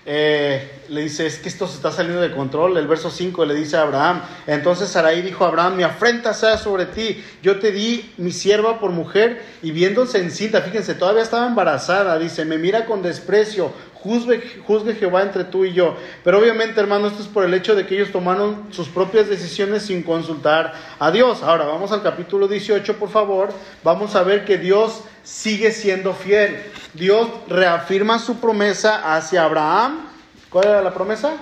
eh, 0.09 0.71
le 0.87 1.01
dice, 1.01 1.25
es 1.25 1.37
que 1.37 1.49
esto 1.49 1.67
se 1.67 1.75
está 1.75 1.91
saliendo 1.91 2.21
de 2.21 2.31
control. 2.31 2.77
El 2.77 2.87
verso 2.87 3.11
5 3.11 3.43
le 3.43 3.53
dice 3.53 3.75
a 3.75 3.81
Abraham, 3.81 4.21
entonces 4.47 4.87
Sarai 4.87 5.21
dijo 5.21 5.43
a 5.43 5.49
Abraham, 5.49 5.75
mi 5.75 5.83
afrenta 5.83 6.33
sea 6.33 6.57
sobre 6.57 6.85
ti, 6.85 7.21
yo 7.43 7.59
te 7.59 7.73
di 7.73 8.09
mi 8.15 8.31
sierva 8.31 8.79
por 8.79 8.91
mujer 8.91 9.43
y 9.61 9.71
viéndose 9.71 10.19
encinta, 10.19 10.61
fíjense, 10.61 10.95
todavía 10.95 11.23
estaba 11.23 11.45
embarazada, 11.45 12.17
dice, 12.17 12.45
me 12.45 12.57
mira 12.57 12.85
con 12.85 13.01
desprecio, 13.01 13.73
juzgue, 13.93 14.95
Jehová 14.95 15.23
entre 15.23 15.43
tú 15.43 15.65
y 15.65 15.73
yo. 15.73 15.97
Pero 16.23 16.39
obviamente, 16.39 16.79
hermano, 16.79 17.07
esto 17.07 17.21
es 17.21 17.27
por 17.27 17.43
el 17.43 17.53
hecho 17.53 17.75
de 17.75 17.85
que 17.85 17.95
ellos 17.95 18.11
tomaron 18.11 18.67
sus 18.71 18.87
propias 18.87 19.27
decisiones 19.27 19.83
sin 19.83 20.03
consultar 20.03 20.73
a 20.99 21.11
Dios. 21.11 21.43
Ahora, 21.43 21.65
vamos 21.65 21.91
al 21.91 22.01
capítulo 22.01 22.47
18, 22.47 22.97
por 22.97 23.09
favor. 23.09 23.49
Vamos 23.83 24.15
a 24.15 24.23
ver 24.23 24.45
que 24.45 24.57
Dios 24.57 25.01
sigue 25.23 25.71
siendo 25.71 26.13
fiel. 26.13 26.57
Dios 26.97 27.27
reafirma 27.47 28.17
su 28.17 28.37
promesa 28.39 29.15
hacia 29.15 29.43
Abraham. 29.43 30.07
¿Cuál 30.49 30.67
era 30.67 30.81
la 30.81 30.93
promesa? 30.93 31.33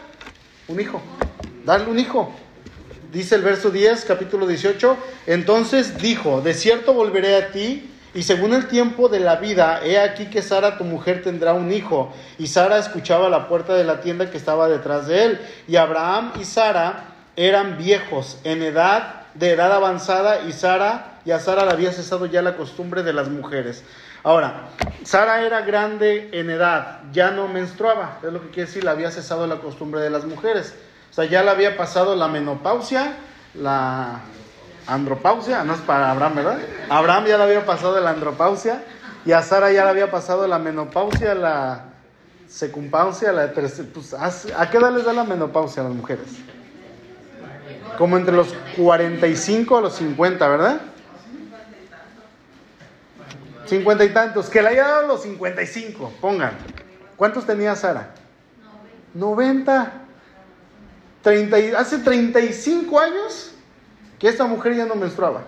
Un 0.67 0.81
hijo. 0.81 1.01
Darle 1.63 1.89
un 1.89 1.97
hijo. 1.97 2.33
Dice 3.13 3.35
el 3.35 3.41
verso 3.41 3.71
10, 3.71 4.03
capítulo 4.03 4.47
18. 4.47 4.97
Entonces 5.27 5.97
dijo, 5.97 6.41
de 6.41 6.53
cierto 6.53 6.93
volveré 6.93 7.37
a 7.37 7.51
ti 7.51 7.89
y 8.13 8.23
según 8.23 8.53
el 8.53 8.67
tiempo 8.67 9.07
de 9.07 9.21
la 9.21 9.37
vida, 9.37 9.79
he 9.83 9.97
aquí 9.97 10.25
que 10.25 10.41
Sara, 10.41 10.77
tu 10.77 10.83
mujer, 10.83 11.21
tendrá 11.23 11.53
un 11.53 11.71
hijo. 11.71 12.13
Y 12.37 12.47
Sara 12.47 12.77
escuchaba 12.77 13.29
la 13.29 13.47
puerta 13.47 13.75
de 13.75 13.85
la 13.85 14.01
tienda 14.01 14.29
que 14.29 14.37
estaba 14.37 14.67
detrás 14.67 15.07
de 15.07 15.23
él. 15.23 15.39
Y 15.69 15.77
Abraham 15.77 16.33
y 16.39 16.43
Sara 16.43 17.15
eran 17.37 17.77
viejos 17.77 18.39
en 18.43 18.61
edad, 18.61 19.23
de 19.33 19.51
edad 19.51 19.71
avanzada, 19.71 20.41
y 20.47 20.51
Sara, 20.51 21.19
y 21.25 21.31
a 21.31 21.39
Sara 21.39 21.65
le 21.65 21.71
había 21.71 21.91
cesado 21.91 22.25
ya 22.25 22.41
la 22.41 22.55
costumbre 22.55 23.03
de 23.03 23.13
las 23.13 23.29
mujeres. 23.29 23.83
Ahora, 24.25 24.69
Sara 25.03 25.43
era 25.43 25.61
grande 25.61 26.29
en 26.31 26.49
edad, 26.49 27.01
ya 27.11 27.29
no 27.29 27.47
menstruaba, 27.47 28.17
es 28.23 28.33
lo 28.33 28.41
que 28.41 28.47
quiere 28.47 28.65
decir, 28.65 28.83
le 28.83 28.89
había 28.89 29.11
cesado 29.11 29.45
la 29.45 29.57
costumbre 29.57 30.01
de 30.01 30.09
las 30.09 30.25
mujeres. 30.25 30.73
O 31.11 31.13
sea, 31.13 31.25
ya 31.25 31.43
le 31.43 31.51
había 31.51 31.77
pasado 31.77 32.15
la 32.15 32.27
menopausia, 32.27 33.17
la 33.53 34.21
andropausia, 34.87 35.63
no 35.63 35.75
es 35.75 35.79
para 35.81 36.09
Abraham, 36.09 36.37
¿verdad? 36.37 36.57
Abraham 36.89 37.25
ya 37.27 37.37
le 37.37 37.43
había 37.43 37.67
pasado 37.67 37.99
la 37.99 38.09
andropausia 38.09 38.83
y 39.27 39.31
a 39.31 39.43
Sara 39.43 39.71
ya 39.71 39.83
le 39.83 39.91
había 39.91 40.09
pasado 40.09 40.47
la 40.47 40.57
menopausia, 40.57 41.35
la 41.35 41.83
secumpausia, 42.47 43.31
la 43.31 43.53
pues, 43.53 44.15
¿a 44.57 44.69
qué 44.71 44.77
edad 44.77 44.91
les 44.91 45.05
da 45.05 45.13
la 45.13 45.23
menopausia 45.23 45.83
a 45.83 45.85
las 45.85 45.93
mujeres? 45.93 46.25
Como 47.99 48.17
entre 48.17 48.35
los 48.35 48.55
45 48.75 49.77
a 49.77 49.81
los 49.81 49.93
50, 49.93 50.47
¿verdad? 50.47 50.81
50 53.65 54.05
y 54.05 54.09
tantos, 54.09 54.49
que 54.49 54.61
le 54.61 54.69
haya 54.69 54.87
dado 54.87 55.07
los 55.07 55.23
55, 55.23 56.13
pongan. 56.21 56.53
¿Cuántos 57.15 57.45
tenía 57.45 57.75
Sara? 57.75 58.13
90. 59.13 60.01
30, 61.25 61.79
hace 61.79 61.97
35 61.97 62.99
años 62.99 63.51
que 64.19 64.27
esta 64.27 64.45
mujer 64.45 64.75
ya 64.75 64.85
no 64.85 64.93
menstruaba. 64.93 65.41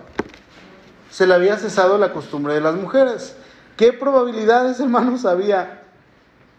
Se 1.08 1.24
le 1.24 1.34
había 1.34 1.56
cesado 1.56 1.98
la 1.98 2.12
costumbre 2.12 2.52
de 2.54 2.60
las 2.60 2.74
mujeres. 2.74 3.36
¿Qué 3.76 3.92
probabilidades, 3.92 4.80
hermanos, 4.80 5.24
había 5.24 5.84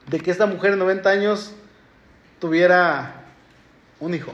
de 0.08 0.22
que 0.22 0.32
esta 0.32 0.46
mujer 0.46 0.72
de 0.72 0.78
90 0.78 1.10
años 1.10 1.52
tuviera 2.40 3.26
un 4.00 4.14
hijo? 4.14 4.32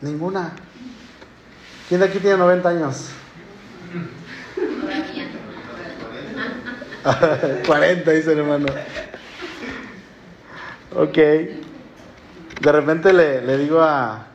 Ninguna. 0.00 0.52
¿Quién 1.88 1.98
de 1.98 2.06
aquí 2.06 2.20
tiene 2.20 2.36
90 2.36 2.68
años? 2.68 3.10
40, 7.66 8.10
dice 8.10 8.32
el 8.32 8.38
hermano. 8.38 8.66
Ok. 10.94 11.16
De 11.16 12.72
repente 12.72 13.12
le, 13.12 13.42
le 13.42 13.58
digo 13.58 13.80
a, 13.80 14.26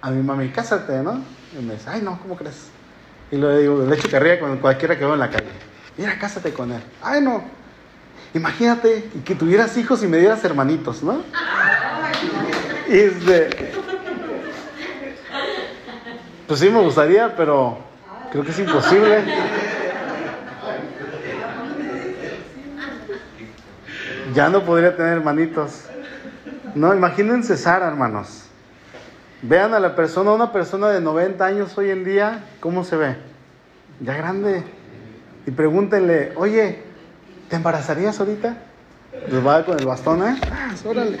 a 0.00 0.10
mi 0.10 0.22
mami, 0.22 0.48
cásate, 0.48 1.02
¿no? 1.02 1.22
Y 1.58 1.62
me 1.62 1.74
dice, 1.74 1.90
ay, 1.90 2.00
no, 2.02 2.18
¿cómo 2.20 2.36
crees? 2.36 2.68
Y 3.30 3.36
le 3.36 3.58
digo, 3.58 3.84
le 3.84 3.94
echo 3.94 4.10
carrilla 4.10 4.40
con 4.40 4.56
cualquiera 4.58 4.96
que 4.98 5.04
veo 5.04 5.14
en 5.14 5.20
la 5.20 5.30
calle. 5.30 5.50
Mira, 5.96 6.18
cásate 6.18 6.52
con 6.52 6.72
él. 6.72 6.82
Ay, 7.02 7.20
no. 7.20 7.44
Imagínate 8.32 9.10
que 9.24 9.34
tuvieras 9.34 9.76
hijos 9.76 10.02
y 10.02 10.06
me 10.06 10.18
dieras 10.18 10.42
hermanitos, 10.44 11.02
¿no? 11.02 11.22
Y 12.88 12.96
este. 12.98 13.72
Pues 16.46 16.60
sí 16.60 16.70
me 16.70 16.80
gustaría, 16.80 17.36
pero 17.36 17.89
creo 18.30 18.44
que 18.44 18.50
es 18.50 18.58
imposible. 18.58 19.24
Ya 24.34 24.48
no 24.48 24.64
podría 24.64 24.96
tener 24.96 25.14
hermanitos. 25.14 25.84
No, 26.74 26.94
imagínense 26.94 27.56
Sara, 27.56 27.88
hermanos. 27.88 28.44
Vean 29.42 29.74
a 29.74 29.80
la 29.80 29.96
persona, 29.96 30.32
una 30.32 30.52
persona 30.52 30.90
de 30.90 31.00
90 31.00 31.44
años 31.44 31.76
hoy 31.78 31.90
en 31.90 32.04
día, 32.04 32.44
¿cómo 32.60 32.84
se 32.84 32.96
ve? 32.96 33.16
Ya 34.00 34.14
grande. 34.14 34.62
Y 35.46 35.50
pregúntenle, 35.50 36.32
oye, 36.36 36.82
¿te 37.48 37.56
embarazarías 37.56 38.20
ahorita? 38.20 38.56
Les 39.28 39.44
va 39.44 39.64
con 39.64 39.78
el 39.78 39.86
bastón, 39.86 40.22
¿eh? 40.22 40.38
Ah, 40.52 40.74
órale. 40.84 41.18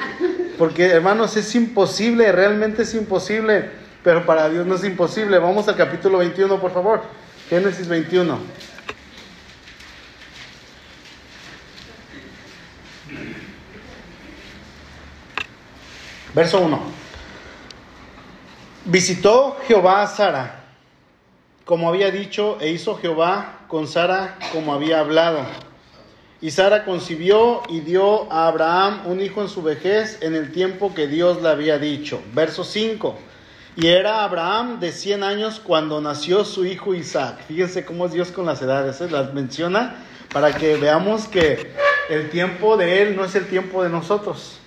Porque, 0.58 0.86
hermanos, 0.86 1.36
es 1.36 1.54
imposible, 1.54 2.30
realmente 2.30 2.82
es 2.82 2.94
imposible. 2.94 3.70
Pero 4.02 4.24
para 4.24 4.48
Dios 4.48 4.66
no 4.66 4.76
es 4.76 4.84
imposible. 4.84 5.38
Vamos 5.38 5.68
al 5.68 5.76
capítulo 5.76 6.18
21, 6.18 6.58
por 6.58 6.72
favor. 6.72 7.02
Génesis 7.48 7.86
21. 7.86 8.38
Verso 16.34 16.60
1. 16.60 16.80
Visitó 18.84 19.58
Jehová 19.66 20.02
a 20.02 20.06
Sara, 20.06 20.64
como 21.64 21.88
había 21.88 22.10
dicho, 22.10 22.56
e 22.60 22.70
hizo 22.70 22.96
Jehová 22.96 23.60
con 23.68 23.86
Sara 23.86 24.38
como 24.52 24.72
había 24.72 25.00
hablado. 25.00 25.44
Y 26.40 26.52
Sara 26.52 26.84
concibió 26.84 27.62
y 27.68 27.80
dio 27.80 28.32
a 28.32 28.46
Abraham 28.46 29.02
un 29.06 29.20
hijo 29.20 29.42
en 29.42 29.48
su 29.48 29.62
vejez 29.62 30.18
en 30.22 30.34
el 30.34 30.52
tiempo 30.52 30.94
que 30.94 31.06
Dios 31.06 31.42
le 31.42 31.50
había 31.50 31.78
dicho. 31.78 32.22
Verso 32.32 32.64
5. 32.64 33.18
Y 33.76 33.86
era 33.86 34.24
Abraham 34.24 34.80
de 34.80 34.92
100 34.92 35.22
años 35.22 35.60
cuando 35.62 36.00
nació 36.00 36.44
su 36.44 36.64
hijo 36.64 36.94
Isaac. 36.94 37.38
Fíjense 37.46 37.84
cómo 37.84 38.06
es 38.06 38.12
Dios 38.12 38.32
con 38.32 38.46
las 38.46 38.60
edades, 38.62 39.00
¿eh? 39.00 39.08
las 39.10 39.32
menciona 39.32 40.04
para 40.32 40.52
que 40.54 40.76
veamos 40.76 41.28
que 41.28 41.72
el 42.08 42.30
tiempo 42.30 42.76
de 42.76 43.02
él 43.02 43.16
no 43.16 43.24
es 43.24 43.34
el 43.34 43.46
tiempo 43.46 43.82
de 43.82 43.88
nosotros. 43.88 44.58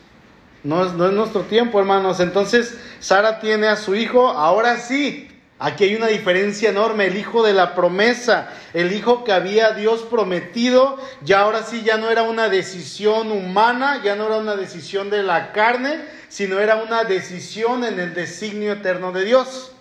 No 0.64 0.86
es, 0.86 0.94
no 0.94 1.06
es 1.06 1.12
nuestro 1.12 1.42
tiempo, 1.42 1.80
hermanos. 1.80 2.22
Entonces, 2.22 2.80
Sara 3.00 3.40
tiene 3.40 3.68
a 3.68 3.76
su 3.76 3.96
hijo, 3.96 4.30
ahora 4.30 4.78
sí. 4.78 5.30
Aquí 5.60 5.86
hay 5.86 5.96
una 5.96 6.08
diferencia 6.08 6.70
enorme, 6.70 7.06
el 7.06 7.16
hijo 7.16 7.42
de 7.44 7.54
la 7.54 7.74
promesa, 7.76 8.50
el 8.74 8.92
hijo 8.92 9.24
que 9.24 9.32
había 9.32 9.72
Dios 9.72 10.02
prometido, 10.02 10.98
ya 11.22 11.42
ahora 11.42 11.64
sí 11.64 11.84
ya 11.84 11.98
no 11.98 12.10
era 12.10 12.24
una 12.24 12.50
decisión 12.50 13.32
humana, 13.32 14.02
ya 14.04 14.16
no 14.16 14.26
era 14.26 14.38
una 14.38 14.56
decisión 14.58 15.10
de 15.10 15.24
la 15.24 15.54
carne, 15.54 16.04
sino 16.28 16.60
era 16.60 16.78
una 16.78 17.04
decisión 17.06 17.84
en 17.86 18.00
el 18.00 18.14
designio 18.14 18.74
eterno 18.74 19.12
de 19.14 19.24
Dios. 19.24 19.72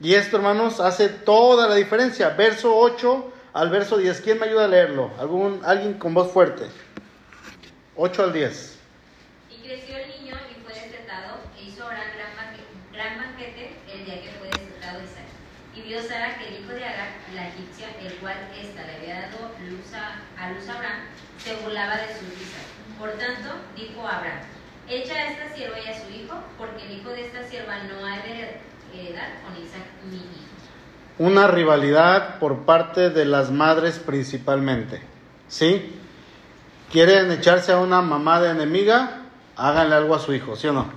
Y 0.00 0.14
esto, 0.14 0.36
hermanos, 0.36 0.80
hace 0.80 1.08
toda 1.08 1.66
la 1.68 1.76
diferencia. 1.76 2.30
Verso 2.30 2.76
8 2.76 3.32
al 3.54 3.70
verso 3.70 3.96
10. 3.96 4.20
¿Quién 4.20 4.38
me 4.38 4.46
ayuda 4.46 4.66
a 4.66 4.68
leerlo? 4.68 5.10
¿Algún, 5.18 5.62
alguien 5.64 5.94
con 5.94 6.12
voz 6.12 6.30
fuerte. 6.30 6.64
8 7.94 8.24
al 8.24 8.32
10. 8.34 8.76
Y 9.50 9.66
creció 9.66 9.96
el 9.96 10.08
niño 10.10 10.36
y 10.50 10.62
fue 10.62 10.74
destetado, 10.74 11.38
e 11.58 11.62
hizo 11.62 11.82
ahora 11.84 12.02
gran, 12.14 12.36
banque- 12.36 12.92
gran 12.92 13.16
banquete 13.16 13.74
el 13.90 14.04
día 14.04 14.20
que 14.20 14.30
fue 14.38 14.48
destetado 14.48 14.98
Isaac. 15.02 15.24
Vio 15.96 16.06
Sara 16.06 16.36
que 16.36 16.48
el 16.48 16.62
hijo 16.62 16.74
de 16.74 16.84
Agar, 16.84 17.08
la 17.34 17.48
egipcia, 17.48 17.88
el 18.02 18.12
cual 18.16 18.36
ésta 18.54 18.82
le 18.84 18.96
había 18.96 19.30
dado 19.30 19.48
luz 19.66 19.94
a, 19.94 20.20
a 20.38 20.52
luz 20.52 20.68
a 20.68 20.74
Abraham, 20.74 21.00
se 21.38 21.54
burlaba 21.62 21.96
de 21.96 22.08
su 22.12 22.26
risa. 22.36 22.58
Por 22.98 23.12
tanto, 23.12 23.48
dijo 23.74 24.06
Abraham, 24.06 24.40
echa 24.90 25.14
a 25.14 25.30
esta 25.30 25.56
sierva 25.56 25.76
y 25.80 25.88
a 25.88 25.98
su 25.98 26.10
hijo, 26.10 26.34
porque 26.58 26.84
el 26.84 26.98
hijo 26.98 27.08
de 27.08 27.24
esta 27.24 27.42
sierva 27.44 27.78
no 27.84 28.04
ha 28.04 28.16
de 28.16 28.60
heredar 28.92 29.40
con 29.40 29.56
Isaac 29.56 29.86
mi 30.10 30.16
hijo. 30.16 30.44
Una 31.18 31.46
rivalidad 31.46 32.40
por 32.40 32.66
parte 32.66 33.08
de 33.08 33.24
las 33.24 33.50
madres 33.50 33.98
principalmente. 33.98 35.00
¿Sí? 35.48 35.98
¿Quieren 36.92 37.30
echarse 37.30 37.72
a 37.72 37.78
una 37.78 38.02
mamá 38.02 38.42
de 38.42 38.50
enemiga? 38.50 39.22
Háganle 39.56 39.94
algo 39.94 40.14
a 40.14 40.18
su 40.18 40.34
hijo, 40.34 40.56
¿sí 40.56 40.66
o 40.66 40.74
no? 40.74 40.90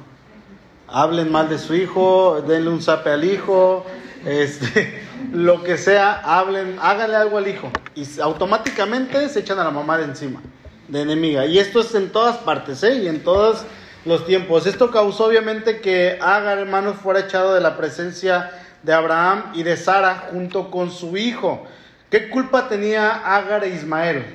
Hablen 0.90 1.32
mal 1.32 1.48
de 1.48 1.58
su 1.58 1.74
hijo, 1.74 2.44
denle 2.46 2.70
un 2.70 2.82
zape 2.82 3.12
al 3.12 3.24
hijo, 3.24 3.86
este, 4.26 5.02
lo 5.32 5.64
que 5.64 5.78
sea, 5.78 6.22
hablen, 6.24 6.78
háganle 6.82 7.16
algo 7.16 7.38
al 7.38 7.48
hijo. 7.48 7.72
Y 7.96 8.20
automáticamente 8.20 9.28
se 9.30 9.40
echan 9.40 9.60
a 9.60 9.64
la 9.64 9.72
mamá 9.72 9.98
de 9.98 10.06
encima, 10.06 10.42
de 10.88 11.02
enemiga. 11.02 11.46
Y 11.46 11.60
esto 11.60 11.82
es 11.82 11.94
en 11.96 12.12
todas 12.12 12.38
partes, 12.38 12.84
¿eh? 12.84 12.96
Y 12.96 13.08
en 13.08 13.24
todos 13.24 13.66
los 14.06 14.26
tiempos. 14.26 14.66
Esto 14.66 14.92
causó 14.92 15.26
obviamente 15.26 15.82
que 15.82 16.18
Agar, 16.22 16.58
hermanos, 16.58 16.98
fuera 16.98 17.22
echado 17.22 17.54
de 17.54 17.62
la 17.62 17.78
presencia 17.78 18.52
de 18.84 18.94
Abraham 18.94 19.52
y 19.54 19.64
de 19.64 19.78
Sara 19.78 20.30
junto 20.32 20.72
con 20.72 20.92
su 20.92 21.18
hijo. 21.18 21.66
¿Qué 22.10 22.30
culpa 22.30 22.70
tenía 22.70 23.36
Agar 23.36 23.64
e 23.64 23.70
Ismael? 23.70 24.26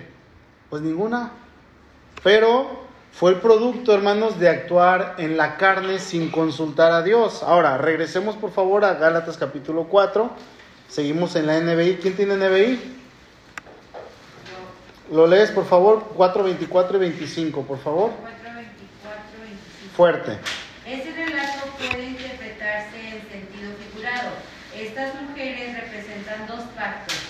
Pues 0.70 0.82
ninguna. 0.82 1.32
Pero 2.22 2.83
fue 3.14 3.30
el 3.30 3.36
producto, 3.36 3.94
hermanos, 3.94 4.40
de 4.40 4.48
actuar 4.48 5.14
en 5.18 5.36
la 5.36 5.56
carne 5.56 6.00
sin 6.00 6.32
consultar 6.32 6.90
a 6.90 7.02
Dios. 7.02 7.44
Ahora, 7.44 7.78
regresemos 7.78 8.34
por 8.34 8.50
favor 8.50 8.84
a 8.84 8.94
Gálatas 8.94 9.36
capítulo 9.38 9.84
4. 9.84 10.30
Seguimos 10.88 11.36
en 11.36 11.46
la 11.46 11.60
NBI. 11.60 11.98
¿Quién 12.02 12.16
tiene 12.16 12.34
NBI? 12.34 12.80
Lo 15.12 15.28
lees, 15.28 15.52
por 15.52 15.64
favor, 15.64 16.10
4, 16.16 16.42
24 16.42 16.96
y 16.96 17.00
25, 17.00 17.62
por 17.62 17.78
favor. 17.78 18.10
4, 18.20 18.36
24, 18.52 19.22
25. 19.42 19.96
Fuerte. 19.96 20.38
Ese 20.84 21.12
relato 21.12 21.68
puede 21.78 22.04
interpretarse 22.06 22.98
en 22.98 23.30
sentido 23.30 23.70
figurado. 23.92 24.30
Estas 24.76 25.22
mujeres 25.22 25.80
representan 25.80 26.48
dos 26.48 26.62
pactos. 26.74 27.23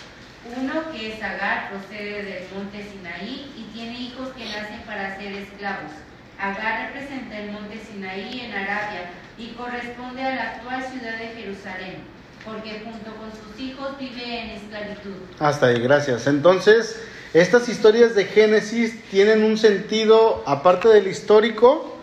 Uno 0.61 0.93
que 0.93 1.15
es 1.15 1.23
Agar, 1.23 1.71
procede 1.71 2.23
del 2.23 2.45
monte 2.55 2.85
Sinaí 2.85 3.51
y 3.57 3.73
tiene 3.73 3.99
hijos 3.99 4.29
que 4.37 4.45
nacen 4.45 4.83
para 4.87 5.17
ser 5.17 5.33
esclavos. 5.33 5.91
Agar 6.39 6.93
representa 6.93 7.39
el 7.39 7.53
monte 7.53 7.81
Sinaí 7.81 8.41
en 8.41 8.53
Arabia 8.53 9.11
y 9.39 9.49
corresponde 9.55 10.23
a 10.23 10.35
la 10.35 10.43
actual 10.43 10.85
ciudad 10.85 11.17
de 11.19 11.29
Jerusalén, 11.29 11.97
porque 12.45 12.83
junto 12.85 13.15
con 13.17 13.31
sus 13.31 13.59
hijos 13.59 13.99
vive 13.99 14.41
en 14.41 14.51
esclavitud. 14.51 15.17
Hasta 15.39 15.67
ahí, 15.67 15.81
gracias. 15.81 16.27
Entonces, 16.27 17.01
estas 17.33 17.69
historias 17.69 18.15
de 18.15 18.27
Génesis 18.27 19.03
tienen 19.11 19.43
un 19.43 19.57
sentido, 19.57 20.45
aparte 20.47 20.89
del 20.89 21.07
histórico 21.07 21.97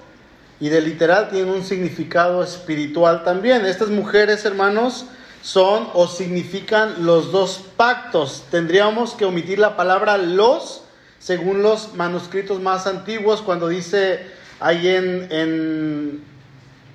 y 0.60 0.70
del 0.70 0.86
literal, 0.86 1.30
tienen 1.30 1.54
un 1.54 1.64
significado 1.64 2.44
espiritual 2.44 3.24
también. 3.24 3.66
Estas 3.66 3.90
mujeres, 3.90 4.44
hermanos, 4.46 5.06
son 5.42 5.88
o 5.94 6.08
significan 6.08 7.06
los 7.06 7.32
dos 7.32 7.62
pactos. 7.78 8.44
Tendríamos 8.52 9.14
que 9.14 9.26
omitir 9.26 9.60
la 9.60 9.76
palabra 9.76 10.18
los, 10.18 10.84
según 11.20 11.62
los 11.64 11.96
manuscritos 11.96 12.62
más 12.62 12.88
antiguos, 12.88 13.42
cuando 13.42 13.68
dice 13.68 14.26
ahí 14.60 14.88
en, 14.88 15.28
en, 15.32 16.24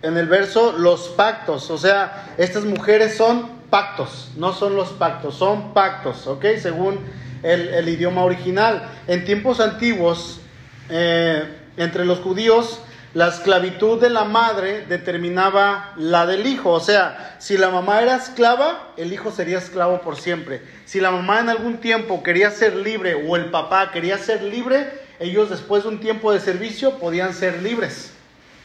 en 0.02 0.16
el 0.16 0.28
verso 0.28 0.72
los 0.72 1.08
pactos. 1.08 1.70
O 1.70 1.78
sea, 1.78 2.34
estas 2.38 2.64
mujeres 2.64 3.16
son 3.16 3.56
pactos, 3.70 4.30
no 4.36 4.52
son 4.52 4.76
los 4.76 4.90
pactos, 4.90 5.34
son 5.34 5.74
pactos, 5.74 6.26
¿ok? 6.26 6.44
Según 6.60 7.00
el, 7.42 7.88
idioma 7.88 8.24
original. 8.24 8.88
En 9.06 9.24
tiempos 9.24 9.60
antiguos, 9.60 10.40
eh, 10.88 11.44
entre 11.76 12.04
los 12.04 12.20
judíos, 12.20 12.80
la 13.16 13.28
esclavitud 13.28 13.98
de 13.98 14.10
la 14.10 14.24
madre 14.24 14.84
determinaba 14.86 15.94
la 15.96 16.26
del 16.26 16.46
hijo. 16.46 16.70
O 16.72 16.80
sea, 16.80 17.36
si 17.38 17.56
la 17.56 17.70
mamá 17.70 18.02
era 18.02 18.14
esclava, 18.14 18.92
el 18.98 19.10
hijo 19.10 19.30
sería 19.30 19.56
esclavo 19.56 20.02
por 20.02 20.16
siempre. 20.16 20.60
Si 20.84 21.00
la 21.00 21.10
mamá 21.10 21.40
en 21.40 21.48
algún 21.48 21.78
tiempo 21.78 22.22
quería 22.22 22.50
ser 22.50 22.76
libre 22.76 23.14
o 23.26 23.36
el 23.36 23.46
papá 23.46 23.90
quería 23.90 24.18
ser 24.18 24.42
libre, 24.42 24.90
ellos 25.18 25.48
después 25.48 25.84
de 25.84 25.88
un 25.88 26.00
tiempo 26.00 26.30
de 26.30 26.40
servicio 26.40 26.98
podían 26.98 27.32
ser 27.32 27.62
libres. 27.62 28.12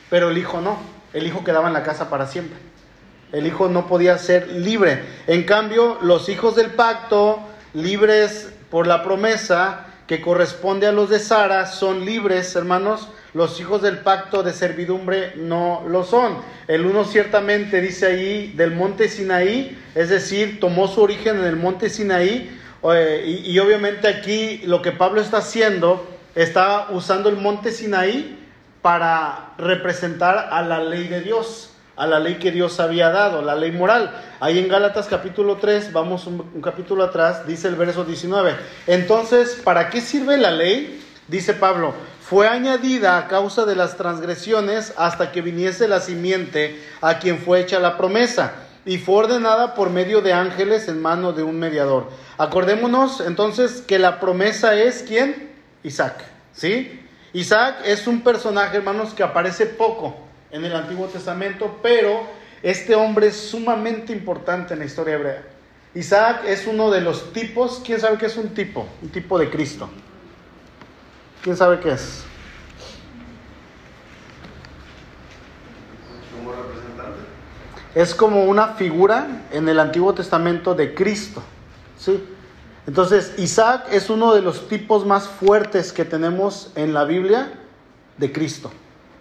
Pero 0.10 0.32
el 0.32 0.38
hijo 0.38 0.60
no. 0.60 0.78
El 1.14 1.26
hijo 1.26 1.45
quedaba 1.45 1.70
en 1.70 1.74
la 1.74 1.84
casa 1.84 2.10
para 2.10 2.28
siempre. 2.28 2.58
El 3.32 3.47
hijo 3.47 3.70
no 3.70 3.88
podía 3.88 4.18
ser 4.18 4.49
libre. 4.49 5.02
En 5.28 5.43
cambio, 5.43 5.97
los 6.02 6.28
hijos 6.28 6.58
del 6.58 6.72
pacto, 6.72 7.39
libres 7.74 8.52
por 8.70 8.86
la 8.86 9.02
promesa 9.02 9.86
que 10.08 10.20
corresponde 10.20 10.88
a 10.88 10.91
los 10.91 11.10
de 11.10 11.20
Sara, 11.20 11.68
son 11.68 12.04
libres, 12.04 12.54
hermanos. 12.58 13.08
Los 13.34 13.60
hijos 13.60 13.82
del 13.82 14.00
pacto 14.00 14.44
de 14.44 14.54
servidumbre 14.54 15.34
no 15.38 15.84
lo 15.88 16.04
son. 16.04 16.38
El 16.68 16.86
uno 16.86 17.06
ciertamente 17.06 17.80
dice 17.80 18.08
ahí 18.08 18.54
del 18.56 18.72
monte 18.72 19.08
Sinaí, 19.08 19.78
es 19.96 20.10
decir, 20.10 20.60
tomó 20.60 20.88
su 20.88 21.02
origen 21.02 21.38
en 21.38 21.46
el 21.46 21.56
monte 21.56 21.90
Sinaí. 21.90 22.58
eh, 22.94 23.24
y, 23.26 23.52
y 23.52 23.60
obviamente 23.60 24.08
aquí 24.08 24.62
lo 24.66 24.82
que 24.82 24.92
Pablo 24.92 25.22
está 25.22 25.38
haciendo, 25.38 26.06
está 26.36 26.88
usando 26.92 27.30
el 27.30 27.38
monte 27.38 27.72
Sinaí 27.72 28.38
para 28.82 29.54
representar 29.58 30.50
a 30.52 30.62
la 30.64 30.84
ley 30.84 31.08
de 31.08 31.22
Dios, 31.22 31.72
a 31.96 32.08
la 32.08 32.20
ley 32.20 32.36
que 32.36 32.52
Dios 32.52 32.80
había 32.80 33.12
dado, 33.12 33.42
la 33.42 33.56
ley 33.56 33.72
moral. 33.72 34.12
Ahí 34.40 34.58
en 34.58 34.68
Gálatas 34.68 35.08
capítulo 35.08 35.58
3, 35.58 35.94
vamos 35.94 36.26
un, 36.26 36.62
capítulo 36.62 37.04
atrás, 37.04 37.46
dice 37.46 37.68
el 37.68 37.76
verso 37.76 38.04
19. 38.04 38.56
Entonces, 38.88 39.62
¿para 39.64 39.90
qué 39.90 40.02
sirve 40.02 40.38
la 40.38 40.52
ley? 40.52 41.00
Dice 41.28 41.54
Pablo, 41.54 41.94
fue 42.32 42.48
añadida 42.48 43.18
a 43.18 43.28
causa 43.28 43.66
de 43.66 43.76
las 43.76 43.98
transgresiones 43.98 44.94
hasta 44.96 45.34
que 45.34 45.42
viniese 45.42 45.90
la 45.90 46.00
simiente 46.00 46.82
a 47.02 47.20
quien 47.20 47.40
fue 47.40 47.60
hecha 47.60 47.78
la 47.78 47.98
promesa 47.98 48.54
y 48.86 49.00
fue 49.00 49.16
ordenada 49.16 49.76
por 49.76 49.90
medio 49.90 50.22
de 50.22 50.32
ángeles 50.32 50.88
en 50.88 51.02
mano 51.02 51.34
de 51.34 51.44
un 51.44 51.60
mediador. 51.60 52.10
Acordémonos 52.38 53.20
entonces 53.20 53.84
que 53.86 54.00
la 54.00 54.22
promesa 54.22 54.76
es 54.76 55.04
quién? 55.06 55.52
Isaac, 55.84 56.24
¿sí? 56.54 57.02
Isaac 57.34 57.82
es 57.84 58.08
un 58.08 58.22
personaje, 58.22 58.78
hermanos, 58.78 59.14
que 59.14 59.24
aparece 59.24 59.66
poco 59.66 60.16
en 60.52 60.64
el 60.64 60.74
Antiguo 60.74 61.08
Testamento, 61.08 61.80
pero 61.84 62.28
este 62.64 62.96
hombre 62.96 63.28
es 63.28 63.36
sumamente 63.36 64.14
importante 64.14 64.72
en 64.72 64.80
la 64.80 64.86
historia 64.86 65.16
hebrea. 65.16 65.44
Isaac 65.96 66.44
es 66.48 66.66
uno 66.66 66.92
de 66.92 67.02
los 67.02 67.34
tipos, 67.34 67.82
¿quién 67.86 68.00
sabe 68.00 68.18
qué 68.18 68.28
es 68.28 68.38
un 68.38 68.54
tipo? 68.54 68.88
Un 69.02 69.10
tipo 69.10 69.38
de 69.38 69.50
Cristo. 69.50 69.90
¿Quién 71.44 71.58
sabe 71.58 71.80
qué 71.80 71.92
es? 71.94 72.24
como 76.38 76.52
representante. 76.52 77.20
Es 77.96 78.16
como 78.16 78.44
una 78.46 78.70
figura 78.70 79.44
en 79.52 79.68
el 79.68 79.80
Antiguo 79.80 80.14
Testamento 80.14 80.76
de 80.76 80.94
Cristo. 80.94 81.42
¿sí? 81.98 82.24
Entonces, 82.88 83.34
Isaac 83.38 83.86
es 83.92 84.10
uno 84.10 84.34
de 84.34 84.42
los 84.42 84.68
tipos 84.68 85.06
más 85.06 85.28
fuertes 85.28 85.92
que 85.94 86.06
tenemos 86.06 86.72
en 86.76 86.94
la 86.94 87.04
Biblia 87.06 87.52
de 88.18 88.32
Cristo. 88.32 88.72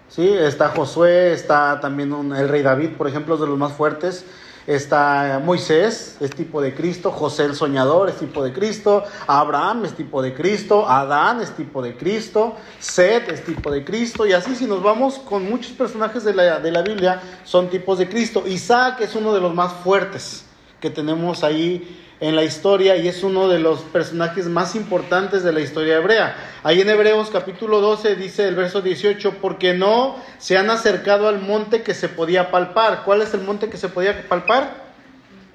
¿sí? 0.09 0.29
Está 0.29 0.68
Josué, 0.71 1.33
está 1.33 1.81
también 1.81 2.12
un- 2.12 2.35
el 2.35 2.49
rey 2.49 2.62
David, 2.62 2.91
por 2.97 3.09
ejemplo, 3.09 3.35
es 3.35 3.41
de 3.41 3.47
los 3.47 3.59
más 3.59 3.73
fuertes. 3.73 4.25
Está 4.67 5.41
Moisés, 5.45 6.17
es 6.21 6.31
tipo 6.31 6.61
de 6.61 6.75
Cristo. 6.75 7.11
José 7.11 7.45
el 7.45 7.55
soñador 7.55 8.09
es 8.09 8.17
tipo 8.17 8.43
de 8.43 8.53
Cristo. 8.53 9.05
Abraham 9.27 9.85
es 9.85 9.95
tipo 9.95 10.23
de 10.23 10.35
Cristo. 10.35 10.89
Adán 10.89 11.41
es 11.41 11.51
tipo 11.57 11.83
de 11.83 11.97
Cristo. 11.97 12.57
Seth 12.79 13.31
es 13.31 13.45
tipo 13.45 13.71
de 13.71 13.85
Cristo. 13.85 14.27
Y 14.27 14.33
así 14.33 14.55
si 14.55 14.67
nos 14.67 14.83
vamos 14.83 15.19
con 15.19 15.49
muchos 15.49 15.73
personajes 15.73 16.25
de 16.25 16.35
la, 16.35 16.61
de 16.61 16.71
la 16.71 16.83
Biblia, 16.83 17.21
son 17.45 17.69
tipos 17.69 17.99
de 17.99 18.09
Cristo. 18.09 18.45
Isaac 18.47 19.01
es 19.01 19.15
uno 19.15 19.33
de 19.33 19.41
los 19.41 19.55
más 19.55 19.73
fuertes 19.85 20.45
que 20.81 20.91
tenemos 20.91 21.45
ahí 21.45 21.99
en 22.20 22.37
la 22.37 22.45
historia 22.45 22.97
y 22.97 23.09
es 23.09 23.22
uno 23.22 23.49
de 23.49 23.59
los 23.59 23.81
personajes 23.81 24.47
más 24.47 24.74
importantes 24.74 25.43
de 25.43 25.53
la 25.53 25.61
historia 25.61 25.97
hebrea. 25.97 26.37
Ahí 26.62 26.81
en 26.81 26.91
Hebreos 26.91 27.31
capítulo 27.31 27.81
12 27.81 28.14
dice 28.16 28.47
el 28.47 28.55
verso 28.55 28.83
18, 28.83 29.37
porque 29.41 29.74
no 29.74 30.16
se 30.39 30.59
han 30.59 30.68
acercado 30.70 31.28
al 31.28 31.41
monte 31.41 31.83
que 31.83 31.95
se 31.95 32.09
podía 32.09 32.51
palpar. 32.51 33.03
¿Cuál 33.05 33.22
es 33.22 33.33
el 33.33 33.41
monte 33.41 33.70
que 33.70 33.78
se 33.78 33.89
podía 33.89 34.28
palpar? 34.28 34.91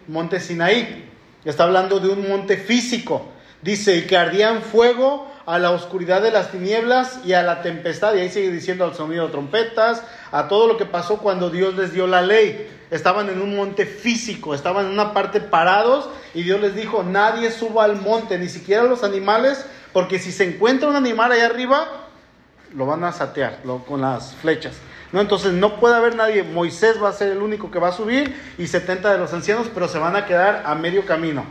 Monte 0.08 0.40
Sinaí. 0.40 1.10
Está 1.46 1.66
hablando 1.66 2.00
de 2.00 2.10
un 2.10 2.28
monte 2.28 2.58
físico. 2.58 3.28
Dice, 3.62 3.98
y 3.98 4.02
que 4.04 4.18
ardían 4.18 4.62
fuego 4.62 5.32
a 5.46 5.60
la 5.60 5.72
oscuridad 5.72 6.22
de 6.22 6.32
las 6.32 6.52
tinieblas 6.52 7.20
y 7.24 7.34
a 7.34 7.44
la 7.44 7.62
tempestad. 7.62 8.16
Y 8.16 8.20
ahí 8.20 8.30
sigue 8.30 8.52
diciendo 8.52 8.86
al 8.86 8.96
sonido 8.96 9.26
de 9.26 9.32
trompetas, 9.32 10.04
a 10.32 10.48
todo 10.48 10.68
lo 10.68 10.78
que 10.78 10.86
pasó 10.86 11.18
cuando 11.18 11.52
Dios 11.52 11.76
les 11.76 11.94
dio 11.94 12.08
la 12.08 12.24
ley. 12.24 12.68
Estaban 12.96 13.28
en 13.30 13.42
un 13.42 13.56
monte 13.56 13.86
físico, 13.86 14.56
estaban 14.56 14.86
en 14.86 14.94
una 14.94 15.14
parte 15.14 15.42
parados 15.42 16.10
y 16.34 16.44
Dios 16.44 16.62
les 16.62 16.76
dijo, 16.76 17.04
nadie 17.04 17.52
suba 17.52 17.84
al 17.84 18.02
monte, 18.02 18.38
ni 18.38 18.48
siquiera 18.48 18.84
los 18.84 19.04
animales, 19.04 19.66
porque 19.92 20.18
si 20.18 20.32
se 20.32 20.46
encuentra 20.46 20.88
un 20.88 20.96
animal 20.96 21.34
ahí 21.34 21.42
arriba, 21.42 21.88
lo 22.74 22.86
van 22.86 23.04
a 23.04 23.12
satear 23.12 23.60
con 23.86 24.00
las 24.00 24.34
flechas. 24.36 24.76
¿no? 25.12 25.20
Entonces 25.20 25.52
no 25.52 25.80
puede 25.80 25.96
haber 25.96 26.16
nadie, 26.16 26.44
Moisés 26.44 27.02
va 27.04 27.10
a 27.10 27.14
ser 27.14 27.34
el 27.34 27.42
único 27.42 27.70
que 27.70 27.80
va 27.80 27.90
a 27.90 27.92
subir 27.92 28.34
y 28.58 28.68
70 28.68 29.12
de 29.12 29.18
los 29.18 29.34
ancianos, 29.34 29.68
pero 29.74 29.90
se 29.90 30.00
van 30.00 30.16
a 30.16 30.26
quedar 30.26 30.64
a 30.66 30.74
medio 30.76 31.06
camino. 31.06 31.44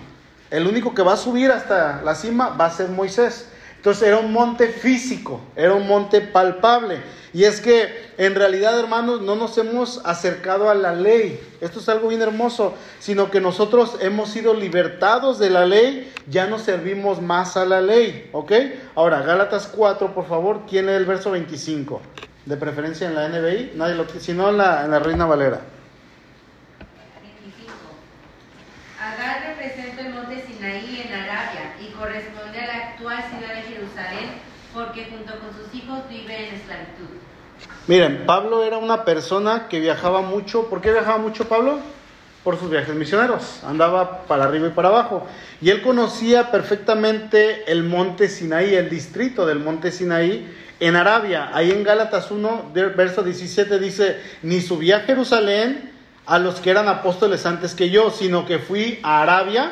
El 0.51 0.67
único 0.67 0.95
que 0.95 1.03
va 1.03 1.13
a 1.13 1.19
subir 1.19 1.51
hasta 1.51 2.01
la 2.03 2.15
cima 2.15 2.49
va 2.51 2.67
a 2.67 2.71
ser 2.71 2.89
Moisés. 2.89 3.51
Entonces 3.85 4.09
era 4.09 4.17
un 4.17 4.33
monte 4.33 4.69
físico, 4.69 5.43
era 5.55 5.75
un 5.75 5.87
monte 5.87 6.23
palpable. 6.23 7.03
Y 7.35 7.45
es 7.45 7.61
que 7.61 8.15
en 8.17 8.35
realidad, 8.35 8.81
hermanos, 8.81 9.21
no 9.21 9.37
nos 9.37 9.59
hemos 9.59 10.01
acercado 10.07 10.71
a 10.71 10.75
la 10.75 10.95
ley. 10.95 11.39
Esto 11.61 11.81
es 11.81 11.89
algo 11.91 12.09
bien 12.09 12.23
hermoso, 12.23 12.75
sino 12.99 13.31
que 13.31 13.43
nosotros 13.43 13.99
hemos 14.01 14.31
sido 14.31 14.55
libertados 14.55 15.39
de 15.39 15.51
la 15.51 15.67
ley, 15.67 16.11
ya 16.31 16.47
no 16.47 16.59
servimos 16.59 17.21
más 17.21 17.59
a 17.59 17.67
la 17.67 17.83
ley. 17.83 18.31
¿Ok? 18.33 18.53
Ahora, 18.95 19.21
Gálatas 19.21 19.67
4, 19.67 20.15
por 20.15 20.27
favor, 20.29 20.63
¿quién 20.67 20.89
es 20.89 20.97
el 20.97 21.05
verso 21.05 21.33
25? 21.33 22.01
De 22.47 22.57
preferencia 22.57 23.07
en 23.07 23.15
la 23.15 23.29
NBI, 23.29 23.73
nadie 23.75 23.97
lo 23.97 24.09
si 24.09 24.33
no 24.33 24.49
en 24.49 24.57
la, 24.57 24.87
en 24.87 24.93
la 24.93 24.99
Reina 24.99 25.27
Valera. 25.27 25.61
25. 27.21 27.71
Agar 28.99 29.54
representa 29.65 30.03
el 30.03 30.15
monte 30.15 30.45
Sinaí 30.47 31.05
en 31.07 31.13
Arabia 31.13 31.75
y 31.81 31.93
corresponde 31.93 32.61
a 32.61 32.67
la 32.67 32.75
actual 32.89 33.19
ciudad 33.31 33.55
de 33.55 33.63
Jerusalén 33.63 34.31
porque 34.75 35.07
junto 35.11 35.33
con 35.39 35.51
sus 35.55 35.75
hijos 35.75 36.01
vive 36.09 36.49
en 36.49 36.55
esclavitud. 36.57 37.09
Miren, 37.87 38.27
Pablo 38.27 38.65
era 38.65 38.79
una 38.79 39.05
persona 39.05 39.69
que 39.69 39.81
viajaba 39.81 40.21
mucho. 40.21 40.69
¿Por 40.69 40.81
qué 40.81 40.93
viajaba 40.93 41.19
mucho 41.19 41.49
Pablo? 41.49 41.79
Por 42.43 42.59
sus 42.59 42.71
viajes 42.71 42.95
misioneros. 42.95 43.63
Andaba 43.65 44.27
para 44.27 44.45
arriba 44.45 44.69
y 44.69 44.71
para 44.71 44.89
abajo. 44.89 45.27
Y 45.61 45.71
él 45.71 45.81
conocía 45.83 46.51
perfectamente 46.51 47.71
el 47.71 47.85
monte 47.85 48.29
Sinaí, 48.29 48.75
el 48.75 48.91
distrito 48.91 49.47
del 49.47 49.61
monte 49.61 49.93
Sinaí 49.93 50.53
en 50.81 50.97
Arabia. 50.97 51.51
Ahí 51.55 51.71
en 51.71 51.85
Gálatas 51.85 52.31
1, 52.31 52.73
verso 52.75 53.23
17 53.23 53.79
dice, 53.79 54.21
ni 54.43 54.61
subí 54.61 54.93
a 54.93 55.01
Jerusalén 55.01 55.94
a 56.27 56.39
los 56.39 56.61
que 56.61 56.71
eran 56.71 56.89
apóstoles 56.89 57.47
antes 57.47 57.75
que 57.75 57.91
yo, 57.91 58.11
sino 58.11 58.47
que 58.47 58.59
fui 58.59 59.01
a 59.03 59.23
Arabia 59.23 59.71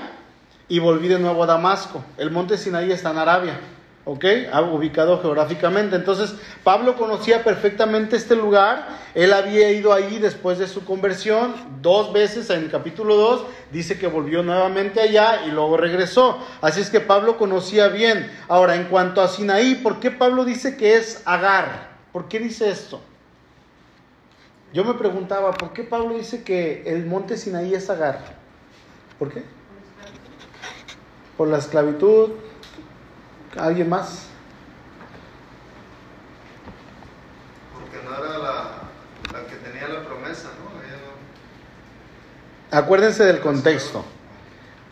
y 0.69 0.79
volví 0.79 1.09
de 1.09 1.19
nuevo 1.19 1.43
a 1.43 1.47
Damasco. 1.47 2.05
El 2.19 2.31
monte 2.31 2.57
Sinaí 2.59 2.91
está 2.93 3.11
en 3.11 3.19
Arabia. 3.19 3.61
¿ok? 4.05 4.25
Ubicado 4.73 5.21
geográficamente. 5.21 5.97
Entonces, 5.97 6.35
Pablo 6.65 6.97
conocía 6.97 7.45
perfectamente 7.45 8.17
este 8.17 8.35
lugar, 8.35 8.89
él 9.15 9.33
había 9.33 9.71
ido 9.71 9.93
ahí 9.93 10.19
después 10.19 10.59
de 10.59 10.67
su 10.67 10.85
conversión, 10.85 11.55
dos 11.81 12.13
veces 12.13 12.51
en 12.51 12.65
el 12.65 12.71
capítulo 12.71 13.17
2, 13.17 13.45
dice 13.71 13.99
que 13.99 14.07
volvió 14.07 14.43
nuevamente 14.43 15.01
allá 15.01 15.45
y 15.47 15.51
luego 15.51 15.77
regresó. 15.77 16.39
Así 16.61 16.81
es 16.81 16.91
que 16.91 17.01
Pablo 17.01 17.37
conocía 17.37 17.89
bien. 17.89 18.31
Ahora, 18.49 18.77
en 18.77 18.85
cuanto 18.85 19.21
a 19.21 19.29
Sinaí, 19.29 19.77
¿por 19.77 20.01
qué 20.01 20.11
Pablo 20.11 20.45
dice 20.45 20.77
que 20.77 20.97
es 20.97 21.23
Agar? 21.25 21.93
¿Por 22.13 22.29
qué 22.29 22.39
dice 22.39 22.71
esto? 22.71 23.01
Yo 24.73 24.85
me 24.85 24.95
preguntaba, 24.95 25.53
¿por 25.53 25.73
qué 25.73 25.85
Pablo 25.85 26.15
dice 26.15 26.45
que 26.45 26.83
el 26.87 27.07
monte 27.07 27.37
Sinaí 27.37 27.75
es 27.75 27.91
Agar? 27.91 28.21
¿Por 29.19 29.31
qué? 29.31 29.43
Por 31.37 31.49
la 31.49 31.59
esclavitud, 31.59 32.31
¿Alguien 33.57 33.89
más? 33.89 34.29
Porque 37.75 37.99
no 38.03 38.17
era 38.17 38.39
la, 38.39 38.53
la 39.33 39.47
que 39.47 39.57
tenía 39.57 39.89
la 39.89 40.05
promesa, 40.07 40.49
¿no? 40.59 40.73
Acuérdense 42.77 43.25
del 43.25 43.41
contexto. 43.41 44.03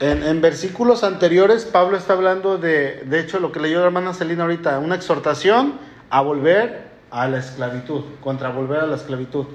En, 0.01 0.23
en, 0.23 0.43
versículos 0.43 1.03
anteriores, 1.03 1.65
Pablo 1.65 1.97
está 1.97 2.13
hablando 2.13 2.59
de, 2.59 3.03
de 3.05 3.21
hecho, 3.21 3.41
lo 3.41 3.53
que 3.53 3.61
leyó 3.61 3.81
la 3.81 3.87
hermana 3.87 4.13
Celina 4.13 4.43
ahorita, 4.43 4.79
una 4.79 4.97
exhortación 4.97 5.79
a 6.11 6.21
volver 6.21 6.91
a 7.11 7.27
la 7.29 7.39
esclavitud, 7.39 8.03
contra 8.23 8.51
volver 8.51 8.81
a 8.81 8.87
la 8.87 8.97
esclavitud. 8.97 9.47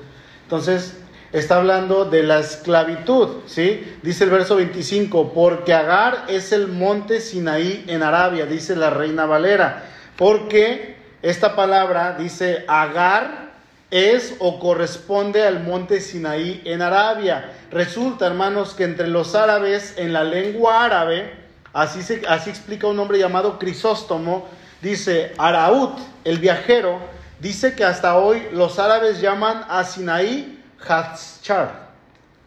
Entonces, 0.46 0.96
está 1.34 1.58
hablando 1.58 2.06
de 2.06 2.22
la 2.22 2.40
esclavitud, 2.40 3.40
¿sí? 3.48 3.98
Dice 4.04 4.26
el 4.26 4.30
verso 4.30 4.56
25, 4.56 5.34
porque 5.34 5.74
Agar 5.74 6.26
es 6.28 6.52
el 6.52 6.68
monte 6.68 7.20
Sinaí 7.20 7.84
en 7.88 8.04
Arabia, 8.04 8.46
dice 8.46 8.76
la 8.76 8.92
reina 8.92 9.26
Valera, 9.26 9.86
porque 10.18 10.98
esta 11.24 11.56
palabra 11.56 12.16
dice 12.18 12.64
Agar 12.68 13.54
es 13.90 14.36
o 14.38 14.60
corresponde 14.60 15.44
al 15.44 15.64
monte 15.64 16.00
Sinaí 16.00 16.62
en 16.64 16.84
Arabia. 16.84 17.52
Resulta, 17.72 18.28
hermanos, 18.28 18.76
que 18.76 18.84
entre 18.84 19.08
los 19.08 19.34
árabes, 19.34 19.96
en 19.98 20.14
la 20.14 20.24
lengua 20.24 20.86
árabe, 20.86 21.34
así, 21.74 22.04
se, 22.04 22.22
así 22.28 22.52
explica 22.52 22.86
un 22.86 23.00
hombre 23.00 23.18
llamado 23.18 23.58
Crisóstomo, 23.58 24.48
dice 24.82 25.34
Araut, 25.40 25.98
el 26.24 26.38
viajero, 26.38 27.00
dice 27.40 27.76
que 27.76 27.84
hasta 27.84 28.18
hoy 28.18 28.48
los 28.52 28.80
árabes 28.80 29.22
llaman 29.22 29.66
a 29.70 29.84
Sinaí 29.84 30.64
Hatzchar, 30.88 31.90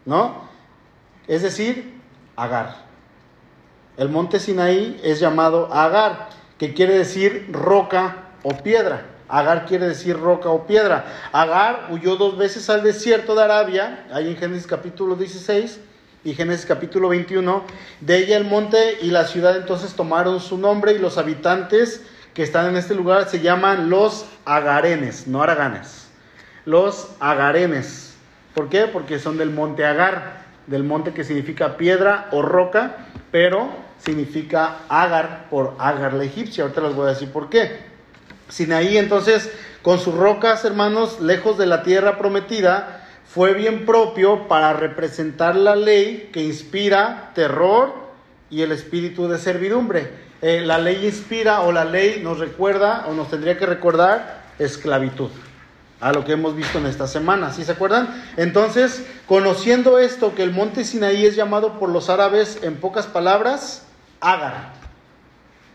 ¿no? 0.05 0.49
Es 1.27 1.41
decir, 1.41 1.99
Agar. 2.35 2.75
El 3.97 4.09
monte 4.09 4.39
Sinaí 4.39 4.99
es 5.03 5.19
llamado 5.19 5.73
Agar, 5.73 6.29
que 6.57 6.73
quiere 6.73 6.97
decir 6.97 7.49
roca 7.51 8.29
o 8.43 8.55
piedra. 8.57 9.05
Agar 9.27 9.65
quiere 9.65 9.87
decir 9.87 10.17
roca 10.17 10.49
o 10.49 10.65
piedra. 10.65 11.05
Agar 11.31 11.89
huyó 11.91 12.15
dos 12.15 12.37
veces 12.37 12.69
al 12.69 12.81
desierto 12.81 13.35
de 13.35 13.43
Arabia, 13.43 14.07
ahí 14.11 14.29
en 14.29 14.37
Génesis 14.37 14.65
capítulo 14.65 15.15
16 15.15 15.79
y 16.23 16.33
Génesis 16.33 16.65
capítulo 16.65 17.09
21. 17.09 17.63
De 18.01 18.17
ella 18.17 18.37
el 18.37 18.45
monte 18.45 18.97
y 19.01 19.11
la 19.11 19.25
ciudad 19.25 19.55
entonces 19.55 19.93
tomaron 19.93 20.39
su 20.39 20.57
nombre 20.57 20.93
y 20.93 20.97
los 20.97 21.17
habitantes 21.17 22.01
que 22.39 22.43
están 22.43 22.67
en 22.67 22.77
este 22.77 22.95
lugar 22.95 23.27
se 23.27 23.41
llaman 23.41 23.89
los 23.89 24.25
agarenes, 24.45 25.27
no 25.27 25.43
araganes. 25.43 26.07
Los 26.63 27.09
agarenes. 27.19 28.15
¿Por 28.53 28.69
qué? 28.69 28.85
Porque 28.85 29.19
son 29.19 29.37
del 29.37 29.49
monte 29.49 29.83
Agar, 29.83 30.45
del 30.65 30.85
monte 30.85 31.11
que 31.11 31.25
significa 31.25 31.75
piedra 31.75 32.29
o 32.31 32.41
roca, 32.41 32.95
pero 33.29 33.67
significa 33.97 34.77
Agar 34.87 35.47
por 35.49 35.75
Agar 35.79 36.13
la 36.13 36.23
egipcia. 36.23 36.63
Ahorita 36.63 36.79
les 36.79 36.95
voy 36.95 37.07
a 37.07 37.09
decir 37.09 37.29
por 37.29 37.49
qué. 37.49 37.77
Sinaí 38.47 38.97
entonces, 38.97 39.51
con 39.81 39.99
sus 39.99 40.15
rocas, 40.15 40.63
hermanos, 40.63 41.19
lejos 41.19 41.57
de 41.57 41.65
la 41.65 41.83
tierra 41.83 42.17
prometida, 42.17 43.05
fue 43.25 43.53
bien 43.53 43.85
propio 43.85 44.47
para 44.47 44.71
representar 44.71 45.57
la 45.57 45.75
ley 45.75 46.29
que 46.31 46.41
inspira 46.41 47.31
terror 47.35 47.93
y 48.49 48.61
el 48.61 48.71
espíritu 48.71 49.27
de 49.27 49.39
servidumbre. 49.39 50.28
Eh, 50.41 50.61
la 50.61 50.77
ley 50.77 51.05
inspira 51.05 51.61
o 51.61 51.71
la 51.71 51.83
ley 51.83 52.21
nos 52.23 52.39
recuerda 52.39 53.05
o 53.07 53.13
nos 53.13 53.29
tendría 53.29 53.57
que 53.57 53.65
recordar 53.65 54.43
esclavitud 54.57 55.29
a 55.99 56.13
lo 56.13 56.23
que 56.23 56.33
hemos 56.33 56.55
visto 56.55 56.77
en 56.77 56.85
esta 56.85 57.07
semana, 57.07 57.51
¿sí 57.51 57.65
se 57.65 57.73
acuerdan? 57.73 58.23
Entonces, 58.37 59.05
conociendo 59.27 59.99
esto, 59.99 60.33
que 60.33 60.43
el 60.43 60.51
monte 60.51 60.85
Sinaí 60.85 61.25
es 61.25 61.35
llamado 61.35 61.77
por 61.77 61.89
los 61.89 62.09
árabes, 62.09 62.59
en 62.63 62.77
pocas 62.77 63.07
palabras, 63.07 63.85
Agar. 64.21 64.73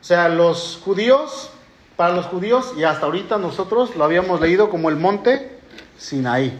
O 0.00 0.04
sea, 0.04 0.28
los 0.28 0.80
judíos, 0.84 1.50
para 1.96 2.14
los 2.14 2.26
judíos, 2.26 2.74
y 2.76 2.84
hasta 2.84 3.06
ahorita 3.06 3.38
nosotros 3.38 3.96
lo 3.96 4.04
habíamos 4.04 4.40
leído 4.40 4.68
como 4.68 4.90
el 4.90 4.96
monte 4.96 5.58
Sinaí. 5.96 6.58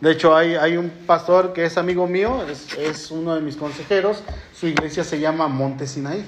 De 0.00 0.10
hecho, 0.10 0.36
hay, 0.36 0.54
hay 0.54 0.76
un 0.76 0.90
pastor 1.06 1.52
que 1.52 1.64
es 1.64 1.78
amigo 1.78 2.06
mío, 2.06 2.44
es, 2.50 2.74
es 2.76 3.10
uno 3.10 3.34
de 3.34 3.40
mis 3.40 3.56
consejeros, 3.56 4.22
su 4.54 4.66
iglesia 4.66 5.04
se 5.04 5.18
llama 5.18 5.48
Monte 5.48 5.86
Sinaí, 5.86 6.24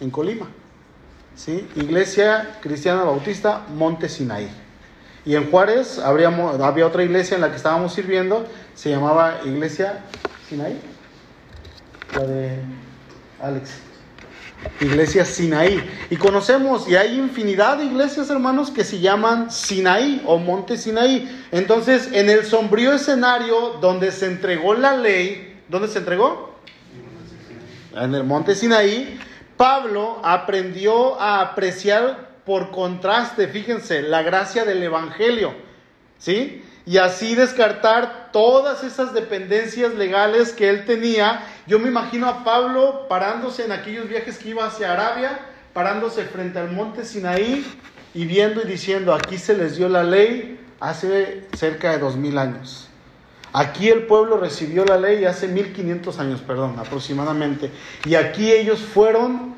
en 0.00 0.10
Colima. 0.10 0.46
¿Sí? 1.38 1.68
Iglesia 1.76 2.58
Cristiana 2.60 3.04
Bautista, 3.04 3.62
Monte 3.72 4.08
Sinaí. 4.08 4.48
Y 5.24 5.36
en 5.36 5.48
Juárez 5.52 6.00
había 6.00 6.84
otra 6.84 7.04
iglesia 7.04 7.36
en 7.36 7.42
la 7.42 7.50
que 7.50 7.56
estábamos 7.56 7.94
sirviendo, 7.94 8.44
se 8.74 8.90
llamaba 8.90 9.38
Iglesia 9.44 10.00
Sinaí, 10.48 10.80
la 12.16 12.22
de 12.24 12.58
Alex. 13.40 13.70
Iglesia 14.80 15.24
Sinaí. 15.24 15.80
Y 16.10 16.16
conocemos, 16.16 16.88
y 16.88 16.96
hay 16.96 17.16
infinidad 17.16 17.78
de 17.78 17.84
iglesias, 17.84 18.28
hermanos, 18.30 18.72
que 18.72 18.82
se 18.82 18.98
llaman 18.98 19.52
Sinaí 19.52 20.20
o 20.26 20.38
Monte 20.38 20.76
Sinaí. 20.76 21.46
Entonces, 21.52 22.08
en 22.12 22.30
el 22.30 22.46
sombrío 22.46 22.92
escenario 22.92 23.74
donde 23.80 24.10
se 24.10 24.26
entregó 24.26 24.74
la 24.74 24.96
ley, 24.96 25.60
¿dónde 25.68 25.86
se 25.86 25.98
entregó? 25.98 26.48
en 27.94 28.14
el 28.14 28.24
monte 28.24 28.54
Sinaí, 28.54 29.18
Pablo 29.58 30.20
aprendió 30.22 31.20
a 31.20 31.42
apreciar 31.42 32.28
por 32.46 32.70
contraste, 32.70 33.48
fíjense, 33.48 34.00
la 34.00 34.22
gracia 34.22 34.64
del 34.64 34.82
Evangelio, 34.82 35.52
¿sí? 36.16 36.64
Y 36.86 36.96
así 36.96 37.34
descartar 37.34 38.30
todas 38.32 38.82
esas 38.84 39.12
dependencias 39.12 39.92
legales 39.94 40.52
que 40.54 40.70
él 40.70 40.86
tenía. 40.86 41.42
Yo 41.66 41.78
me 41.78 41.88
imagino 41.88 42.26
a 42.26 42.44
Pablo 42.44 43.06
parándose 43.08 43.66
en 43.66 43.72
aquellos 43.72 44.08
viajes 44.08 44.38
que 44.38 44.50
iba 44.50 44.64
hacia 44.64 44.92
Arabia, 44.92 45.38
parándose 45.74 46.24
frente 46.24 46.58
al 46.58 46.70
monte 46.70 47.04
Sinaí 47.04 47.66
y 48.14 48.24
viendo 48.24 48.62
y 48.62 48.66
diciendo, 48.66 49.12
aquí 49.12 49.36
se 49.36 49.54
les 49.54 49.76
dio 49.76 49.88
la 49.88 50.04
ley 50.04 50.58
hace 50.80 51.46
cerca 51.54 51.90
de 51.90 51.98
dos 51.98 52.16
mil 52.16 52.38
años. 52.38 52.87
Aquí 53.52 53.88
el 53.88 54.02
pueblo 54.02 54.36
recibió 54.36 54.84
la 54.84 54.98
ley 54.98 55.24
hace 55.24 55.48
1500 55.48 56.18
años, 56.18 56.40
perdón, 56.40 56.74
aproximadamente. 56.78 57.70
Y 58.04 58.14
aquí 58.14 58.52
ellos 58.52 58.80
fueron, 58.80 59.54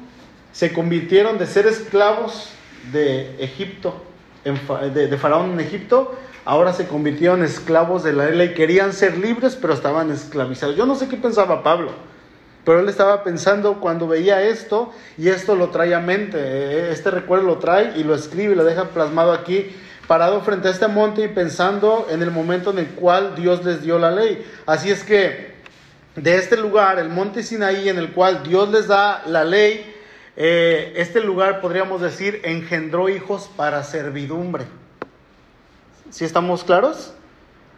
se 0.53 0.72
convirtieron 0.72 1.38
de 1.38 1.47
ser 1.47 1.66
esclavos 1.66 2.51
de 2.93 3.36
Egipto, 3.43 4.03
de, 4.45 5.16
Faraón 5.18 5.53
en 5.53 5.61
Egipto, 5.61 6.14
ahora 6.45 6.72
se 6.72 6.86
convirtieron 6.86 7.41
en 7.41 7.47
esclavos 7.47 8.05
de 8.05 8.12
la 8.12 8.30
ley. 8.30 8.55
Querían 8.55 8.93
ser 8.93 9.18
libres, 9.18 9.57
pero 9.57 9.74
estaban 9.74 10.11
esclavizados. 10.11 10.76
Yo 10.76 10.86
no 10.86 10.95
sé 10.95 11.09
qué 11.09 11.16
pensaba 11.16 11.64
Pablo, 11.64 11.91
pero 12.64 12.80
él 12.80 12.88
estaba 12.88 13.24
pensando 13.24 13.80
cuando 13.80 14.07
veía 14.07 14.43
esto, 14.43 14.93
y 15.18 15.28
esto 15.28 15.57
lo 15.57 15.70
trae 15.70 15.95
a 15.95 16.01
mente, 16.01 16.93
este 16.93 17.11
recuerdo 17.11 17.45
lo 17.45 17.59
trae 17.59 17.99
y 17.99 18.05
lo 18.05 18.14
escribe 18.14 18.53
y 18.53 18.57
lo 18.57 18.64
deja 18.64 18.91
plasmado 18.91 19.32
aquí 19.32 19.74
parado 20.11 20.41
frente 20.41 20.67
a 20.67 20.73
este 20.73 20.89
monte 20.89 21.23
y 21.23 21.29
pensando 21.29 22.09
en 22.11 22.21
el 22.21 22.33
momento 22.33 22.73
en 22.73 22.81
el 22.81 22.89
cual 22.89 23.37
Dios 23.37 23.65
les 23.65 23.81
dio 23.81 23.97
la 23.97 24.11
ley. 24.11 24.45
Así 24.67 24.91
es 24.91 25.05
que 25.05 25.55
de 26.17 26.35
este 26.35 26.57
lugar, 26.57 26.99
el 26.99 27.09
monte 27.09 27.45
Sinaí, 27.45 27.89
en 27.89 27.97
el 27.97 28.11
cual 28.11 28.43
Dios 28.43 28.71
les 28.71 28.89
da 28.89 29.23
la 29.27 29.45
ley, 29.45 29.95
eh, 30.37 30.95
este 30.97 31.21
lugar 31.21 31.61
podríamos 31.61 32.01
decir 32.01 32.41
engendró 32.43 33.09
hijos 33.09 33.49
para 33.55 33.85
servidumbre. 33.85 34.65
¿Sí 36.11 36.25
estamos 36.25 36.65
claros? 36.65 37.13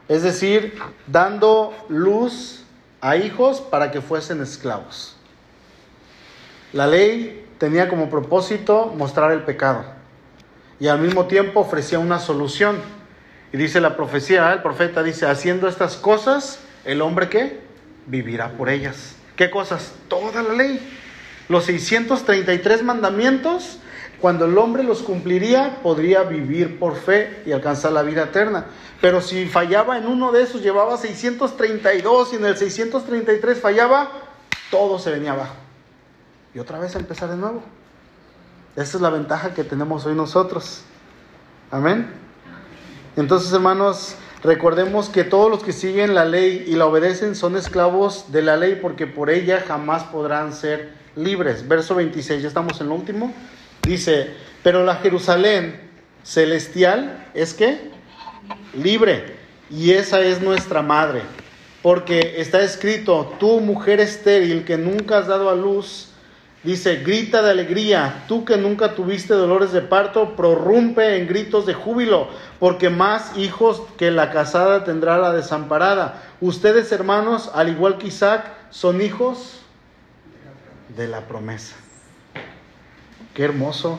Es 0.09 0.23
decir, 0.23 0.79
dando 1.07 1.75
luz 1.91 2.65
a 3.03 3.17
hijos 3.17 3.61
para 3.61 3.91
que 3.91 4.01
fuesen 4.01 4.41
esclavos. 4.41 5.19
La 6.73 6.87
ley 6.87 7.45
tenía 7.59 7.91
como 7.91 8.09
propósito 8.09 8.91
mostrar 8.97 9.33
el 9.33 9.43
pecado 9.43 10.01
y 10.83 10.89
al 10.89 10.99
mismo 10.99 11.27
tiempo 11.27 11.61
ofrecía 11.61 12.01
una 12.01 12.19
solución. 12.19 12.77
Y 13.53 13.57
dice 13.57 13.81
la 13.81 13.97
profecía, 13.97 14.53
el 14.53 14.63
profeta 14.63 15.05
dice, 15.05 15.27
haciendo 15.27 15.69
estas 15.69 15.95
cosas, 15.95 16.59
el 16.85 17.03
hombre 17.03 17.29
que 17.29 17.61
vivirá 18.07 18.49
por 18.57 18.69
ellas. 18.69 19.15
¿Qué 19.37 19.49
cosas? 19.49 19.93
Toda 20.09 20.43
la 20.43 20.55
ley. 20.55 20.81
Los 21.49 21.67
633 21.67 22.83
mandamientos, 22.83 23.79
cuando 24.21 24.47
el 24.47 24.59
hombre 24.59 24.83
los 24.83 25.03
cumpliría, 25.03 25.79
podría 25.85 26.25
vivir 26.25 26.81
por 26.81 26.97
fe 26.97 27.45
y 27.47 27.53
alcanzar 27.53 27.93
la 27.93 28.03
vida 28.03 28.25
eterna. 28.25 28.67
Pero 29.01 29.21
si 29.21 29.47
fallaba 29.47 29.99
en 29.99 30.09
uno 30.09 30.33
de 30.33 30.43
esos, 30.43 30.63
llevaba 30.63 30.97
632 30.97 32.33
y 32.33 32.37
en 32.37 32.45
el 32.45 32.57
633 32.57 33.61
fallaba, 33.61 34.11
todo 34.69 34.99
se 34.99 35.13
venía 35.13 35.31
abajo. 35.31 35.55
Y 36.57 36.59
otra 36.59 36.81
vez 36.81 36.97
a 36.97 36.99
empezar 36.99 37.31
de 37.31 37.37
nuevo. 37.37 37.63
Esa 38.75 38.97
es 38.97 39.03
la 39.03 39.11
ventaja 39.11 39.53
que 39.53 39.65
tenemos 39.65 40.07
hoy 40.07 40.15
nosotros. 40.15 40.83
Amén. 41.71 42.11
Entonces, 43.17 43.53
hermanos, 43.53 44.15
recordemos 44.43 45.11
que 45.11 45.25
todos 45.25 45.51
los 45.51 45.63
que 45.63 45.73
siguen 45.73 46.15
la 46.15 46.25
ley 46.25 46.65
y 46.67 46.77
la 46.77 46.87
obedecen 46.87 47.35
son 47.35 47.57
esclavos 47.57 48.33
de 48.33 48.41
la 48.41 48.57
ley 48.57 48.79
porque 48.81 49.07
por 49.07 49.29
ella 49.29 49.63
jamás 49.67 50.05
podrán 50.05 50.55
ser 50.55 50.95
libres. 51.17 51.69
Verso 51.69 51.95
26, 51.95 52.43
ya 52.43 52.49
estamos 52.49 52.81
en 52.81 52.89
lo 52.89 52.95
último. 52.95 53.35
Dice, 53.83 54.31
pero 54.63 54.85
la 54.85 54.97
Jerusalén 54.97 55.79
celestial 56.23 57.27
es 57.35 57.53
que 57.53 57.91
libre 58.75 59.37
y 59.71 59.91
esa 59.91 60.21
es 60.21 60.41
nuestra 60.41 60.81
madre. 60.81 61.23
Porque 61.83 62.37
está 62.39 62.63
escrito, 62.63 63.35
tú 63.41 63.61
mujer 63.61 64.01
estéril 64.01 64.65
que 64.65 64.79
nunca 64.79 65.19
has 65.19 65.27
dado 65.27 65.51
a 65.51 65.55
luz, 65.55 66.12
Dice, 66.65 66.97
grita 66.97 67.43
de 67.43 67.51
alegría, 67.51 68.25
tú 68.29 68.45
que 68.45 68.57
nunca 68.57 68.95
tuviste 68.95 69.35
dolores 69.35 69.73
de 69.73 69.81
parto, 69.81 70.37
prorrumpe 70.37 71.17
en 71.17 71.27
gritos 71.27 71.67
de 71.67 71.75
júbilo, 71.75 72.29
porque 72.61 72.89
más 72.89 73.37
hijos 73.37 73.83
que 73.99 74.13
la 74.13 74.31
casada 74.31 74.85
tendrá 74.85 75.19
la 75.19 75.33
desamparada. 75.33 76.23
Ustedes, 76.41 76.93
hermanos, 76.93 77.51
al 77.53 77.69
igual 77.69 77.99
que 77.99 78.07
Isaac, 78.07 78.53
son 78.71 79.03
hijos 79.03 79.61
de 80.97 81.09
la 81.09 81.23
promesa. 81.23 81.75
Qué 83.35 83.43
hermoso, 83.43 83.99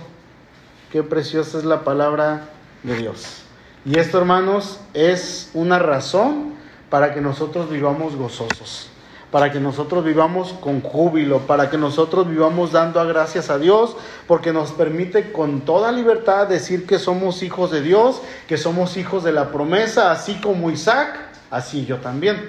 qué 0.90 1.04
preciosa 1.04 1.58
es 1.58 1.66
la 1.66 1.84
palabra 1.84 2.50
de 2.84 2.96
Dios. 2.96 3.44
Y 3.84 4.00
esto, 4.00 4.20
hermanos, 4.20 4.80
es 4.94 5.52
una 5.54 5.80
razón 5.80 6.54
para 6.90 7.14
que 7.14 7.20
nosotros 7.20 7.70
vivamos 7.70 8.16
gozosos 8.16 8.93
para 9.34 9.52
que 9.52 9.60
nosotros 9.60 10.06
vivamos 10.06 10.54
con 10.54 10.80
júbilo, 10.82 11.40
para 11.40 11.68
que 11.68 11.76
nosotros 11.76 12.30
vivamos 12.30 12.72
dando 12.72 13.04
gracias 13.08 13.50
a 13.50 13.58
Dios, 13.58 13.98
porque 14.28 14.54
nos 14.54 14.72
permite 14.72 15.32
con 15.32 15.62
toda 15.62 15.92
libertad 15.92 16.48
decir 16.48 16.86
que 16.86 17.00
somos 17.00 17.42
hijos 17.42 17.72
de 17.72 17.82
Dios, 17.82 18.22
que 18.48 18.60
somos 18.60 18.96
hijos 18.96 19.24
de 19.24 19.32
la 19.32 19.52
promesa, 19.52 20.12
así 20.12 20.36
como 20.36 20.70
Isaac, 20.70 21.18
así 21.50 21.84
yo 21.84 21.98
también. 21.98 22.48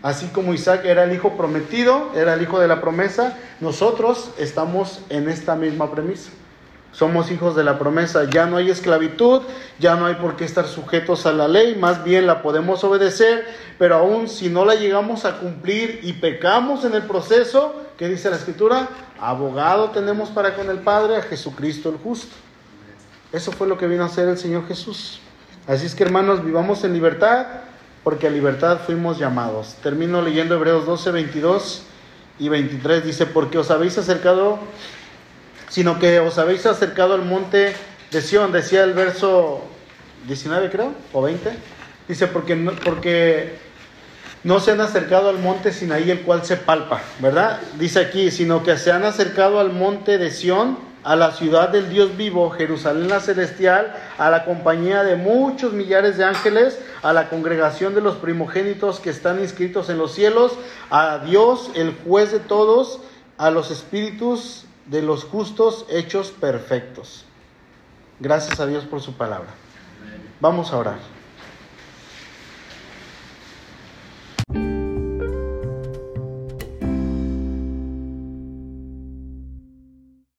Así 0.00 0.28
como 0.28 0.54
Isaac 0.54 0.84
era 0.84 1.02
el 1.02 1.12
hijo 1.12 1.36
prometido, 1.36 2.12
era 2.14 2.34
el 2.34 2.42
hijo 2.42 2.60
de 2.60 2.68
la 2.68 2.80
promesa, 2.80 3.36
nosotros 3.58 4.30
estamos 4.38 5.00
en 5.08 5.28
esta 5.28 5.56
misma 5.56 5.90
premisa. 5.90 6.30
Somos 6.92 7.30
hijos 7.30 7.56
de 7.56 7.64
la 7.64 7.78
promesa, 7.78 8.28
ya 8.28 8.46
no 8.46 8.58
hay 8.58 8.70
esclavitud, 8.70 9.42
ya 9.78 9.96
no 9.96 10.06
hay 10.06 10.16
por 10.16 10.36
qué 10.36 10.44
estar 10.44 10.66
sujetos 10.66 11.24
a 11.24 11.32
la 11.32 11.48
ley, 11.48 11.74
más 11.74 12.04
bien 12.04 12.26
la 12.26 12.42
podemos 12.42 12.84
obedecer, 12.84 13.46
pero 13.78 13.96
aún 13.96 14.28
si 14.28 14.50
no 14.50 14.66
la 14.66 14.74
llegamos 14.74 15.24
a 15.24 15.38
cumplir 15.38 16.00
y 16.02 16.12
pecamos 16.12 16.84
en 16.84 16.94
el 16.94 17.02
proceso, 17.02 17.74
¿qué 17.96 18.08
dice 18.08 18.28
la 18.28 18.36
escritura? 18.36 18.88
Abogado 19.18 19.90
tenemos 19.90 20.28
para 20.28 20.54
con 20.54 20.68
el 20.68 20.80
Padre 20.80 21.16
a 21.16 21.22
Jesucristo 21.22 21.88
el 21.88 21.96
justo. 21.96 22.34
Eso 23.32 23.52
fue 23.52 23.66
lo 23.66 23.78
que 23.78 23.86
vino 23.86 24.02
a 24.02 24.06
hacer 24.06 24.28
el 24.28 24.36
Señor 24.36 24.68
Jesús. 24.68 25.20
Así 25.66 25.86
es 25.86 25.94
que 25.94 26.04
hermanos, 26.04 26.44
vivamos 26.44 26.84
en 26.84 26.92
libertad, 26.92 27.46
porque 28.04 28.26
a 28.26 28.30
libertad 28.30 28.80
fuimos 28.84 29.18
llamados. 29.18 29.76
Termino 29.82 30.20
leyendo 30.20 30.56
Hebreos 30.56 30.84
12, 30.84 31.10
22 31.12 31.82
y 32.38 32.48
23. 32.50 33.04
Dice, 33.04 33.26
porque 33.26 33.58
os 33.58 33.70
habéis 33.70 33.96
acercado 33.96 34.58
sino 35.72 35.98
que 35.98 36.20
os 36.20 36.36
habéis 36.36 36.66
acercado 36.66 37.14
al 37.14 37.24
monte 37.24 37.74
de 38.10 38.20
Sión, 38.20 38.52
decía 38.52 38.84
el 38.84 38.92
verso 38.92 39.62
19 40.26 40.68
creo, 40.68 40.92
o 41.14 41.22
20. 41.22 41.50
Dice, 42.06 42.26
porque 42.26 42.54
no, 42.54 42.72
porque 42.72 43.56
no 44.44 44.60
se 44.60 44.72
han 44.72 44.82
acercado 44.82 45.30
al 45.30 45.38
monte 45.38 45.72
Sinaí, 45.72 46.10
el 46.10 46.20
cual 46.20 46.44
se 46.44 46.58
palpa, 46.58 47.00
¿verdad? 47.20 47.58
Dice 47.78 48.00
aquí, 48.00 48.30
sino 48.30 48.62
que 48.62 48.76
se 48.76 48.92
han 48.92 49.04
acercado 49.04 49.60
al 49.60 49.72
monte 49.72 50.18
de 50.18 50.30
Sión, 50.30 50.76
a 51.04 51.16
la 51.16 51.32
ciudad 51.32 51.70
del 51.70 51.88
Dios 51.88 52.18
vivo, 52.18 52.50
Jerusalén 52.50 53.08
la 53.08 53.20
celestial, 53.20 53.96
a 54.18 54.28
la 54.28 54.44
compañía 54.44 55.02
de 55.04 55.16
muchos 55.16 55.72
millares 55.72 56.18
de 56.18 56.24
ángeles, 56.24 56.80
a 57.02 57.14
la 57.14 57.30
congregación 57.30 57.94
de 57.94 58.02
los 58.02 58.16
primogénitos 58.16 59.00
que 59.00 59.08
están 59.08 59.40
inscritos 59.40 59.88
en 59.88 59.96
los 59.96 60.12
cielos, 60.12 60.52
a 60.90 61.20
Dios, 61.24 61.70
el 61.74 61.96
juez 62.04 62.30
de 62.30 62.40
todos, 62.40 63.00
a 63.38 63.50
los 63.50 63.70
espíritus 63.70 64.66
de 64.92 65.00
los 65.00 65.24
justos 65.24 65.86
hechos 65.88 66.30
perfectos. 66.30 67.24
Gracias 68.20 68.60
a 68.60 68.66
Dios 68.66 68.84
por 68.84 69.00
su 69.00 69.14
palabra. 69.14 69.48
Vamos 70.38 70.70
a 70.72 70.76
orar. 70.76 71.21